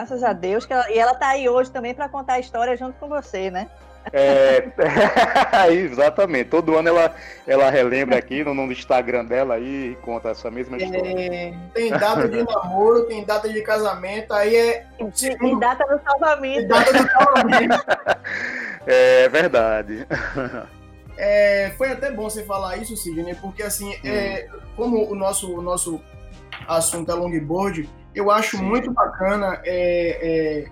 Graças 0.00 0.24
a 0.24 0.32
Deus. 0.32 0.64
Que 0.64 0.72
ela, 0.72 0.90
e 0.90 0.98
ela 0.98 1.14
tá 1.14 1.28
aí 1.28 1.46
hoje 1.46 1.70
também 1.70 1.94
para 1.94 2.08
contar 2.08 2.34
a 2.34 2.40
história 2.40 2.74
junto 2.74 2.98
com 2.98 3.06
você, 3.06 3.50
né? 3.50 3.68
É, 4.14 4.66
exatamente. 5.70 6.48
Todo 6.48 6.74
ano 6.74 6.88
ela, 6.88 7.14
ela 7.46 7.68
relembra 7.68 8.16
aqui 8.16 8.42
no, 8.42 8.54
no 8.54 8.72
Instagram 8.72 9.26
dela 9.26 9.56
aí 9.56 9.90
e 9.90 9.96
conta 9.96 10.30
essa 10.30 10.50
mesma 10.50 10.78
é, 10.78 10.80
história. 10.82 11.34
É, 11.34 11.54
tem 11.74 11.90
data 11.90 12.26
de 12.26 12.42
namoro, 12.42 13.04
tem 13.04 13.22
data 13.26 13.46
de 13.46 13.60
casamento, 13.60 14.32
aí 14.32 14.56
é. 14.56 14.86
Tem 15.38 15.58
data 15.58 15.84
do 15.84 16.02
salvamento. 16.02 16.60
Tem 16.60 16.68
data 16.68 16.92
do 16.94 17.10
salvamento. 17.10 17.86
é 18.86 19.28
verdade. 19.28 20.06
É, 21.18 21.72
foi 21.76 21.92
até 21.92 22.10
bom 22.10 22.22
você 22.22 22.42
falar 22.42 22.78
isso, 22.78 22.96
Sidney, 22.96 23.34
porque 23.34 23.62
assim, 23.62 23.94
é, 24.02 24.48
como 24.74 25.12
o 25.12 25.14
nosso, 25.14 25.54
o 25.54 25.60
nosso 25.60 26.00
assunto 26.66 27.10
é 27.10 27.14
longboard, 27.14 27.88
eu 28.14 28.30
acho 28.30 28.56
Sim. 28.56 28.64
muito 28.64 28.90
bacana 28.90 29.60
é, 29.64 30.66
é, 30.66 30.68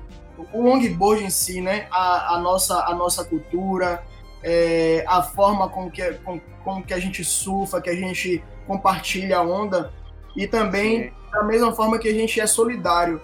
o 0.53 0.63
longboard 0.63 1.25
em 1.25 1.31
si, 1.31 1.61
né? 1.61 1.87
A, 1.91 2.35
a, 2.35 2.41
nossa, 2.41 2.85
a 2.85 2.95
nossa 2.95 3.25
cultura, 3.25 4.03
é, 4.43 5.05
a 5.07 5.23
forma 5.23 5.69
com 5.69 5.91
que, 5.91 6.03
com, 6.25 6.41
com, 6.65 6.83
que 6.83 6.95
a 6.95 6.99
gente 6.99 7.25
surfa, 7.25 7.81
que 7.81 7.91
a 7.91 7.95
gente 7.95 8.43
compartilha 8.67 9.39
a 9.39 9.43
onda 9.43 9.93
e 10.37 10.47
também 10.47 11.05
Sim. 11.05 11.13
da 11.33 11.43
mesma 11.43 11.73
forma 11.73 11.99
que 11.99 12.09
a 12.09 12.15
gente 12.15 12.41
é 12.41 12.47
solidário. 12.47 13.21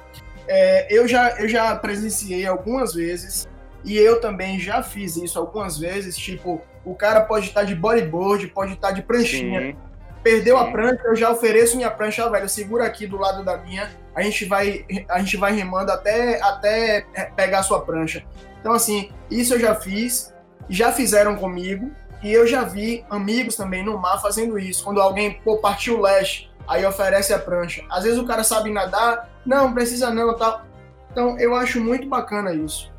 É, 0.46 0.86
eu, 0.90 1.08
já, 1.08 1.30
eu 1.38 1.48
já 1.48 1.74
presenciei 1.76 2.46
algumas 2.46 2.94
vezes 2.94 3.48
e 3.84 3.96
eu 3.96 4.20
também 4.20 4.58
já 4.58 4.82
fiz 4.82 5.16
isso 5.16 5.38
algumas 5.38 5.78
vezes, 5.78 6.16
tipo, 6.16 6.60
o 6.84 6.94
cara 6.94 7.22
pode 7.22 7.46
estar 7.46 7.64
de 7.64 7.74
bodyboard, 7.74 8.46
pode 8.48 8.74
estar 8.74 8.92
de 8.92 9.02
pranchinha. 9.02 9.72
Sim 9.72 9.83
Perdeu 10.24 10.56
Sim. 10.58 10.64
a 10.64 10.72
prancha, 10.72 11.02
eu 11.04 11.14
já 11.14 11.30
ofereço 11.30 11.76
minha 11.76 11.90
prancha, 11.90 12.28
velho. 12.30 12.48
Segura 12.48 12.86
aqui 12.86 13.06
do 13.06 13.18
lado 13.18 13.44
da 13.44 13.58
minha. 13.58 13.90
A 14.14 14.22
gente 14.22 14.46
vai, 14.46 14.86
a 15.06 15.18
gente 15.18 15.36
vai 15.36 15.54
remando 15.54 15.92
até, 15.92 16.40
até 16.42 17.02
pegar 17.36 17.58
a 17.58 17.62
sua 17.62 17.84
prancha. 17.84 18.24
Então, 18.58 18.72
assim, 18.72 19.10
isso 19.30 19.52
eu 19.52 19.60
já 19.60 19.74
fiz, 19.74 20.34
já 20.66 20.90
fizeram 20.90 21.36
comigo. 21.36 21.90
E 22.22 22.32
eu 22.32 22.46
já 22.46 22.64
vi 22.64 23.04
amigos 23.10 23.54
também 23.54 23.84
no 23.84 23.98
mar 23.98 24.22
fazendo 24.22 24.58
isso. 24.58 24.82
Quando 24.82 24.98
alguém 24.98 25.34
pô, 25.44 25.58
partiu 25.58 25.98
o 25.98 26.00
leste, 26.00 26.50
aí 26.66 26.86
oferece 26.86 27.34
a 27.34 27.38
prancha. 27.38 27.84
Às 27.90 28.04
vezes 28.04 28.18
o 28.18 28.24
cara 28.24 28.42
sabe 28.42 28.70
nadar, 28.70 29.28
não, 29.44 29.74
precisa 29.74 30.08
não, 30.08 30.34
tá. 30.34 30.64
Então, 31.12 31.38
eu 31.38 31.54
acho 31.54 31.78
muito 31.82 32.08
bacana 32.08 32.54
isso. 32.54 32.90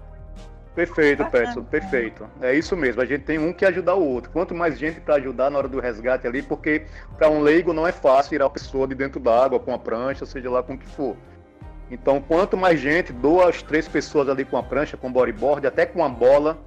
Perfeito, 0.76 1.24
Peterson, 1.26 1.64
perfeito. 1.64 2.30
É 2.42 2.54
isso 2.54 2.76
mesmo, 2.76 3.02
a 3.02 3.06
gente 3.06 3.24
tem 3.24 3.40
um 3.40 3.54
que 3.54 3.66
ajudar 3.66 3.96
o 3.96 4.06
outro. 4.06 4.30
Quanto 4.30 4.54
mais 4.54 4.78
gente 4.78 5.00
para 5.00 5.16
ajudar 5.16 5.50
na 5.50 5.58
hora 5.58 5.70
do 5.70 5.80
resgate 5.80 6.28
ali, 6.28 6.42
porque 6.42 6.86
para 7.18 7.30
um 7.30 7.42
leigo 7.42 7.72
não 7.72 7.88
é 7.88 7.94
fácil 7.94 8.32
tirar 8.32 8.48
a 8.48 8.50
pessoa 8.50 8.86
de 8.86 8.94
dentro 8.94 9.20
d'água 9.20 9.58
com 9.58 9.74
a 9.74 9.80
prancha, 9.80 10.26
seja 10.26 10.50
lá 10.50 10.62
com 10.62 10.74
o 10.74 10.78
que 10.78 10.86
for. 10.86 11.16
Então, 11.90 12.20
quanto 12.20 12.58
mais 12.58 12.80
gente, 12.80 13.14
duas, 13.14 13.62
três 13.62 13.88
pessoas 13.88 14.28
ali 14.28 14.44
com 14.44 14.58
a 14.58 14.64
prancha, 14.64 14.98
com 14.98 15.12
bodyboard, 15.12 15.66
até 15.66 15.86
com 15.86 16.04
a 16.04 16.10
bola, 16.10 16.58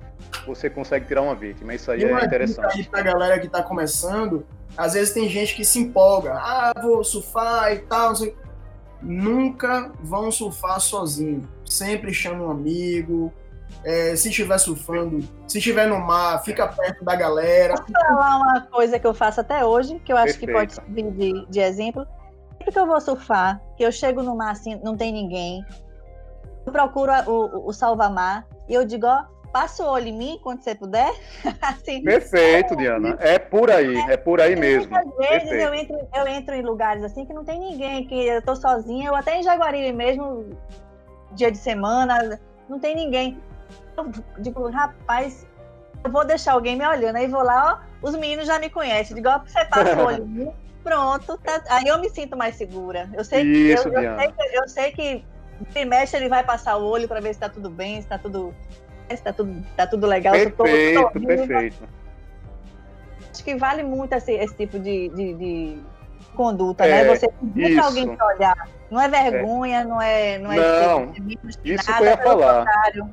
você 0.46 0.70
consegue 0.70 1.06
tirar 1.06 1.22
uma 1.22 1.34
vítima. 1.34 1.74
Isso 1.74 1.90
aí 1.90 2.02
é 2.02 2.24
interessante. 2.24 2.88
Para 2.88 3.00
a 3.00 3.02
galera 3.02 3.38
que 3.38 3.46
está 3.46 3.62
começando, 3.62 4.46
às 4.76 4.94
vezes 4.94 5.12
tem 5.12 5.28
gente 5.28 5.54
que 5.54 5.64
se 5.64 5.78
empolga, 5.80 6.34
ah, 6.34 6.72
vou 6.80 7.04
surfar 7.04 7.72
e 7.74 7.80
tal. 7.80 8.14
Nunca 9.02 9.92
vão 10.00 10.30
surfar 10.30 10.80
sozinho. 10.80 11.46
Sempre 11.64 12.14
chama 12.14 12.44
um 12.44 12.50
amigo, 12.50 13.32
é, 13.84 14.16
se 14.16 14.28
estiver 14.28 14.58
surfando, 14.58 15.20
se 15.46 15.58
estiver 15.58 15.86
no 15.86 15.98
mar, 15.98 16.42
fica 16.44 16.66
perto 16.66 17.04
da 17.04 17.14
galera. 17.14 17.74
Posso 17.74 17.92
falar 17.92 18.36
uma 18.36 18.60
coisa 18.62 18.98
que 18.98 19.06
eu 19.06 19.14
faço 19.14 19.40
até 19.40 19.64
hoje, 19.64 19.98
que 20.00 20.12
eu 20.12 20.16
acho 20.16 20.38
Perfeito. 20.38 20.46
que 20.46 20.52
pode 20.52 20.74
servir 20.74 21.10
de, 21.12 21.46
de 21.46 21.60
exemplo? 21.60 22.06
Sempre 22.58 22.72
que 22.72 22.78
eu 22.78 22.86
vou 22.86 23.00
surfar, 23.00 23.60
que 23.76 23.84
eu 23.84 23.92
chego 23.92 24.22
no 24.22 24.36
mar 24.36 24.52
assim, 24.52 24.80
não 24.82 24.96
tem 24.96 25.12
ninguém, 25.12 25.64
eu 26.66 26.72
procuro 26.72 27.12
o, 27.26 27.68
o 27.68 27.72
salva-mar 27.72 28.46
e 28.68 28.74
eu 28.74 28.84
digo, 28.84 29.06
ó, 29.06 29.24
passa 29.52 29.82
o 29.82 29.86
olho 29.86 30.08
em 30.08 30.16
mim 30.16 30.40
quando 30.42 30.60
você 30.60 30.74
puder. 30.74 31.10
assim, 31.62 32.02
Perfeito, 32.02 32.76
Diana. 32.76 33.16
É 33.20 33.38
por 33.38 33.70
aí, 33.70 33.96
é, 33.96 34.12
é 34.12 34.16
por 34.16 34.40
aí 34.40 34.54
mesmo. 34.54 34.92
Muitas 34.92 35.16
vezes 35.16 35.52
eu 35.52 35.74
entro, 35.74 35.96
eu 36.14 36.26
entro 36.26 36.54
em 36.54 36.62
lugares 36.62 37.02
assim 37.02 37.24
que 37.24 37.32
não 37.32 37.44
tem 37.44 37.58
ninguém, 37.58 38.06
que 38.06 38.26
eu 38.26 38.42
tô 38.42 38.54
sozinha, 38.54 39.08
eu 39.08 39.16
até 39.16 39.38
em 39.38 39.42
Jaguaribe 39.42 39.92
mesmo, 39.92 40.50
dia 41.32 41.50
de 41.50 41.58
semana, 41.58 42.38
não 42.68 42.78
tem 42.78 42.94
ninguém 42.94 43.40
eu 44.02 44.42
digo, 44.42 44.68
rapaz, 44.70 45.46
eu 46.04 46.10
vou 46.10 46.24
deixar 46.24 46.52
alguém 46.52 46.76
me 46.76 46.86
olhando. 46.86 47.16
Aí 47.16 47.26
vou 47.26 47.42
lá, 47.42 47.82
ó, 48.02 48.06
os 48.06 48.14
meninos 48.14 48.46
já 48.46 48.58
me 48.58 48.70
conhecem. 48.70 49.16
Digo, 49.16 49.28
ó, 49.28 49.38
você 49.38 49.64
passa 49.64 49.96
o 49.96 50.06
olho, 50.06 50.54
pronto. 50.82 51.38
Tá... 51.38 51.62
Aí 51.68 51.86
eu 51.86 51.98
me 51.98 52.08
sinto 52.10 52.36
mais 52.36 52.56
segura. 52.56 53.08
Eu 53.14 53.24
sei 53.24 53.42
que, 53.42 53.72
Isso, 53.72 53.88
eu, 53.88 54.02
eu, 54.02 54.16
sei 54.18 54.32
que 54.32 54.56
eu 54.56 54.68
sei 54.68 54.92
que 54.92 55.24
trimestre 55.72 56.20
ele 56.20 56.28
vai 56.28 56.44
passar 56.44 56.76
o 56.76 56.84
olho 56.84 57.08
para 57.08 57.20
ver 57.20 57.34
se 57.34 57.40
tá 57.40 57.48
tudo 57.48 57.68
bem, 57.68 58.00
se 58.00 58.08
tá 58.08 58.18
tudo, 58.18 58.54
se 59.08 59.22
tá 59.22 59.32
tudo, 59.32 59.64
tá 59.76 59.86
tudo 59.86 60.06
legal. 60.06 60.34
Perfeito, 60.34 61.02
tô, 61.02 61.20
perfeito. 61.20 61.88
Acho 63.30 63.44
que 63.44 63.56
vale 63.56 63.82
muito 63.82 64.12
esse, 64.12 64.32
esse 64.32 64.54
tipo 64.54 64.78
de, 64.78 65.08
de, 65.10 65.34
de 65.34 65.78
conduta, 66.34 66.84
né? 66.84 67.00
é, 67.00 67.04
né? 67.04 67.16
Você 67.16 67.28
pedir 67.54 67.78
alguém 67.78 68.16
te 68.16 68.22
olhar. 68.22 68.68
Não 68.90 69.00
é 69.00 69.08
vergonha, 69.08 69.80
é. 69.80 69.84
não 69.84 70.00
é. 70.00 70.38
Não, 70.38 70.52
é 70.52 70.58
não 70.58 71.12
isso 71.64 71.90
nada, 71.90 72.02
que 72.02 72.02
eu 72.02 72.06
ia 72.06 72.16
falar. 72.16 72.58
Contrário. 72.64 73.10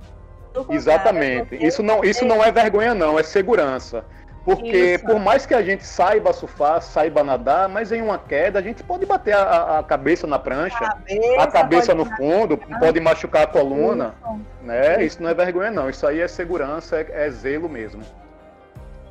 Exatamente. 0.69 1.55
Isso 1.55 1.81
não, 1.83 2.03
isso 2.03 2.25
não 2.25 2.43
é 2.43 2.51
vergonha, 2.51 2.93
não, 2.93 3.19
é 3.19 3.23
segurança. 3.23 4.03
Porque 4.45 4.93
isso. 4.93 5.05
por 5.05 5.19
mais 5.19 5.45
que 5.45 5.55
a 5.55 5.63
gente 5.63 5.83
saiba 5.83 6.31
surfar, 6.31 6.79
saiba 6.79 7.23
nadar, 7.23 7.67
mas 7.67 7.91
em 7.91 7.99
uma 7.99 8.19
queda 8.19 8.59
a 8.59 8.61
gente 8.61 8.83
pode 8.83 9.03
bater 9.03 9.33
a, 9.33 9.79
a 9.79 9.83
cabeça 9.83 10.27
na 10.27 10.37
prancha, 10.37 10.77
cabeça, 10.77 11.41
a 11.41 11.47
cabeça 11.47 11.95
no 11.95 12.05
fundo, 12.05 12.55
pode 12.79 12.99
machucar 12.99 13.43
a 13.43 13.47
coluna. 13.47 14.13
Isso. 14.23 14.45
Né? 14.61 15.03
Isso 15.03 15.23
não 15.23 15.29
é 15.31 15.33
vergonha, 15.33 15.71
não. 15.71 15.89
Isso 15.89 16.05
aí 16.05 16.21
é 16.21 16.27
segurança, 16.27 16.97
é, 16.97 17.25
é 17.25 17.29
zelo 17.31 17.67
mesmo. 17.67 18.03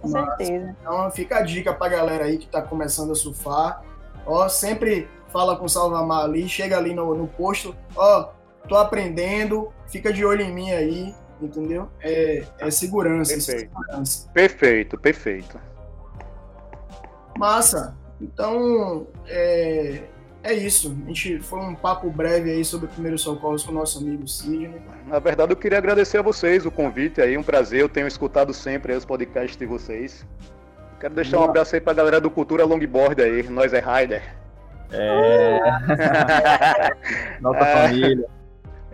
Com 0.01 0.09
certeza. 0.09 0.77
Então 0.81 1.11
fica 1.11 1.39
a 1.39 1.43
dica 1.43 1.75
pra 1.75 1.89
galera 1.89 2.25
aí 2.25 2.39
que 2.39 2.47
tá 2.47 2.63
começando 2.63 3.11
a 3.11 3.17
surfar. 3.17 3.83
Ó, 4.25 4.49
sempre 4.49 5.09
fala 5.33 5.57
com 5.57 5.65
o 5.65 5.69
Salvamar 5.69 6.25
ali, 6.25 6.49
chega 6.49 6.77
ali 6.77 6.95
no, 6.95 7.13
no 7.13 7.27
posto, 7.27 7.75
ó, 7.97 8.29
tô 8.69 8.77
aprendendo, 8.77 9.73
fica 9.89 10.13
de 10.13 10.25
olho 10.25 10.43
em 10.43 10.55
mim 10.55 10.71
aí 10.71 11.13
entendeu? 11.41 11.89
É, 12.01 12.45
é 12.59 12.71
segurança. 12.71 13.33
É 13.33 13.37
perfeito. 13.37 13.61
segurança. 13.61 14.31
perfeito, 14.33 14.99
perfeito. 14.99 15.61
Massa. 17.39 17.97
Então, 18.21 19.07
é, 19.27 20.03
é 20.43 20.53
isso. 20.53 20.97
A 21.05 21.09
gente 21.09 21.41
foi 21.41 21.59
um 21.59 21.75
papo 21.75 22.11
breve 22.11 22.51
aí 22.51 22.65
sobre 22.65 22.87
primeiros 22.89 23.23
socorros 23.23 23.63
com 23.63 23.73
o 23.73 23.75
nosso 23.75 23.99
amigo 23.99 24.27
Sidney. 24.29 24.81
Na 25.07 25.19
verdade, 25.19 25.53
eu 25.53 25.57
queria 25.57 25.79
agradecer 25.79 26.19
a 26.19 26.23
vocês 26.23 26.65
o 26.65 26.71
convite 26.71 27.21
aí, 27.21 27.37
um 27.37 27.43
prazer. 27.43 27.81
Eu 27.81 27.89
tenho 27.89 28.07
escutado 28.07 28.53
sempre 28.53 28.95
os 28.95 29.05
podcasts 29.05 29.57
de 29.57 29.67
vocês. 29.67 30.25
Quero 31.01 31.15
deixar 31.15 31.37
Boa. 31.37 31.47
um 31.47 31.51
abraço 31.51 31.75
aí 31.75 31.81
pra 31.81 31.93
galera 31.93 32.21
do 32.21 32.31
Cultura 32.31 32.65
Longboard 32.65 33.21
aí, 33.21 33.43
nós 33.49 33.75
é 33.75 33.81
Rider. 33.81 34.23
É. 34.93 35.59
Nossa 37.41 37.59
é. 37.59 37.89
família. 37.89 38.29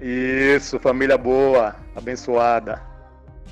Isso, 0.03 0.79
família 0.79 1.19
boa, 1.19 1.77
abençoada. 1.95 2.81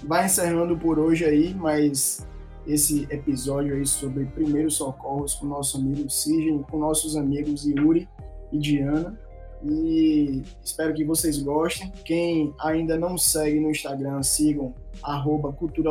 Vai 0.02 0.26
encerrando 0.26 0.78
por 0.78 0.98
hoje 0.98 1.24
aí, 1.24 1.54
mas 1.54 2.26
esse 2.66 3.06
episódio 3.10 3.74
aí 3.74 3.86
sobre 3.86 4.24
primeiros 4.26 4.74
socorros 4.76 5.34
com 5.34 5.46
nosso 5.46 5.76
amigo 5.76 6.08
Sidney, 6.08 6.64
com 6.70 6.78
nossos 6.78 7.16
amigos 7.16 7.66
Yuri 7.66 8.08
e 8.52 8.58
Diana. 8.58 9.18
E 9.62 10.42
espero 10.64 10.94
que 10.94 11.04
vocês 11.04 11.38
gostem. 11.42 11.92
Quem 12.04 12.54
ainda 12.60 12.96
não 12.96 13.18
segue 13.18 13.58
no 13.60 13.70
Instagram, 13.70 14.22
sigam 14.22 14.74
arroba 15.02 15.52
Cultura. 15.52 15.90